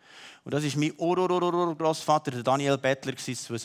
Und 0.43 0.53
das 0.53 0.63
war 0.63 0.79
mein 0.79 0.93
Urgroßvater, 0.97 2.43
Daniel 2.43 2.77
Bettler, 2.77 3.15
zu. 3.17 3.57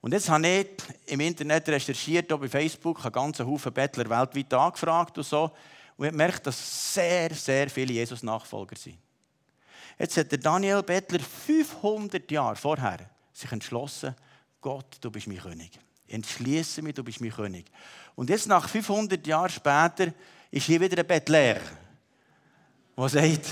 Und 0.00 0.12
jetzt 0.12 0.28
habe 0.30 0.46
ich 0.48 0.66
im 1.06 1.20
Internet 1.20 1.68
recherchiert, 1.68 2.32
auch 2.32 2.38
bei 2.38 2.48
Facebook, 2.48 2.98
habe 3.00 3.10
ganzen 3.10 3.46
Haufen 3.46 3.72
Bettler 3.72 4.08
weltweit 4.08 4.54
angefragt 4.54 5.18
und 5.18 5.24
so. 5.24 5.50
Und 5.96 6.06
ich 6.06 6.12
gemerkt, 6.12 6.46
dass 6.46 6.94
sehr, 6.94 7.34
sehr 7.34 7.68
viele 7.68 7.92
Jesus-Nachfolger 7.92 8.76
sind. 8.76 8.96
Jetzt 9.98 10.16
hat 10.16 10.32
der 10.32 10.38
Daniel 10.38 10.82
Bettler 10.82 11.20
500 11.20 12.30
Jahre 12.30 12.56
vorher 12.56 13.10
sich 13.32 13.52
entschlossen, 13.52 14.14
Gott, 14.62 14.96
du 15.02 15.10
bist 15.10 15.26
mein 15.26 15.38
König. 15.38 15.78
Entschließe 16.08 16.80
mich, 16.80 16.94
du 16.94 17.04
bist 17.04 17.20
mein 17.20 17.30
König. 17.30 17.70
Und 18.14 18.30
jetzt, 18.30 18.46
nach 18.46 18.68
500 18.68 19.26
Jahren 19.26 19.50
später, 19.50 20.12
ist 20.50 20.66
hier 20.66 20.80
wieder 20.80 20.98
ein 20.98 21.06
Bettler, 21.06 21.60
der 22.96 23.08
sagt, 23.08 23.46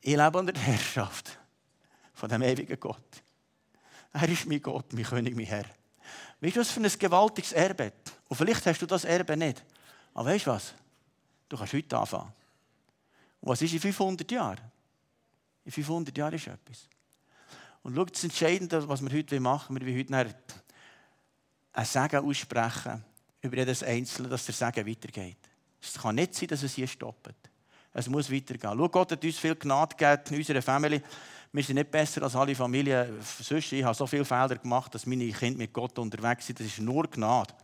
ich 0.00 0.16
lebe 0.16 0.38
unter 0.38 0.52
der 0.52 0.62
Herrschaft 0.62 1.38
von 2.14 2.28
dem 2.28 2.42
ewigen 2.42 2.78
Gott. 2.78 3.22
Er 4.18 4.30
ist 4.30 4.46
mein 4.46 4.62
Gott, 4.62 4.94
mein 4.94 5.04
König, 5.04 5.36
mein 5.36 5.44
Herr. 5.44 5.66
Weißt 6.40 6.56
du, 6.56 6.60
was 6.60 6.70
für 6.70 6.80
ein 6.80 6.90
gewaltiges 6.98 7.52
Erbe? 7.52 7.92
Und 8.28 8.36
vielleicht 8.36 8.64
hast 8.64 8.80
du 8.80 8.86
das 8.86 9.04
Erbe 9.04 9.36
nicht. 9.36 9.62
Aber 10.14 10.30
weißt 10.30 10.46
du 10.46 10.52
was? 10.52 10.72
Du 11.46 11.58
kannst 11.58 11.74
heute 11.74 11.98
anfangen. 11.98 12.32
Und 13.42 13.50
was 13.50 13.60
ist 13.60 13.74
in 13.74 13.80
500 13.80 14.30
Jahren? 14.32 14.60
In 15.66 15.70
500 15.70 16.16
Jahren 16.16 16.32
ist 16.32 16.46
etwas. 16.46 16.88
Und 17.82 17.94
schau, 17.94 18.06
das 18.06 18.24
Entscheidende, 18.24 18.88
was 18.88 19.02
wir 19.02 19.12
heute 19.12 19.38
machen, 19.38 19.78
wir 19.78 19.86
wollen 19.86 20.16
heute 20.16 20.34
ein 21.74 21.84
Segen 21.84 22.24
aussprechen 22.24 23.04
über 23.42 23.56
jedes 23.58 23.82
Einzelne, 23.82 24.30
dass 24.30 24.46
der 24.46 24.54
Segen 24.54 24.88
weitergeht. 24.88 25.36
Es 25.82 25.92
kann 25.92 26.14
nicht 26.14 26.34
sein, 26.34 26.48
dass 26.48 26.62
es 26.62 26.74
hier 26.74 26.88
stoppt. 26.88 27.34
Es 27.92 28.08
muss 28.08 28.32
weitergehen. 28.32 28.72
Schau, 28.78 28.88
Gott 28.88 29.12
hat 29.12 29.22
uns 29.22 29.38
viel 29.38 29.56
Gnade 29.56 29.94
gegeben 29.94 30.22
in 30.30 30.36
unserer 30.38 30.62
Familie. 30.62 31.02
Wir 31.56 31.64
sind 31.64 31.76
nicht 31.76 31.90
besser 31.90 32.22
als 32.22 32.36
alle 32.36 32.54
Familien. 32.54 33.18
Sonst, 33.40 33.72
ich 33.72 33.82
habe 33.82 33.94
so 33.94 34.06
viele 34.06 34.26
Fehler 34.26 34.56
gemacht, 34.56 34.94
dass 34.94 35.06
meine 35.06 35.26
Kinder 35.32 35.56
mit 35.56 35.72
Gott 35.72 35.98
unterwegs 35.98 36.46
sind. 36.46 36.60
Das 36.60 36.66
ist 36.66 36.80
nur 36.80 37.08
Gnade. 37.08 37.54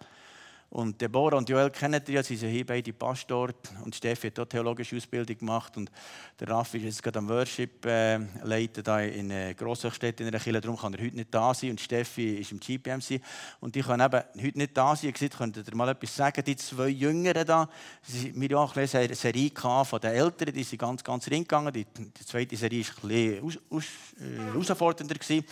Und 0.72 0.98
Deborah 0.98 1.36
und 1.36 1.46
Joel 1.50 1.68
kennen 1.68 2.00
ihr 2.08 2.14
ja, 2.14 2.22
sie 2.22 2.34
sind 2.34 2.48
hier 2.48 2.64
beide 2.64 2.94
Pastor 2.94 3.50
und 3.84 3.94
Steffi 3.94 4.28
hat 4.28 4.38
auch 4.38 4.46
theologische 4.46 4.96
Ausbildung 4.96 5.36
gemacht 5.36 5.76
und 5.76 5.92
der 6.40 6.48
Raffi 6.48 6.78
ist 6.78 6.84
jetzt 6.84 7.02
gerade 7.02 7.18
am 7.18 7.28
Worship 7.28 7.84
äh, 7.84 8.16
leiten 8.42 8.82
da 8.82 9.00
in 9.02 9.30
äh, 9.30 9.52
Grosshochstedt 9.52 10.22
in 10.22 10.30
der 10.30 10.40
Kirche, 10.40 10.62
darum 10.62 10.78
kann 10.78 10.94
er 10.94 11.04
heute 11.04 11.14
nicht 11.14 11.28
da 11.30 11.52
sein 11.52 11.72
und 11.72 11.80
Steffi 11.80 12.36
ist 12.36 12.52
im 12.52 12.58
GPMC 12.58 13.20
und 13.60 13.74
die 13.74 13.82
können 13.82 14.00
eben 14.00 14.22
heute 14.42 14.58
nicht 14.58 14.74
da 14.74 14.96
sein. 14.96 15.12
Ihr 15.20 15.28
könnt 15.28 15.58
ihr 15.58 15.76
mal 15.76 15.90
etwas 15.90 16.16
sagen? 16.16 16.42
Die 16.42 16.56
zwei 16.56 16.88
Jüngeren 16.88 17.46
da, 17.46 17.68
wir 18.08 18.56
haben 18.56 18.64
auch 18.64 18.74
eine 18.74 18.86
Serie 18.86 19.50
von 19.54 20.00
den 20.00 20.10
Älteren, 20.10 20.54
die 20.54 20.64
sind 20.64 20.78
ganz, 20.78 21.04
ganz 21.04 21.30
reingegangen. 21.30 21.70
Die, 21.74 21.84
die 21.84 22.24
zweite 22.24 22.56
Serie 22.56 22.82
war 23.02 23.10
ein 23.10 23.30
bisschen 23.30 23.44
aus, 23.44 23.58
aus, 23.68 23.84
äh, 24.18 24.52
herausfordernder. 24.54 25.16
Gewesen. 25.16 25.44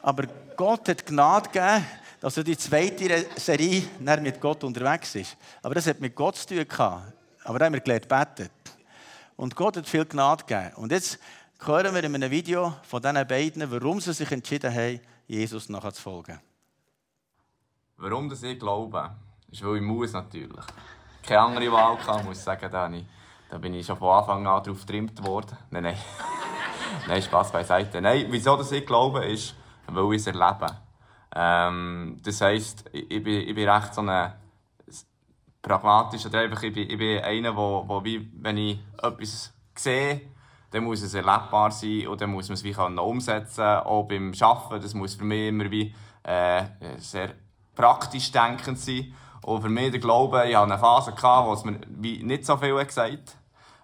Aber 0.00 0.24
Gott 0.56 0.88
hat 0.88 1.04
Gnade 1.06 1.48
gegeben, 1.50 1.86
dass 2.20 2.34
die 2.34 2.56
zweite 2.56 3.26
Serie 3.36 3.82
mit 4.20 4.40
Gott 4.40 4.64
unterwegs 4.64 5.14
ist. 5.14 5.36
Aber 5.62 5.74
das 5.74 5.86
hat 5.86 6.00
mit 6.00 6.14
Gott 6.14 6.36
zu 6.36 6.46
tun 6.48 6.66
gehabt. 6.66 7.12
Aber 7.44 7.58
da 7.58 7.66
haben 7.66 7.74
wir 7.74 7.80
gelernt 7.80 8.08
beten. 8.08 8.50
Und 9.36 9.54
Gott 9.54 9.76
hat 9.76 9.88
viel 9.88 10.04
Gnade 10.04 10.44
gegeben. 10.44 10.74
Und 10.76 10.92
jetzt 10.92 11.18
hören 11.64 11.94
wir 11.94 12.04
in 12.04 12.14
einem 12.14 12.30
Video 12.30 12.74
von 12.82 13.02
diesen 13.02 13.26
beiden, 13.26 13.70
warum 13.70 14.00
sie 14.00 14.12
sich 14.12 14.30
entschieden 14.30 14.74
haben, 14.74 15.00
Jesus 15.26 15.68
nachher 15.68 15.92
zu 15.92 16.02
folgen. 16.02 16.40
Warum 17.98 18.28
das 18.28 18.42
ich 18.42 18.58
glaube, 18.58 19.10
ist, 19.50 19.64
weil 19.64 19.76
ich 19.76 19.82
muss 19.82 20.12
natürlich. 20.12 20.64
Keine 21.22 21.40
andere 21.40 21.72
Wahl 21.72 21.96
kann, 21.98 22.24
muss 22.24 22.38
ich 22.38 22.44
sagen, 22.44 22.70
Dani. 22.70 23.06
Da 23.48 23.58
bin 23.58 23.74
ich 23.74 23.86
schon 23.86 23.96
von 23.96 24.18
Anfang 24.18 24.46
an 24.46 24.62
darauf 24.62 24.80
getrimmt 24.80 25.24
worden. 25.24 25.56
Nein, 25.70 25.84
nein. 25.84 25.98
nein, 27.08 27.22
Spaß 27.22 27.52
beiseite. 27.52 28.00
Nein, 28.00 28.26
wieso 28.30 28.56
das 28.56 28.72
ich 28.72 28.84
glaube, 28.84 29.24
ist, 29.24 29.54
ich 29.88 30.20
es 30.20 30.26
erlebe. 30.26 30.66
Ähm, 31.34 32.18
das 32.22 32.40
heisst, 32.40 32.84
ich, 32.92 33.10
ich, 33.10 33.22
bin, 33.22 33.48
ich 33.48 33.54
bin 33.54 33.68
recht 33.68 33.94
so 33.94 34.02
ein 34.02 34.32
pragmatisch 35.60 36.26
oder 36.26 36.40
einfach, 36.40 36.62
ich 36.62 36.72
bin, 36.72 36.88
ich 36.88 36.96
bin 36.98 37.22
einer, 37.22 37.56
wo, 37.56 37.84
wo 37.86 38.02
wie, 38.04 38.30
wenn 38.40 38.56
ich 38.56 38.78
etwas 39.02 39.52
sehe, 39.74 40.20
dann 40.70 40.84
muss 40.84 41.02
es 41.02 41.14
erlebbar 41.14 41.70
sein 41.70 42.06
und 42.06 42.20
dann 42.20 42.30
muss 42.30 42.48
man 42.48 42.54
es 42.54 42.64
wie 42.64 42.74
umsetzen 42.74 43.64
Auch 43.64 44.04
beim 44.04 44.32
Arbeiten, 44.40 44.82
das 44.82 44.94
muss 44.94 45.14
für 45.14 45.24
mich 45.24 45.48
immer 45.48 45.70
wie, 45.70 45.94
äh, 46.22 46.64
sehr 46.98 47.34
praktisch 47.74 48.32
denkend 48.32 48.78
sein. 48.78 49.14
Und 49.42 49.62
für 49.62 49.68
mich 49.68 49.92
der 49.92 50.00
Glaube, 50.00 50.44
ich 50.48 50.56
hatte 50.56 50.72
eine 50.72 50.78
Phase, 50.78 51.12
gehabt, 51.12 51.46
wo 51.46 51.52
es 51.52 51.64
mir 51.64 51.80
wie 51.88 52.22
nicht 52.22 52.44
so 52.44 52.56
viel 52.56 52.74
gesagt 52.84 53.36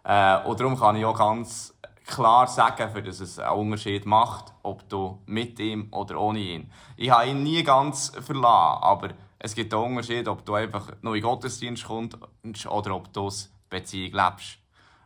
hat. 0.04 0.44
Äh, 0.44 0.48
und 0.48 0.58
darum 0.58 0.76
kann 0.76 0.96
ich 0.96 1.04
auch 1.04 1.16
ganz 1.16 1.72
klar 2.14 2.46
sagen, 2.46 2.90
für 2.90 3.02
dass 3.02 3.20
es 3.20 3.38
einen 3.38 3.58
Unterschied 3.58 4.06
macht, 4.06 4.52
ob 4.62 4.88
du 4.88 5.18
mit 5.26 5.58
ihm 5.58 5.88
oder 5.90 6.20
ohne 6.20 6.38
ihn. 6.38 6.70
Ich 6.96 7.10
habe 7.10 7.28
ihn 7.28 7.42
nie 7.42 7.62
ganz 7.62 8.12
verlassen, 8.20 8.82
aber 8.82 9.10
es 9.38 9.54
gibt 9.54 9.72
einen 9.74 9.84
Unterschied, 9.84 10.28
ob 10.28 10.44
du 10.44 10.54
einfach 10.54 10.92
nur 11.02 11.16
in 11.16 11.22
Gottesdienst 11.22 11.84
kommst 11.84 12.16
oder 12.66 12.94
ob 12.94 13.12
du 13.12 13.22
aus 13.22 13.52
Beziehung 13.68 14.12
lebst. 14.12 14.58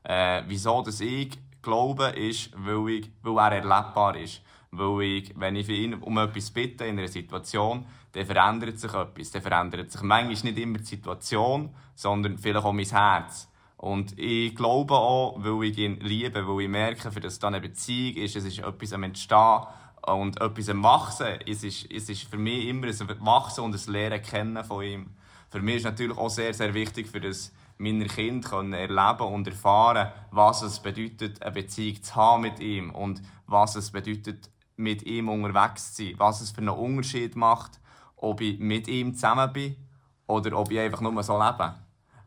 Äh, 0.03 0.43
wieso 0.47 0.83
dass 0.83 1.01
ich 1.01 1.39
glaube, 1.63 2.07
ist, 2.07 2.51
weil, 2.57 2.89
ich, 2.91 3.11
weil 3.23 3.39
er 3.39 3.57
erlebbar 3.63 4.17
ist. 4.17 4.43
Weil 4.71 5.03
ich, 5.03 5.33
wenn 5.39 5.57
ich 5.57 5.67
für 5.67 5.73
ihn 5.73 5.95
um 5.95 6.19
etwas 6.19 6.51
bitte 6.51 6.85
in 6.85 6.99
einer 6.99 7.09
Situation, 7.09 7.87
dann 8.13 8.27
verändert 8.27 8.79
sich 8.79 8.93
etwas. 8.93 9.31
Dann 9.31 9.43
verändert 9.43 9.91
sich 9.91 10.03
manchmal 10.03 10.53
nicht 10.53 10.59
immer 10.59 10.79
die 10.79 10.85
Situation, 10.85 11.71
sondern 11.95 12.39
vielleicht 12.39 12.65
auch 12.65 12.73
mein 12.73 12.87
Herz. 12.87 13.49
Und 13.77 14.19
ich 14.19 14.55
glaube 14.55 14.95
auch, 14.95 15.37
weil 15.39 15.71
ich 15.71 15.79
ihn 15.79 16.01
liebe, 16.01 16.47
weil 16.49 16.63
ich 16.63 16.69
merke, 16.69 17.11
für 17.11 17.21
das 17.21 17.39
dann 17.39 17.55
eine 17.55 17.67
Beziehung 17.67 18.17
ist, 18.17 18.37
es 18.37 18.45
ist 18.45 18.59
etwas 18.59 18.93
am 18.93 19.03
Entstehen 19.03 19.61
und 20.07 20.41
etwas 20.41 20.69
am 20.71 20.83
Wachsen. 20.83 21.39
Es 21.47 21.63
ist, 21.63 21.91
es 21.91 22.09
ist 22.09 22.23
für 22.23 22.39
mich 22.39 22.67
immer 22.67 22.87
ein 22.87 23.27
Wachsen 23.27 23.65
und 23.65 23.75
ein 23.75 23.93
Lernen 23.93 24.23
kennen 24.23 24.65
von 24.65 24.83
ihm. 24.83 25.11
Für 25.51 25.61
mich 25.61 25.77
ist 25.77 25.85
natürlich 25.85 26.17
auch 26.17 26.31
sehr, 26.31 26.55
sehr 26.55 26.73
wichtig, 26.73 27.09
für 27.09 27.21
das 27.21 27.53
meine 27.79 28.07
Kinder 28.07 28.49
können 28.49 28.73
erleben 28.73 29.33
und 29.33 29.47
erfahren, 29.47 30.11
was 30.31 30.63
es 30.63 30.81
bedeutet, 30.81 31.43
eine 31.43 31.53
Beziehung 31.53 32.03
zu 32.03 32.15
haben 32.15 32.43
mit 32.43 32.59
ihm 32.59 32.91
und 32.91 33.21
was 33.47 33.77
es 33.77 33.91
bedeutet, 33.91 34.51
mit 34.77 35.03
ihm 35.03 35.29
unterwegs 35.29 35.95
zu 35.95 36.05
sein, 36.05 36.15
was 36.17 36.41
es 36.41 36.51
für 36.51 36.59
einen 36.59 36.71
Unterschied 36.71 37.37
macht, 37.37 37.81
ob 38.17 38.41
ich 38.41 38.59
mit 38.59 38.89
ihm 38.89 39.15
zusammen 39.15 39.53
bin 39.53 39.77
oder 40.27 40.59
ob 40.59 40.71
ich 40.71 40.79
einfach 40.79 41.01
nur 41.01 41.23
so 41.23 41.39
lebe. 41.39 41.75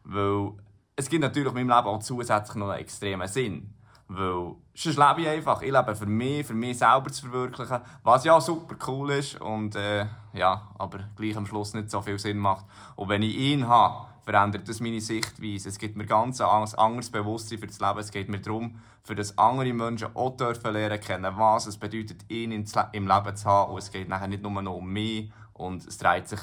Weil 0.03 0.53
es 0.99 1.07
gibt 1.07 1.21
natürlich 1.21 1.47
in 1.47 1.53
meinem 1.53 1.77
Leben 1.77 1.87
auch 1.87 1.99
zusätzlich 1.99 2.55
noch 2.57 2.69
einen 2.69 2.81
extremen 2.81 3.27
Sinn. 3.27 3.73
Weil 4.09 4.55
sonst 4.73 4.97
lebe 4.97 5.21
ich 5.21 5.27
einfach. 5.29 5.61
Ich 5.61 5.71
lebe 5.71 5.95
für 5.95 6.05
mich, 6.05 6.45
für 6.45 6.53
mich 6.53 6.77
selber 6.77 7.09
zu 7.09 7.27
verwirklichen, 7.27 7.79
was 8.03 8.25
ja 8.25 8.41
super 8.41 8.75
cool 8.87 9.11
ist 9.11 9.39
und 9.39 9.75
äh, 9.75 10.07
ja, 10.33 10.67
aber 10.77 10.99
gleich 11.15 11.37
am 11.37 11.45
Schluss 11.45 11.73
nicht 11.73 11.89
so 11.89 12.01
viel 12.01 12.19
Sinn 12.19 12.37
macht. 12.37 12.65
Und 12.97 13.07
wenn 13.07 13.21
ich 13.21 13.37
ihn 13.37 13.67
habe, 13.67 14.07
verändert 14.23 14.67
das 14.67 14.81
meine 14.81 14.99
Sichtweise. 14.99 15.69
Es 15.69 15.77
gibt 15.77 15.95
mir 15.95 16.05
ganz 16.05 16.41
ein 16.41 16.47
anderes 16.47 17.09
Bewusstsein 17.09 17.59
für 17.59 17.67
das 17.67 17.79
Leben. 17.79 17.99
Es 17.99 18.11
geht 18.11 18.27
mir 18.27 18.41
darum, 18.41 18.79
für 19.03 19.15
das 19.15 19.37
andere 19.37 19.71
Menschen 19.71 20.13
auch 20.15 20.35
dürfen 20.35 20.73
lernen 20.73 20.99
kennen, 20.99 21.33
was 21.37 21.67
es 21.67 21.77
bedeutet, 21.77 22.29
ihn 22.29 22.51
im 22.51 23.07
Leben 23.07 23.35
zu 23.35 23.45
haben. 23.45 23.71
Und 23.71 23.77
es 23.77 23.91
geht 23.91 24.09
nachher 24.09 24.27
nicht 24.27 24.43
nur 24.43 24.61
noch 24.61 24.75
um 24.75 24.91
mich 24.91 25.31
und 25.53 25.87
es 25.87 25.97
dreht 25.97 26.27
sich 26.27 26.41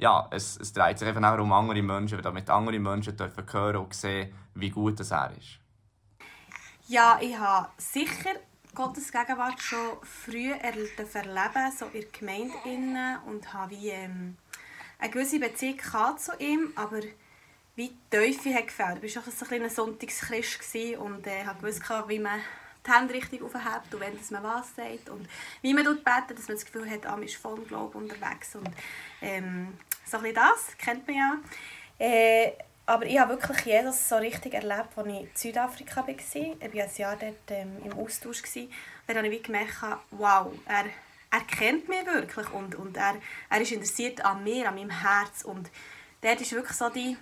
ja, 0.00 0.26
es, 0.30 0.58
es 0.58 0.72
dreht 0.72 0.98
sich 0.98 1.06
einfach 1.06 1.22
auch 1.34 1.38
um 1.38 1.52
andere 1.52 1.82
Menschen, 1.82 2.22
damit 2.22 2.48
andere 2.48 2.78
Menschen 2.78 3.16
dürfen 3.16 3.44
hören 3.52 3.76
und 3.76 3.94
sehen, 3.94 4.32
wie 4.54 4.70
gut 4.70 4.98
das 4.98 5.10
er 5.10 5.30
ist. 5.36 5.58
Ja, 6.88 7.18
ich 7.20 7.38
habe 7.38 7.68
sicher 7.76 8.30
Gottes 8.74 9.12
Gegenwart 9.12 9.60
schon 9.60 9.98
früh 10.02 10.52
erleben, 10.52 11.06
so 11.78 11.86
in 11.92 12.00
der 12.00 12.10
Gemeinde 12.18 13.18
und 13.26 13.52
habe 13.52 13.72
wie, 13.72 13.90
ähm, 13.90 14.38
eine 14.98 15.10
gewisse 15.10 15.38
Beziehung 15.38 15.78
zu 16.16 16.32
ihm, 16.38 16.72
aber 16.76 17.00
wie 17.76 17.88
die 17.88 18.10
Teufel 18.10 18.54
hat 18.54 18.68
gefällt. 18.68 19.04
Ich 19.04 19.16
war 19.16 19.22
auch 19.22 19.52
ein, 19.52 19.62
ein 19.62 19.70
Sonntagschrist 19.70 20.98
und 20.98 21.26
äh, 21.26 21.44
wusste, 21.60 22.04
wie 22.08 22.18
man 22.18 22.40
die 22.86 22.90
Hände 22.90 23.14
richtig 23.14 23.42
aufhebt 23.42 23.94
und 23.94 24.00
wenn 24.00 24.18
man 24.30 24.42
was 24.42 24.74
sagt 24.74 25.10
und 25.10 25.28
wie 25.60 25.74
man 25.74 25.84
dort 25.84 26.02
betet, 26.02 26.38
dass 26.38 26.48
man 26.48 26.56
das 26.56 26.64
Gefühl 26.64 26.90
hat, 26.90 27.04
ah, 27.04 27.12
man 27.12 27.24
ist 27.24 27.36
voll 27.36 27.60
Glaube 27.60 27.98
unterwegs 27.98 28.54
und 28.54 28.70
ähm, 29.20 29.74
so 30.10 30.18
ein 30.18 30.34
das, 30.34 30.76
kennt 30.78 31.06
man 31.06 31.16
ja. 31.16 31.38
Äh, 31.98 32.52
aber 32.86 33.06
ich 33.06 33.18
habe 33.18 33.34
wirklich 33.34 33.66
Jesus 33.66 34.08
so 34.08 34.16
richtig 34.16 34.54
erlebt, 34.54 34.96
als 34.96 35.06
ich 35.06 35.20
in 35.20 35.28
Südafrika 35.34 36.00
war. 36.00 36.08
Ich 36.08 36.34
war 36.34 36.44
ein 36.84 36.90
Jahr 36.96 37.16
dort 37.16 37.50
ähm, 37.50 37.76
im 37.84 37.92
Austausch. 37.92 38.42
Da 39.06 39.14
habe 39.14 39.28
ich 39.28 39.42
gemerkt, 39.42 39.76
wow, 40.10 40.52
er, 40.66 40.86
er 41.30 41.40
kennt 41.46 41.88
mich 41.88 42.04
wirklich 42.04 42.50
und, 42.50 42.74
und 42.74 42.96
er, 42.96 43.14
er 43.48 43.60
ist 43.60 43.70
interessiert 43.70 44.24
an 44.24 44.42
mir, 44.42 44.68
an 44.68 44.74
meinem 44.74 44.90
Herz. 44.90 45.44
Und 45.44 45.70
dort 46.20 46.40
ist 46.40 46.52
wirklich 46.52 46.76
so 46.76 46.88
die, 46.88 47.16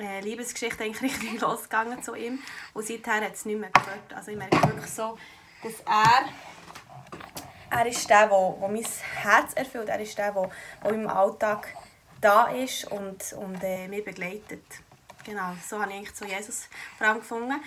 äh, 0.00 0.20
Liebesgeschichte 0.20 0.84
eigentlich 0.84 1.02
richtig 1.20 1.40
losgegangen 1.40 2.02
zu 2.02 2.14
ihm. 2.14 2.38
Und 2.74 2.86
seither 2.86 3.20
hat 3.20 3.34
es 3.34 3.44
nicht 3.44 3.60
mehr 3.60 3.70
gehört. 3.70 4.12
Also 4.14 4.30
ich 4.30 4.36
merke 4.36 4.62
wirklich 4.62 4.90
so, 4.90 5.18
dass 5.62 5.74
er, 5.80 7.78
er 7.78 7.86
ist 7.86 8.08
der, 8.08 8.28
der, 8.28 8.68
mein 8.68 8.86
Herz 9.22 9.54
erfüllt. 9.54 9.88
Er 9.88 10.00
ist 10.00 10.16
der, 10.16 10.32
der, 10.32 10.50
der 10.82 10.92
im 10.92 11.08
Alltag 11.08 11.74
da 12.20 12.46
ist 12.48 12.90
und, 12.90 13.32
und 13.32 13.62
äh, 13.62 13.88
mich 13.88 14.04
begleitet. 14.04 14.64
Genau, 15.24 15.52
so 15.68 15.80
habe 15.80 15.90
ich 15.90 15.98
eigentlich 15.98 16.14
zu 16.14 16.24
Jesus 16.24 16.68
vor 16.98 17.06
allem 17.06 17.18
gefunden. 17.18 17.60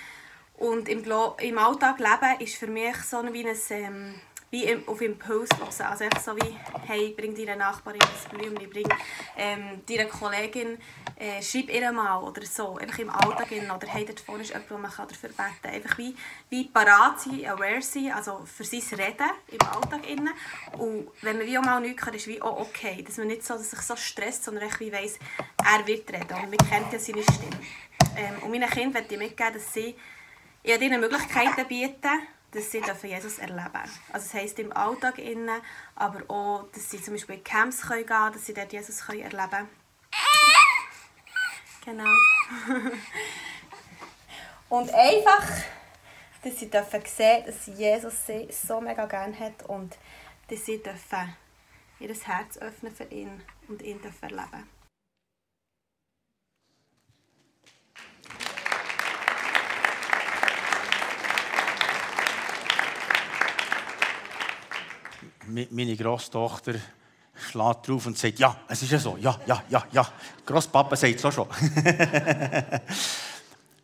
Und 0.58 0.88
im, 0.90 1.04
im 1.40 1.58
Alltag 1.58 2.00
leben 2.00 2.40
ist 2.40 2.56
für 2.56 2.68
mich 2.68 2.96
so 2.98 3.22
wie 3.34 3.48
ein... 3.48 3.58
Ähm, 3.70 4.16
wie 4.54 4.78
auf 4.86 5.02
Impuls 5.02 5.50
hören. 5.58 5.92
Also 5.92 6.04
echt 6.04 6.24
so 6.24 6.36
wie, 6.36 6.56
hey, 6.86 7.16
bring 7.18 7.36
deiner 7.36 7.56
Nachbarin 7.56 8.00
ein 8.02 8.38
Blümchen, 8.38 8.70
bring 8.70 8.88
ähm, 9.36 9.82
deiner 9.90 10.06
Kollegin, 10.06 10.78
äh, 11.16 11.42
schreib 11.42 11.74
ihr 11.74 11.92
mal 11.92 12.20
oder 12.20 12.46
so. 12.46 12.78
Einfach 12.78 13.00
im 13.00 13.10
Alltag 13.10 13.48
oder 13.52 13.88
hey, 13.88 14.06
dort 14.06 14.20
vorne 14.20 14.44
ist 14.44 14.50
jemand, 14.50 14.70
wo 14.70 14.78
man 14.78 14.92
dafür 14.92 15.30
beten 15.30 15.38
kann. 15.60 15.72
Einfach 15.72 15.98
wie, 15.98 16.16
wie 16.50 16.66
parat 16.66 17.20
sein, 17.20 17.44
aware 17.48 17.82
sein, 17.82 18.12
also 18.12 18.46
für 18.46 18.64
sein 18.64 18.82
Reden 18.92 19.32
im 19.48 19.68
Alltag. 19.68 20.08
Innen. 20.08 20.34
Und 20.78 21.10
wenn 21.22 21.38
man 21.38 21.48
wie 21.48 21.58
auch 21.58 21.64
mal 21.64 21.82
nichts 21.82 22.04
kann, 22.04 22.14
ist 22.14 22.28
wie 22.28 22.40
auch 22.40 22.60
okay. 22.60 23.04
Dass 23.04 23.18
man 23.18 23.28
nicht 23.28 23.44
so, 23.44 23.56
dass 23.56 23.72
sich 23.72 23.82
so 23.82 23.96
stresst, 23.96 24.44
sondern 24.44 24.66
echt 24.66 24.80
wie 24.80 24.92
weiss, 24.92 25.18
er 25.66 25.88
wird 25.88 26.12
reden 26.12 26.34
und 26.44 26.50
man 26.50 26.70
kennt 26.70 26.94
ja 26.94 27.00
seine 27.00 27.24
Stimme. 27.24 27.60
Ähm, 28.16 28.44
und 28.44 28.52
meinen 28.52 28.70
Kindern 28.70 28.94
möchte 28.94 29.16
ich 29.16 29.20
mitgeben, 29.20 29.54
dass 29.54 29.74
sie 29.74 29.96
ihnen 30.64 31.02
Möglichkeiten 31.02 31.68
bieten, 31.68 32.22
dass 32.54 32.72
sie 32.72 32.82
Jesus 33.08 33.40
erleben 33.40 33.64
dürfen. 33.64 33.92
Also 34.12 34.28
das 34.28 34.34
heisst 34.34 34.60
im 34.60 34.72
Alltag, 34.74 35.18
innen, 35.18 35.62
aber 35.96 36.22
auch, 36.30 36.68
dass 36.74 36.90
sie 36.90 37.02
zum 37.02 37.16
Beispiel 37.16 37.36
in 37.36 37.44
Camps 37.44 37.88
gehen 37.88 38.06
können, 38.06 38.34
dass 38.34 38.46
sie 38.46 38.54
dort 38.54 38.72
Jesus 38.72 39.02
erleben 39.08 39.50
können. 39.50 39.70
Genau. 41.86 42.06
und 44.70 44.94
einfach, 44.94 45.46
dass 46.44 46.60
sie 46.60 46.70
dürfen 46.70 47.02
sehen, 47.06 47.46
dass 47.46 47.66
Jesus 47.66 48.26
sie 48.26 48.48
so 48.52 48.80
mega 48.80 49.06
gerne 49.06 49.38
hat 49.38 49.64
und 49.68 49.98
dass 50.50 50.66
sie 50.66 50.82
dürfen 50.82 51.36
ihr 52.00 52.14
Herz 52.14 52.58
öffnen 52.58 52.96
für 52.96 53.06
ihn 53.06 53.42
und 53.68 53.82
ihn 53.82 54.02
dürfen 54.02 54.24
erleben 54.24 54.70
meine 65.48 65.96
Großtochter 65.96 66.74
schlägt 67.34 67.88
drauf 67.88 68.06
und 68.06 68.18
sagt, 68.18 68.40
ja, 68.40 68.56
es 68.68 68.84
ist 68.84 68.92
ja 68.92 69.00
so, 69.00 69.18
ja, 69.18 69.38
ja, 69.46 69.64
ja, 69.70 69.84
ja. 69.92 70.08
Grosspapa 70.46 70.96
sagt 70.96 71.16
es 71.16 71.26
auch 71.26 71.32
schon. 71.32 71.48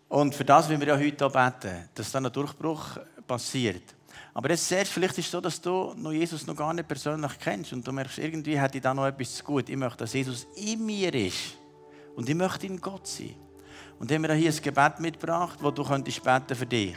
und 0.09 0.35
für 0.35 0.45
das 0.45 0.69
wollen 0.69 0.79
wir 0.79 0.89
ja 0.89 0.97
heute 0.97 1.25
auch 1.25 1.31
beten, 1.31 1.89
dass 1.95 2.11
dann 2.11 2.25
ein 2.25 2.31
Durchbruch 2.31 2.97
passiert. 3.27 3.95
Aber 4.33 4.49
jetzt 4.51 4.67
zuerst, 4.67 4.91
vielleicht 4.91 5.17
ist 5.17 5.25
es 5.25 5.31
so, 5.31 5.41
dass 5.41 5.59
du 5.59 5.93
noch 5.97 6.11
Jesus 6.11 6.45
noch 6.45 6.55
gar 6.55 6.73
nicht 6.73 6.87
persönlich 6.87 7.31
kennst 7.39 7.73
und 7.73 7.85
du 7.85 7.91
merkst, 7.91 8.19
irgendwie 8.19 8.59
hat 8.59 8.75
ich 8.75 8.81
da 8.81 8.93
noch 8.93 9.07
etwas 9.07 9.35
zu 9.35 9.43
gut. 9.43 9.67
Ich 9.69 9.75
möchte, 9.75 9.97
dass 9.97 10.13
Jesus 10.13 10.45
in 10.55 10.85
mir 10.85 11.13
ist 11.13 11.57
und 12.15 12.29
ich 12.29 12.35
möchte 12.35 12.67
in 12.67 12.79
Gott 12.79 13.07
sein. 13.07 13.35
Und 13.97 14.11
haben 14.11 14.21
wir 14.21 14.33
hier 14.33 14.51
ein 14.51 14.61
Gebet 14.61 14.99
mitgebracht, 14.99 15.57
wo 15.61 15.71
du 15.71 15.83
könntest 15.83 16.23
beten 16.23 16.55
für 16.55 16.65
dich 16.65 16.95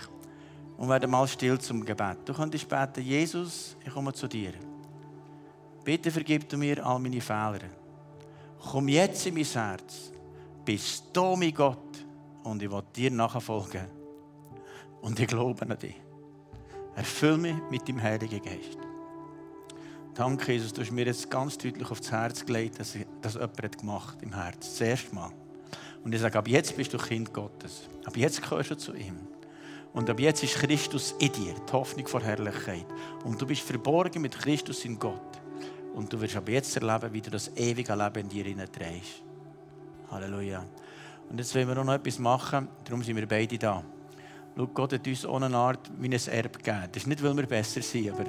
und 0.77 0.89
werden 0.89 1.11
mal 1.11 1.27
still 1.29 1.59
zum 1.59 1.85
Gebet. 1.85 2.19
Du 2.25 2.35
könntest 2.35 2.69
beten, 2.69 3.03
Jesus, 3.03 3.77
ich 3.85 3.93
komme 3.93 4.13
zu 4.13 4.29
dir. 4.29 4.53
Bitte 5.85 6.11
vergib 6.11 6.49
du 6.49 6.57
mir 6.57 6.85
all 6.85 6.99
meine 6.99 7.21
Fehler. 7.21 7.61
Komm 8.61 8.89
jetzt 8.89 9.27
in 9.27 9.35
mein 9.35 9.45
Herz. 9.45 10.13
Bist 10.65 11.05
du 11.13 11.35
mein 11.37 11.53
Gott 11.53 12.05
und 12.45 12.63
ich 12.63 12.71
will 12.71 12.83
dir 12.95 13.11
nachfolgen. 13.11 13.87
Und 15.01 15.19
ich 15.19 15.27
glaube 15.27 15.63
an 15.63 15.77
dich. 15.79 16.01
Erfüll 16.95 17.39
mich 17.39 17.57
mit 17.71 17.89
dem 17.89 18.01
Heiligen 18.01 18.41
Geist. 18.43 18.79
Danke, 20.15 20.53
Jesus, 20.53 20.73
du 20.73 20.83
hast 20.83 20.91
mir 20.91 21.07
jetzt 21.07 21.31
ganz 21.31 21.57
deutlich 21.57 21.91
aufs 21.91 22.13
Herz 22.13 22.45
gelegt, 22.45 22.79
dass, 22.79 22.95
ich, 22.95 23.07
dass 23.23 23.35
jemand 23.35 23.79
gemacht 23.79 24.17
hat 24.17 24.23
im 24.23 24.35
Herz. 24.35 24.59
Das 24.59 24.81
erste 24.83 25.15
Mal. 25.15 25.31
Und 26.05 26.15
ich 26.15 26.21
sage, 26.21 26.39
ab 26.39 26.47
jetzt 26.47 26.77
bist 26.77 26.93
du 26.93 26.99
Kind 26.99 27.33
Gottes. 27.33 27.89
Ab 28.05 28.17
jetzt 28.17 28.43
gehörst 28.43 28.71
du 28.71 28.77
zu 28.77 28.95
ihm. 28.95 29.32
Und 29.93 30.09
ab 30.09 30.19
jetzt 30.19 30.43
ist 30.43 30.55
Christus 30.55 31.15
in 31.19 31.33
dir, 31.33 31.55
die 31.55 31.73
Hoffnung 31.73 32.07
vor 32.07 32.23
Herrlichkeit. 32.23 32.87
Und 33.25 33.41
du 33.41 33.47
bist 33.47 33.63
verborgen 33.63 34.23
mit 34.23 34.39
Christus 34.39 34.85
in 34.85 34.99
Gott. 34.99 35.21
Und 35.95 36.13
du 36.13 36.21
wirst 36.21 36.37
ab 36.37 36.49
jetzt 36.49 36.75
erleben, 36.77 37.13
wie 37.13 37.21
du 37.21 37.31
das 37.31 37.55
ewige 37.57 37.95
Leben 37.95 38.21
in 38.21 38.29
dir 38.29 38.45
hineinträgst. 38.45 39.23
Halleluja. 40.11 40.65
Und 41.29 41.39
jetzt 41.39 41.55
wollen 41.55 41.69
wir 41.69 41.75
noch 41.75 41.93
etwas 41.93 42.19
machen, 42.19 42.69
darum 42.85 43.03
sind 43.03 43.17
wir 43.17 43.27
beide 43.27 43.59
da. 43.59 43.85
Schau, 44.57 44.67
Gott 44.67 44.93
hat 44.93 45.07
uns 45.07 45.27
ohne 45.27 45.55
Art 45.55 45.91
wie 45.99 46.09
ein 46.09 46.13
Erbe 46.13 46.59
gegeben. 46.59 46.89
Das 46.93 47.03
ist 47.03 47.07
nicht, 47.07 47.23
weil 47.23 47.37
wir 47.37 47.47
besser 47.47 47.81
sind, 47.83 48.11
aber 48.11 48.25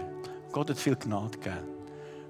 Gott 0.51 0.69
hat 0.69 0.77
viel 0.77 0.95
Gnade 0.95 1.37
gegeben. 1.37 1.73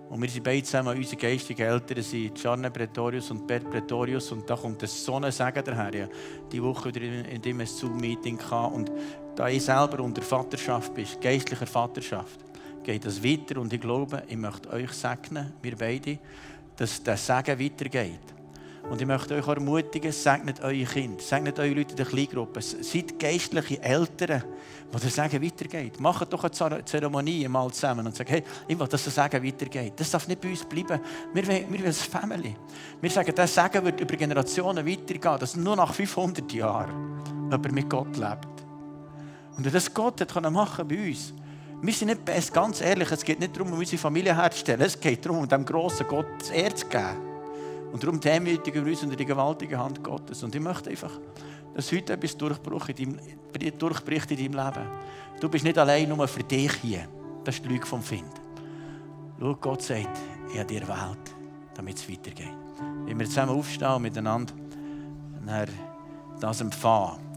Und 0.10 0.22
wir 0.22 0.30
sind 0.30 0.44
beide 0.44 0.64
zusammen, 0.64 0.96
unsere 0.96 1.16
geistigen 1.16 1.62
Eltern 1.62 2.04
sind 2.04 2.38
Charne 2.38 2.70
Pretorius 2.70 3.32
und 3.32 3.48
Bert 3.48 3.70
Pretorius. 3.70 4.32
Und 4.32 4.48
da 4.48 4.56
kommt 4.56 4.88
so 4.88 5.16
ein 5.16 5.32
Segen 5.32 5.64
daher. 5.64 5.96
Ja, 5.96 6.08
die 6.52 6.62
Woche 6.62 6.94
wieder 6.94 7.28
in 7.28 7.42
dem 7.42 7.66
Zoom-Meeting 7.66 8.40
und 8.74 8.92
da 9.36 9.48
ich 9.48 9.64
selber 9.64 10.04
unter 10.04 10.22
Vaterschaft 10.22 10.94
bin, 10.94 11.08
geistlicher 11.22 11.68
Vaterschaft, 11.68 12.40
geht 12.84 13.06
das 13.06 13.24
weiter. 13.24 13.60
Und 13.60 13.74
ich 13.74 13.82
glaube, 13.82 14.24
ich 14.28 14.38
möchte 14.38 14.70
euch 14.70 14.92
segnen, 14.92 15.54
wir 15.62 15.76
beide, 15.76 16.20
dass 16.76 17.02
der 17.02 17.18
Segen 17.18 17.60
weitergeht. 17.60 18.34
Und 18.90 19.00
ich 19.00 19.08
möchte 19.08 19.36
euch 19.36 19.48
ermutigen, 19.48 20.12
segnet 20.12 20.62
eure 20.62 20.84
Kinder, 20.84 21.22
segnet 21.24 21.58
eure 21.58 21.74
Leute 21.74 21.92
in 21.92 21.96
der 21.96 22.06
Kleingruppe, 22.06 22.62
seid 22.62 23.18
geistliche 23.18 23.82
Eltern, 23.82 24.44
die 24.94 25.00
das 25.00 25.16
Sagen 25.16 25.42
weitergeht. 25.42 26.00
Macht 26.02 26.32
doch 26.34 26.44
eine 26.44 26.84
Zeremonie 26.84 27.48
mal 27.48 27.72
zusammen 27.72 28.06
und 28.06 28.16
sagt, 28.16 28.30
hey, 28.30 28.44
ich 28.68 28.78
will, 28.78 28.88
dass 28.88 29.06
das 29.06 29.16
Sagen 29.16 29.42
weitergeht. 29.42 29.94
Das 29.96 30.12
darf 30.12 30.28
nicht 30.28 30.42
bei 30.42 30.50
uns 30.50 30.66
bleiben. 30.66 31.00
Wir 31.34 31.48
wollen, 31.48 31.72
wir 31.72 31.80
wollen 31.80 31.84
eine 31.84 31.94
Family. 31.94 32.56
Wir 33.00 33.10
sagen, 33.10 33.34
das 33.34 33.56
Sagen 33.56 33.86
wird 33.86 34.02
über 34.02 34.18
Generationen 34.18 34.86
weitergehen, 34.86 35.40
dass 35.40 35.56
nur 35.56 35.78
nach 35.78 35.94
500 35.94 36.52
Jahren 36.52 37.22
jemand 37.50 37.72
mit 37.72 37.90
Gott 37.90 38.18
lebt. 38.18 38.63
Und 39.58 39.74
das 39.74 39.94
Gott 39.94 40.20
hat 40.22 40.52
machen 40.52 40.88
bei 40.88 41.08
uns. 41.08 41.34
Wir 41.82 41.94
sind 41.94 42.08
nicht 42.08 42.24
best, 42.24 42.54
ganz 42.54 42.80
ehrlich, 42.80 43.12
es 43.12 43.24
geht 43.24 43.40
nicht 43.40 43.56
darum, 43.56 43.74
um 43.74 43.80
unsere 43.80 43.98
Familie 43.98 44.36
herzustellen. 44.36 44.82
Es 44.82 45.00
geht 45.00 45.26
darum, 45.26 45.40
um 45.40 45.48
dem 45.48 45.66
grossen 45.66 46.08
Gott 46.08 46.26
das 46.40 46.50
Erz 46.50 46.80
zu 46.80 46.88
geben. 46.88 47.18
Und 47.92 48.02
darum 48.02 48.20
demütigen 48.20 48.86
wir 48.86 48.92
uns 48.92 49.04
unter 49.04 49.16
die 49.16 49.26
gewaltige 49.26 49.78
Hand 49.78 50.04
Gottes. 50.04 50.42
Und 50.44 50.56
ich 50.56 50.62
möchte 50.62 50.90
einfach, 50.90 51.12
dass 51.76 51.92
heute 51.92 52.14
etwas 52.14 52.38
durchbricht 52.38 53.00
in 53.00 53.18
deinem, 53.18 53.78
durchbricht 53.78 54.32
in 54.32 54.38
deinem 54.38 54.66
Leben. 54.66 54.88
Du 55.40 55.50
bist 55.50 55.66
nicht 55.66 55.78
allein 55.78 56.08
nur 56.08 56.28
für 56.28 56.44
dich 56.44 56.74
hier. 56.76 57.08
Das 57.44 57.56
ist 57.56 57.66
die 57.66 57.70
Lüge 57.70 57.86
vom 57.86 58.02
Find. 58.02 58.32
Schau, 59.40 59.56
Gott 59.56 59.82
sagt, 59.82 60.18
ich 60.52 60.60
habe 60.60 60.68
dir 60.68 60.82
erwählt, 60.82 61.36
damit 61.76 61.98
es 61.98 62.10
weitergeht. 62.10 62.54
Wenn 63.06 63.20
wir 63.20 63.26
zusammen 63.26 63.52
aufstehen 63.52 63.92
und 63.92 64.04
miteinander 64.04 64.54
das 66.40 66.62
empfangen. 66.62 67.33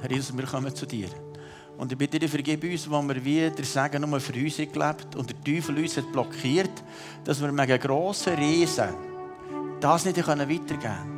Herr 0.00 0.10
Jesus, 0.10 0.36
wir 0.36 0.44
kommen 0.44 0.74
zu 0.74 0.86
dir. 0.86 1.08
Und 1.78 1.92
ich 1.92 1.98
bitte 1.98 2.18
dich, 2.18 2.30
vergib 2.30 2.64
uns, 2.64 2.90
wo 2.90 3.02
wir 3.02 3.24
wieder 3.24 3.64
sagen, 3.64 4.08
nur 4.08 4.20
für 4.20 4.32
uns 4.32 4.56
gelebt 4.56 5.14
und 5.16 5.30
der 5.30 5.42
Teufel 5.44 5.76
uns 5.78 5.96
hat 5.96 6.10
blockiert, 6.10 6.70
dass 7.24 7.40
wir 7.40 7.48
einem 7.48 7.80
grossen 7.80 8.34
Riesen 8.34 8.94
das 9.80 10.04
nicht 10.04 10.16
weitergeben 10.16 10.80
können. 10.80 11.16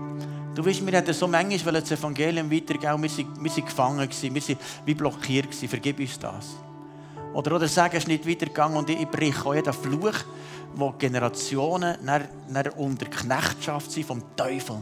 Du 0.55 0.65
weißt, 0.65 0.85
wir 0.85 0.93
hätten 0.93 1.15
so 1.15 1.29
manchmal 1.29 1.75
das 1.75 1.93
Evangelium 1.93 2.51
weitergeben 2.51 3.03
wir 3.03 3.11
wir 3.17 3.27
waren 3.27 3.65
gefangen, 3.65 4.11
wir 4.11 4.35
waren 4.35 4.59
wie 4.85 4.95
blockiert. 4.95 5.55
Vergib 5.55 6.01
uns 6.01 6.19
das. 6.19 6.57
Oder, 7.33 7.55
oder 7.55 7.69
sagen, 7.69 7.97
es 7.97 8.03
ist 8.03 8.09
nicht 8.09 8.29
weitergegangen 8.29 8.77
und 8.77 8.91
ich 8.91 9.07
breche 9.07 9.47
auch 9.47 9.55
jeden 9.55 9.73
Fluch, 9.73 10.15
wo 10.75 10.93
Generationen 10.99 11.97
nach, 12.03 12.23
nach 12.49 12.77
unter 12.77 13.07
Knechtschaft 13.07 13.93
sind 13.93 14.07
vom 14.07 14.23
Teufel. 14.35 14.79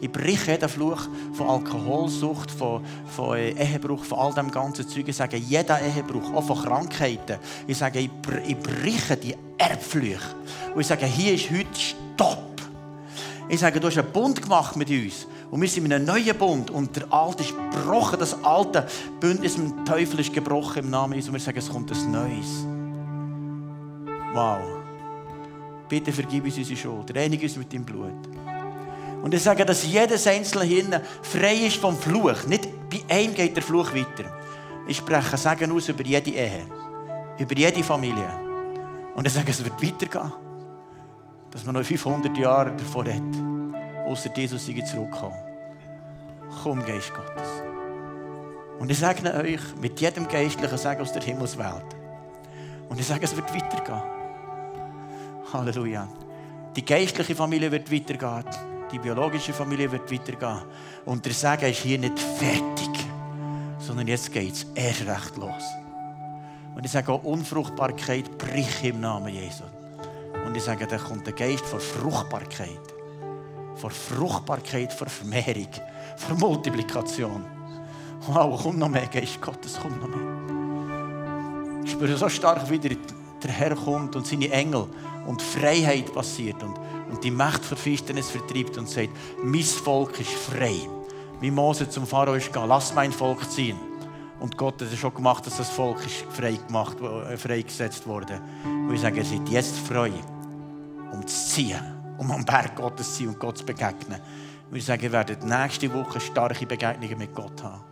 Ich 0.00 0.10
breche 0.10 0.52
jeden 0.52 0.68
Fluch 0.68 1.08
von 1.34 1.48
Alkoholsucht, 1.48 2.50
von, 2.50 2.82
von 3.06 3.36
Ehebruch, 3.36 4.04
von 4.04 4.18
all 4.18 4.32
dem 4.32 4.50
ganzen 4.50 4.88
Zeug. 4.88 5.08
Ich 5.08 5.16
sage, 5.16 5.36
jeder 5.36 5.80
Ehebruch, 5.80 6.32
auch 6.34 6.44
von 6.44 6.62
Krankheiten. 6.62 7.38
Ich 7.66 7.76
sage, 7.76 7.98
ich, 7.98 8.10
ich 8.46 8.56
breche 8.56 9.16
die 9.16 9.34
Erbflüche. 9.58 10.34
Und 10.74 10.80
ich 10.80 10.86
sage, 10.86 11.04
hier 11.06 11.34
ist 11.34 11.50
heute 11.50 11.78
Stopp. 11.78 12.62
Ich 13.48 13.60
sage, 13.60 13.80
du 13.80 13.88
hast 13.88 13.98
einen 13.98 14.10
Bund 14.12 14.40
gemacht 14.40 14.76
mit 14.76 14.88
uns. 14.90 15.26
Und 15.50 15.60
wir 15.60 15.68
sind 15.68 15.84
in 15.84 15.92
einem 15.92 16.06
neuen 16.06 16.38
Bund. 16.38 16.70
Und 16.70 16.96
der 16.96 17.12
alte 17.12 17.42
ist 17.42 17.54
gebrochen. 17.56 18.18
Das 18.18 18.42
alte 18.44 18.86
Bündnis 19.18 19.58
mit 19.58 19.70
dem 19.70 19.84
Teufel 19.84 20.20
ist 20.20 20.32
gebrochen 20.32 20.84
im 20.84 20.90
Namen 20.90 21.14
Jesus. 21.14 21.28
Und 21.28 21.34
wir 21.34 21.40
sagen, 21.40 21.58
es 21.58 21.68
kommt 21.68 21.90
ein 21.90 22.10
neues. 22.10 22.64
Wow. 24.32 24.60
Bitte 25.88 26.12
vergib 26.12 26.44
uns 26.44 26.56
unsere 26.56 26.76
Schuld. 26.76 27.14
Reinige 27.14 27.42
uns 27.44 27.56
mit 27.56 27.72
deinem 27.72 27.84
Blut. 27.84 28.12
Und 29.22 29.34
ich 29.34 29.42
sage, 29.42 29.64
dass 29.64 29.86
jedes 29.86 30.26
einzelne 30.26 30.64
Hirn 30.64 31.00
frei 31.22 31.54
ist 31.66 31.76
vom 31.76 31.96
Fluch. 31.96 32.46
Nicht 32.46 32.68
bei 32.88 33.02
einem 33.14 33.34
geht 33.34 33.54
der 33.54 33.62
Fluch 33.62 33.94
weiter. 33.94 34.24
Ich 34.86 34.96
spreche 34.96 35.36
Sagen 35.36 35.70
aus 35.72 35.88
über 35.88 36.02
jede 36.02 36.30
Ehe, 36.30 36.66
über 37.38 37.54
jede 37.54 37.82
Familie. 37.84 38.28
Und 39.14 39.26
ich 39.26 39.32
sage, 39.32 39.50
es 39.50 39.62
wird 39.62 39.82
weitergehen. 39.82 40.32
Dass 41.50 41.64
man 41.64 41.74
noch 41.74 41.84
500 41.84 42.36
Jahre 42.36 42.72
davor 42.76 43.04
hat. 43.04 43.22
außer 44.06 44.30
Jesus 44.34 44.66
sei 44.66 44.80
zurückgekommen. 44.80 45.36
Komm, 46.62 46.84
Geist 46.84 47.12
Gottes. 47.14 47.48
Und 48.78 48.90
ich 48.90 48.98
segne 48.98 49.34
euch 49.34 49.60
mit 49.80 50.00
jedem 50.00 50.26
geistlichen 50.26 50.78
Segen 50.78 51.02
aus 51.02 51.12
der 51.12 51.22
Himmelswelt. 51.22 51.84
Und 52.88 52.98
ich 52.98 53.06
sage, 53.06 53.24
es 53.24 53.36
wird 53.36 53.52
weitergehen. 53.54 54.02
Halleluja. 55.52 56.08
Die 56.74 56.84
geistliche 56.84 57.34
Familie 57.34 57.70
wird 57.70 57.92
weitergehen. 57.92 58.69
Die 58.92 58.98
biologische 58.98 59.52
Familie 59.52 59.90
wird 59.90 60.10
weitergehen. 60.10 60.62
Und 61.04 61.24
der 61.24 61.32
Segen 61.32 61.70
ist 61.70 61.80
hier 61.80 61.98
nicht 61.98 62.18
fertig, 62.18 63.06
sondern 63.78 64.08
jetzt 64.08 64.32
geht 64.32 64.52
es 64.52 64.66
erst 64.74 65.06
recht 65.06 65.36
los. 65.36 65.62
Und 66.74 66.84
ich 66.84 66.90
sage 66.90 67.12
auch, 67.12 67.22
Unfruchtbarkeit 67.22 68.36
brich 68.38 68.84
im 68.84 69.00
Namen 69.00 69.32
Jesu. 69.32 69.64
Und 70.46 70.56
ich 70.56 70.62
sage, 70.62 70.86
da 70.86 70.98
kommt 70.98 71.26
der 71.26 71.34
Geist 71.34 71.64
von 71.64 71.80
Fruchtbarkeit. 71.80 72.80
Von 73.76 73.90
Fruchtbarkeit, 73.90 74.92
von 74.92 75.08
Vermehrung, 75.08 75.68
von 76.16 76.38
Multiplikation. 76.38 77.44
Wow, 78.26 78.60
komm 78.62 78.78
noch 78.78 78.88
mehr, 78.88 79.06
Geist 79.06 79.40
Gottes, 79.40 79.78
komm 79.80 79.98
noch 79.98 80.08
mehr. 80.08 81.84
Ich 81.84 81.92
spüre 81.92 82.16
so 82.16 82.28
stark, 82.28 82.68
wie 82.68 82.78
der 82.78 82.96
Herr 83.50 83.74
kommt 83.74 84.16
und 84.16 84.26
seine 84.26 84.50
Engel 84.50 84.86
und 85.26 85.40
Freiheit 85.40 86.12
passiert 86.12 86.62
und, 86.62 86.74
und 87.10 87.24
die 87.24 87.30
Macht 87.30 87.64
für 87.64 87.76
Finsternis 87.76 88.30
vertreibt 88.30 88.78
und 88.78 88.88
sagt, 88.88 89.10
mein 89.42 89.62
Volk 89.62 90.20
ist 90.20 90.30
frei. 90.30 90.76
Wie 91.40 91.50
Mose 91.50 91.88
zum 91.88 92.06
Pharao 92.06 92.34
ist 92.34 92.46
gegangen, 92.46 92.68
lass 92.68 92.94
mein 92.94 93.12
Volk 93.12 93.50
ziehen. 93.50 93.78
Und 94.38 94.56
Gott 94.56 94.80
hat 94.80 94.92
es 94.92 94.98
schon 94.98 95.12
gemacht, 95.12 95.46
dass 95.46 95.58
das 95.58 95.68
Volk 95.68 96.04
ist 96.04 96.24
frei 96.30 96.58
gemacht, 96.66 96.96
äh, 97.00 97.36
freigesetzt 97.36 98.06
wurde. 98.06 98.40
Und 98.64 98.94
ich 98.94 99.00
sage, 99.00 99.18
ihr 99.18 99.24
seid 99.24 99.48
jetzt 99.48 99.78
frei, 99.78 100.12
um 101.12 101.26
zu 101.26 101.48
ziehen, 101.48 101.80
um 102.18 102.30
am 102.30 102.44
Berg 102.44 102.76
Gottes 102.76 103.14
zu 103.14 103.24
sein 103.24 103.28
und 103.28 103.38
Gott 103.38 103.58
zu 103.58 103.66
begegnen. 103.66 104.20
Und 104.70 104.76
ich 104.76 104.84
sage, 104.84 105.06
ihr 105.06 105.12
werdet 105.12 105.44
nächste 105.44 105.92
Woche 105.92 106.20
starke 106.20 106.64
Begegnungen 106.66 107.18
mit 107.18 107.34
Gott 107.34 107.62
haben. 107.62 107.82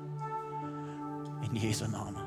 In 1.43 1.57
Jesu 1.57 1.87
Namen. 1.87 2.18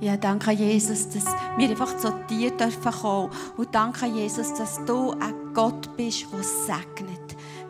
Ja, 0.00 0.16
danke 0.16 0.50
Jesus, 0.50 1.08
dass 1.08 1.24
wir 1.56 1.70
einfach 1.70 1.96
zu 1.96 2.12
dir 2.28 2.50
dürfen 2.50 2.92
kommen. 2.92 3.30
Und 3.56 3.74
danke 3.74 4.06
Jesus, 4.06 4.52
dass 4.54 4.84
du 4.84 5.12
ein 5.12 5.34
Gott 5.54 5.96
bist, 5.96 6.26
der 6.32 6.42
segnet. 6.42 7.23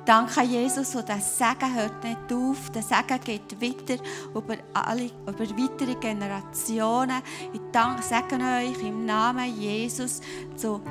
Danke, 0.05 0.43
Jesus, 0.43 0.95
und 0.95 1.09
der 1.09 1.21
Segen 1.21 1.75
hört 1.75 2.05
nicht 2.05 2.31
auf. 2.31 2.71
Der 2.71 2.83
Segen 2.83 3.21
geht 3.25 3.61
weiter 3.61 4.03
über, 4.35 4.57
alle, 4.75 5.07
über 5.27 5.49
weitere 5.57 5.95
Generationen. 5.95 7.23
Ich 7.55 7.61
danke, 7.73 8.03
segne 8.03 8.59
euch 8.59 8.87
im 8.87 9.07
Namen 9.07 9.59
Jesus 9.59 10.21
zu, 10.57 10.83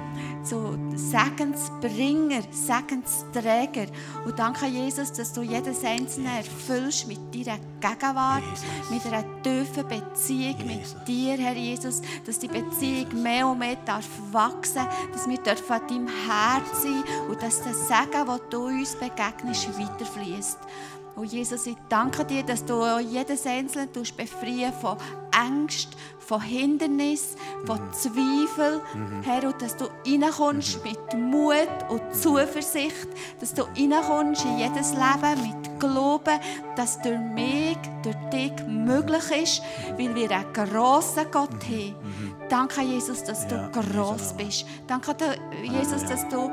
zu 0.44 0.78
Segensbringer, 0.96 2.42
Segensträger. 2.50 3.92
Und 4.26 4.40
danke, 4.40 4.66
Jesus, 4.66 5.12
dass 5.12 5.32
du 5.32 5.44
jedes 5.44 5.84
Einzelne 5.84 6.38
erfüllst 6.38 7.08
mit 7.08 7.20
deiner 7.36 7.60
Gegenwart, 7.80 8.44
Jesus. 8.50 8.90
mit 8.90 9.14
einer 9.14 9.44
tiefen 9.44 9.88
Beziehung 9.88 10.58
Jesus. 10.58 10.96
mit 10.96 11.08
dir, 11.08 11.38
Herr 11.38 11.56
Jesus, 11.56 12.02
dass 12.26 12.40
die 12.40 12.48
Beziehung 12.48 13.22
mehr 13.22 13.48
und 13.48 13.60
mehr 13.60 13.78
darf 13.86 14.08
wachsen 14.32 14.88
dass 15.12 15.28
wir 15.28 15.38
dürfen 15.38 15.72
an 15.72 15.88
deinem 15.88 16.08
Herz 16.08 16.82
sein 16.82 17.04
und 17.30 17.42
dass 17.42 17.62
der 17.62 17.74
Segen, 17.74 18.26
den 18.26 18.40
du 18.50 18.66
uns 18.66 18.96
begegnest, 19.10 19.68
weiterfließt. 19.78 20.60
Oh 21.16 21.24
Jesus, 21.24 21.68
ich 21.68 21.78
danke 21.90 22.26
dir, 22.26 22.42
dass 22.42 22.66
du 22.66 22.84
jedes 22.98 23.46
Einzelne 23.46 23.88
befreien 23.88 24.74
von 24.74 24.98
Angst, 25.32 25.90
von 26.18 26.42
Hindernis, 26.42 27.36
von 27.66 27.80
mhm. 27.80 27.94
Zweifel, 27.94 28.82
mhm. 28.96 29.22
Herr, 29.22 29.44
und 29.44 29.62
dass 29.62 29.78
du 29.78 29.86
reinkommst 30.08 30.84
mhm. 30.84 30.90
mit 30.90 31.14
Mut 31.20 31.90
und 31.90 32.02
Zuversicht, 32.16 33.08
dass 33.40 33.54
du 33.54 33.62
reinkommst 33.62 34.44
in 34.46 34.58
jedes 34.58 34.94
Leben 34.94 35.42
mit 35.44 35.80
Glauben, 35.80 36.40
dass 36.76 37.00
durch 37.02 37.20
mich, 37.20 37.78
durch 38.02 38.16
dich 38.32 38.66
möglich 38.68 39.44
ist, 39.44 39.62
weil 39.98 40.16
wir 40.16 40.32
einen 40.32 40.52
grossen 40.54 41.30
Gott 41.30 41.52
mhm. 41.52 41.76
haben. 41.76 41.96
Mhm. 42.02 42.36
Danke, 42.50 42.82
Jesus, 42.82 43.24
dass 43.24 43.48
du 43.48 43.56
ja, 43.56 43.70
gross 43.70 44.34
bist. 44.34 44.66
Danke, 44.88 45.16
Jesus, 45.64 46.04
dass 46.06 46.28
du 46.30 46.50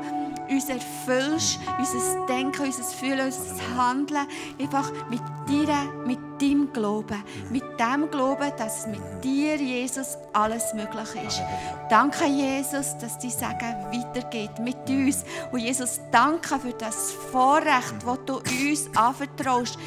uns 0.51 0.69
erfüllst, 0.69 1.59
unser 1.77 2.25
Denken, 2.27 2.65
unser 2.65 2.83
Fühlen, 2.83 3.25
unser 3.25 3.77
Handeln, 3.77 4.27
einfach 4.59 4.91
mit 5.09 5.21
dir, 5.47 5.73
mit 6.05 6.19
deinem 6.41 6.71
Glauben, 6.73 7.23
mit 7.49 7.63
dem 7.79 8.09
Glauben, 8.09 8.51
dass 8.57 8.87
mit 8.87 9.01
dir, 9.23 9.55
Jesus, 9.55 10.17
alles 10.33 10.73
möglich 10.73 11.09
ist. 11.27 11.41
Danke, 11.89 12.25
Jesus, 12.25 12.97
dass 12.97 13.17
die 13.19 13.29
Segen 13.29 13.75
weitergeht 13.91 14.59
mit 14.59 14.89
uns. 14.89 15.23
Und 15.51 15.59
Jesus, 15.59 16.01
danke 16.11 16.59
für 16.59 16.73
das 16.73 17.11
Vorrecht, 17.31 17.95
das 18.05 18.19
du 18.25 18.37
uns 18.37 18.89
anvertraust, 18.95 19.77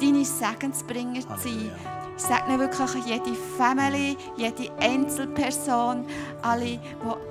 deine 0.00 0.24
Segensbringer 0.24 1.20
zu 1.20 1.48
sein. 1.48 1.72
Ich 2.16 2.22
segne 2.22 2.58
wirklich 2.58 3.04
jede 3.06 3.34
Family, 3.58 4.16
jede 4.36 4.70
Einzelperson, 4.78 6.04
alle, 6.42 6.78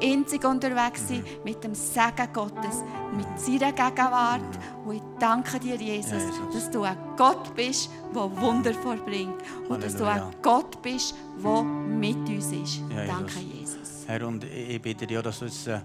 die 0.02 0.12
einzig 0.12 0.44
unterwegs 0.44 1.08
sind, 1.08 1.24
mit 1.46 1.64
dem 1.64 1.74
Segen 1.74 2.28
Gottes, 2.34 2.84
mit 3.16 3.28
seiner 3.40 3.72
Gegenwart. 3.72 4.42
Und 4.86 4.96
ich 4.96 5.02
danke 5.20 5.60
dir, 5.60 5.76
Jesus, 5.76 6.24
dass 6.54 6.70
du 6.70 6.84
ein 6.84 6.98
Gott 7.16 7.56
bist, 7.56 7.90
der 8.14 8.42
Wunder 8.42 8.74
vorbringt. 8.74 9.42
Und 9.70 9.84
dass 9.84 9.96
du 9.96 10.06
ein 10.06 10.24
Gott 10.42 10.82
bist, 10.82 11.16
der 11.42 11.64
mit 11.64 12.18
uns 12.30 12.52
ist. 12.52 12.82
danke, 12.90 13.40
Jesus. 13.40 14.04
Herr, 14.06 14.28
und 14.28 14.44
ich 14.44 14.82
bitte 14.82 15.08
dir, 15.08 15.22
dass 15.22 15.42
uns 15.42 15.66
äh, 15.68 15.80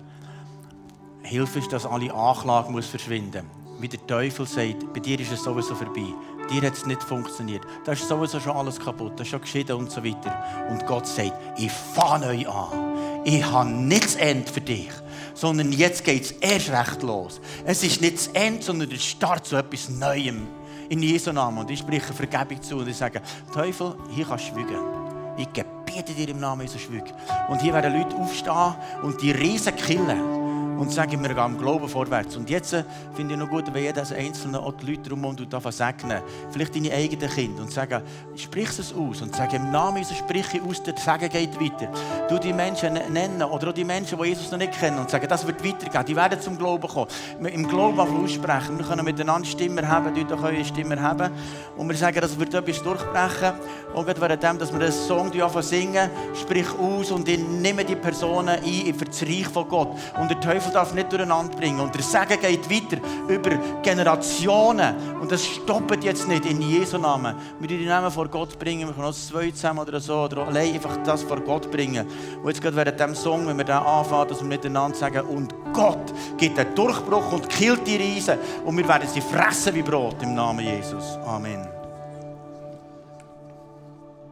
hilfst, 1.22 1.72
dass 1.72 1.86
alle 1.86 2.12
Anklage 2.12 2.72
muss 2.72 2.86
verschwinden 2.86 3.46
muss. 3.46 3.80
Wie 3.80 3.88
der 3.88 4.04
Teufel 4.08 4.44
sagt, 4.44 4.92
bei 4.92 4.98
dir 4.98 5.20
ist 5.20 5.30
es 5.30 5.44
sowieso 5.44 5.76
vorbei 5.76 6.12
dir 6.50 6.62
hat 6.62 6.74
es 6.74 6.86
nicht 6.86 7.02
funktioniert. 7.02 7.62
Da 7.84 7.92
ist 7.92 8.06
sowieso 8.08 8.40
schon 8.40 8.56
alles 8.56 8.78
kaputt, 8.78 9.12
das 9.16 9.26
ist 9.26 9.30
schon 9.30 9.40
geschieden 9.40 9.76
und 9.76 9.90
so 9.90 10.04
weiter. 10.04 10.44
Und 10.70 10.86
Gott 10.86 11.06
sagt, 11.06 11.32
ich 11.58 11.70
fange 11.70 12.26
neu 12.26 12.48
an. 12.48 13.22
Ich 13.24 13.44
habe 13.44 13.68
nicht 13.68 14.04
das 14.04 14.14
Ende 14.16 14.50
für 14.50 14.60
dich, 14.60 14.90
sondern 15.34 15.72
jetzt 15.72 16.04
geht 16.04 16.22
es 16.22 16.30
erst 16.32 16.70
recht 16.70 17.02
los. 17.02 17.40
Es 17.64 17.82
ist 17.82 18.00
nicht 18.00 18.16
das 18.16 18.28
Ende, 18.28 18.62
sondern 18.62 18.88
der 18.88 18.96
Start 18.96 19.46
zu 19.46 19.56
etwas 19.56 19.88
Neuem. 19.88 20.46
In 20.88 21.02
Jesu 21.02 21.32
Namen. 21.32 21.58
Und 21.58 21.70
ich 21.70 21.80
spreche 21.80 22.14
Vergebung 22.14 22.62
zu 22.62 22.76
und 22.76 22.88
ich 22.88 22.96
sage, 22.96 23.20
Teufel, 23.52 23.94
hier 24.08 24.24
kannst 24.24 24.48
du 24.48 24.54
schwügen. 24.54 24.78
Ich 25.36 25.52
gebiete 25.52 26.14
dir 26.14 26.30
im 26.30 26.40
Namen 26.40 26.62
Jesus 26.62 26.80
schwügen. 26.80 27.12
Und 27.48 27.60
hier 27.60 27.74
werden 27.74 27.92
Leute 27.92 28.16
aufstehen 28.16 28.74
und 29.02 29.20
die 29.20 29.32
Riesen 29.32 29.76
killen 29.76 30.37
und 30.78 30.92
sagen, 30.92 31.22
wir 31.22 31.34
gehen 31.34 31.44
im 31.44 31.58
Glauben 31.58 31.88
vorwärts. 31.88 32.36
Und 32.36 32.48
jetzt 32.48 32.72
äh, 32.72 32.84
finde 33.14 33.34
ich 33.34 33.40
noch 33.40 33.48
gut, 33.48 33.72
wenn 33.72 33.82
jeder 33.82 34.02
Einzelne 34.16 34.60
auch 34.60 34.72
die 34.72 34.92
Leute 34.92 35.10
drumherum 35.10 35.36
segnen 35.70 36.22
Vielleicht 36.50 36.74
deine 36.74 36.92
eigenen 36.92 37.28
Kinder 37.28 37.62
und 37.62 37.72
sagen, 37.72 38.02
sprich 38.36 38.68
es 38.78 38.94
aus 38.94 39.22
und 39.22 39.34
sag 39.34 39.52
im 39.52 39.70
Namen 39.70 39.98
Jesus 39.98 40.18
sprich 40.18 40.46
aus, 40.62 40.82
der 40.82 40.96
Segen 40.96 41.28
geht 41.28 41.60
weiter. 41.60 41.90
Du 42.28 42.38
die 42.38 42.52
Menschen 42.52 42.94
nennen 43.12 43.42
oder 43.42 43.68
auch 43.68 43.72
die 43.72 43.84
Menschen, 43.84 44.18
die 44.18 44.28
Jesus 44.28 44.50
noch 44.50 44.58
nicht 44.58 44.72
kennen 44.78 44.98
und 44.98 45.10
sagen, 45.10 45.26
das 45.28 45.46
wird 45.46 45.64
weitergehen, 45.64 46.04
die 46.06 46.16
werden 46.16 46.40
zum 46.40 46.56
Glauben 46.56 46.88
kommen. 46.88 47.08
Im 47.44 47.68
Glauben 47.68 47.98
aussprechen. 48.00 48.78
Wir 48.78 48.86
können 48.86 49.04
miteinander 49.04 49.46
Stimmen 49.46 49.86
haben, 49.88 50.14
die 50.14 50.24
eure 50.32 50.64
Stimmen 50.64 51.00
haben. 51.00 51.32
Und 51.76 51.88
wir 51.88 51.96
sagen, 51.96 52.20
das 52.20 52.38
wird 52.38 52.54
etwas 52.54 52.82
durchbrechen. 52.82 53.54
Und 53.94 54.06
gerade 54.06 54.20
während 54.20 54.42
dem, 54.42 54.58
dass 54.58 54.72
wir 54.72 54.80
einen 54.80 54.92
Song 54.92 55.32
singen, 55.62 56.10
sprich 56.34 56.66
aus 56.78 57.10
und 57.10 57.26
nehme 57.26 57.84
die 57.84 57.96
Personen 57.96 58.60
ein 58.64 58.94
für 58.94 59.04
das 59.04 59.22
Reich 59.22 59.48
von 59.48 59.68
Gott. 59.68 59.88
Und 60.20 60.30
der 60.30 60.40
Teufel 60.40 60.67
Teufel 60.68 60.72
darf 60.72 60.94
nicht 60.94 61.12
durcheinander 61.12 61.56
bringen. 61.56 61.80
Und 61.80 61.94
der 61.94 62.02
Segen 62.02 62.40
geht 62.40 62.70
weiter 62.70 63.02
über 63.28 63.50
Generationen. 63.82 64.94
Und 65.20 65.30
das 65.30 65.44
stoppt 65.44 66.04
jetzt 66.04 66.28
nicht 66.28 66.46
in 66.46 66.60
Jesu 66.60 66.98
Namen. 66.98 67.34
Wir 67.58 67.68
die 67.68 67.86
Namen 67.86 68.10
vor 68.10 68.28
Gott 68.28 68.58
bringen. 68.58 68.88
Wir 68.88 68.94
können 68.94 69.06
uns 69.06 69.28
zwei 69.28 69.50
zusammen 69.50 69.80
oder 69.80 70.00
so. 70.00 70.14
Oder 70.14 70.46
allein 70.46 70.74
einfach 70.74 70.96
das 71.04 71.22
vor 71.22 71.40
Gott 71.40 71.70
bringen. 71.70 72.06
Und 72.42 72.48
jetzt 72.48 72.62
gerade 72.62 72.76
während 72.76 72.98
diesem 72.98 73.14
Song, 73.14 73.46
wenn 73.46 73.56
wir 73.56 73.64
da 73.64 73.80
anfangen, 73.80 74.28
dass 74.28 74.40
wir 74.40 74.48
miteinander 74.48 74.96
sagen, 74.96 75.20
und 75.26 75.54
Gott 75.72 76.12
gibt 76.36 76.58
einen 76.58 76.74
Durchbruch 76.74 77.32
und 77.32 77.48
killt 77.48 77.86
die 77.86 77.96
Riesen. 77.96 78.38
Und 78.64 78.76
wir 78.76 78.86
werden 78.86 79.08
sie 79.08 79.20
fressen 79.20 79.74
wie 79.74 79.82
Brot 79.82 80.22
im 80.22 80.34
Namen 80.34 80.64
Jesus. 80.64 81.18
Amen. 81.26 81.77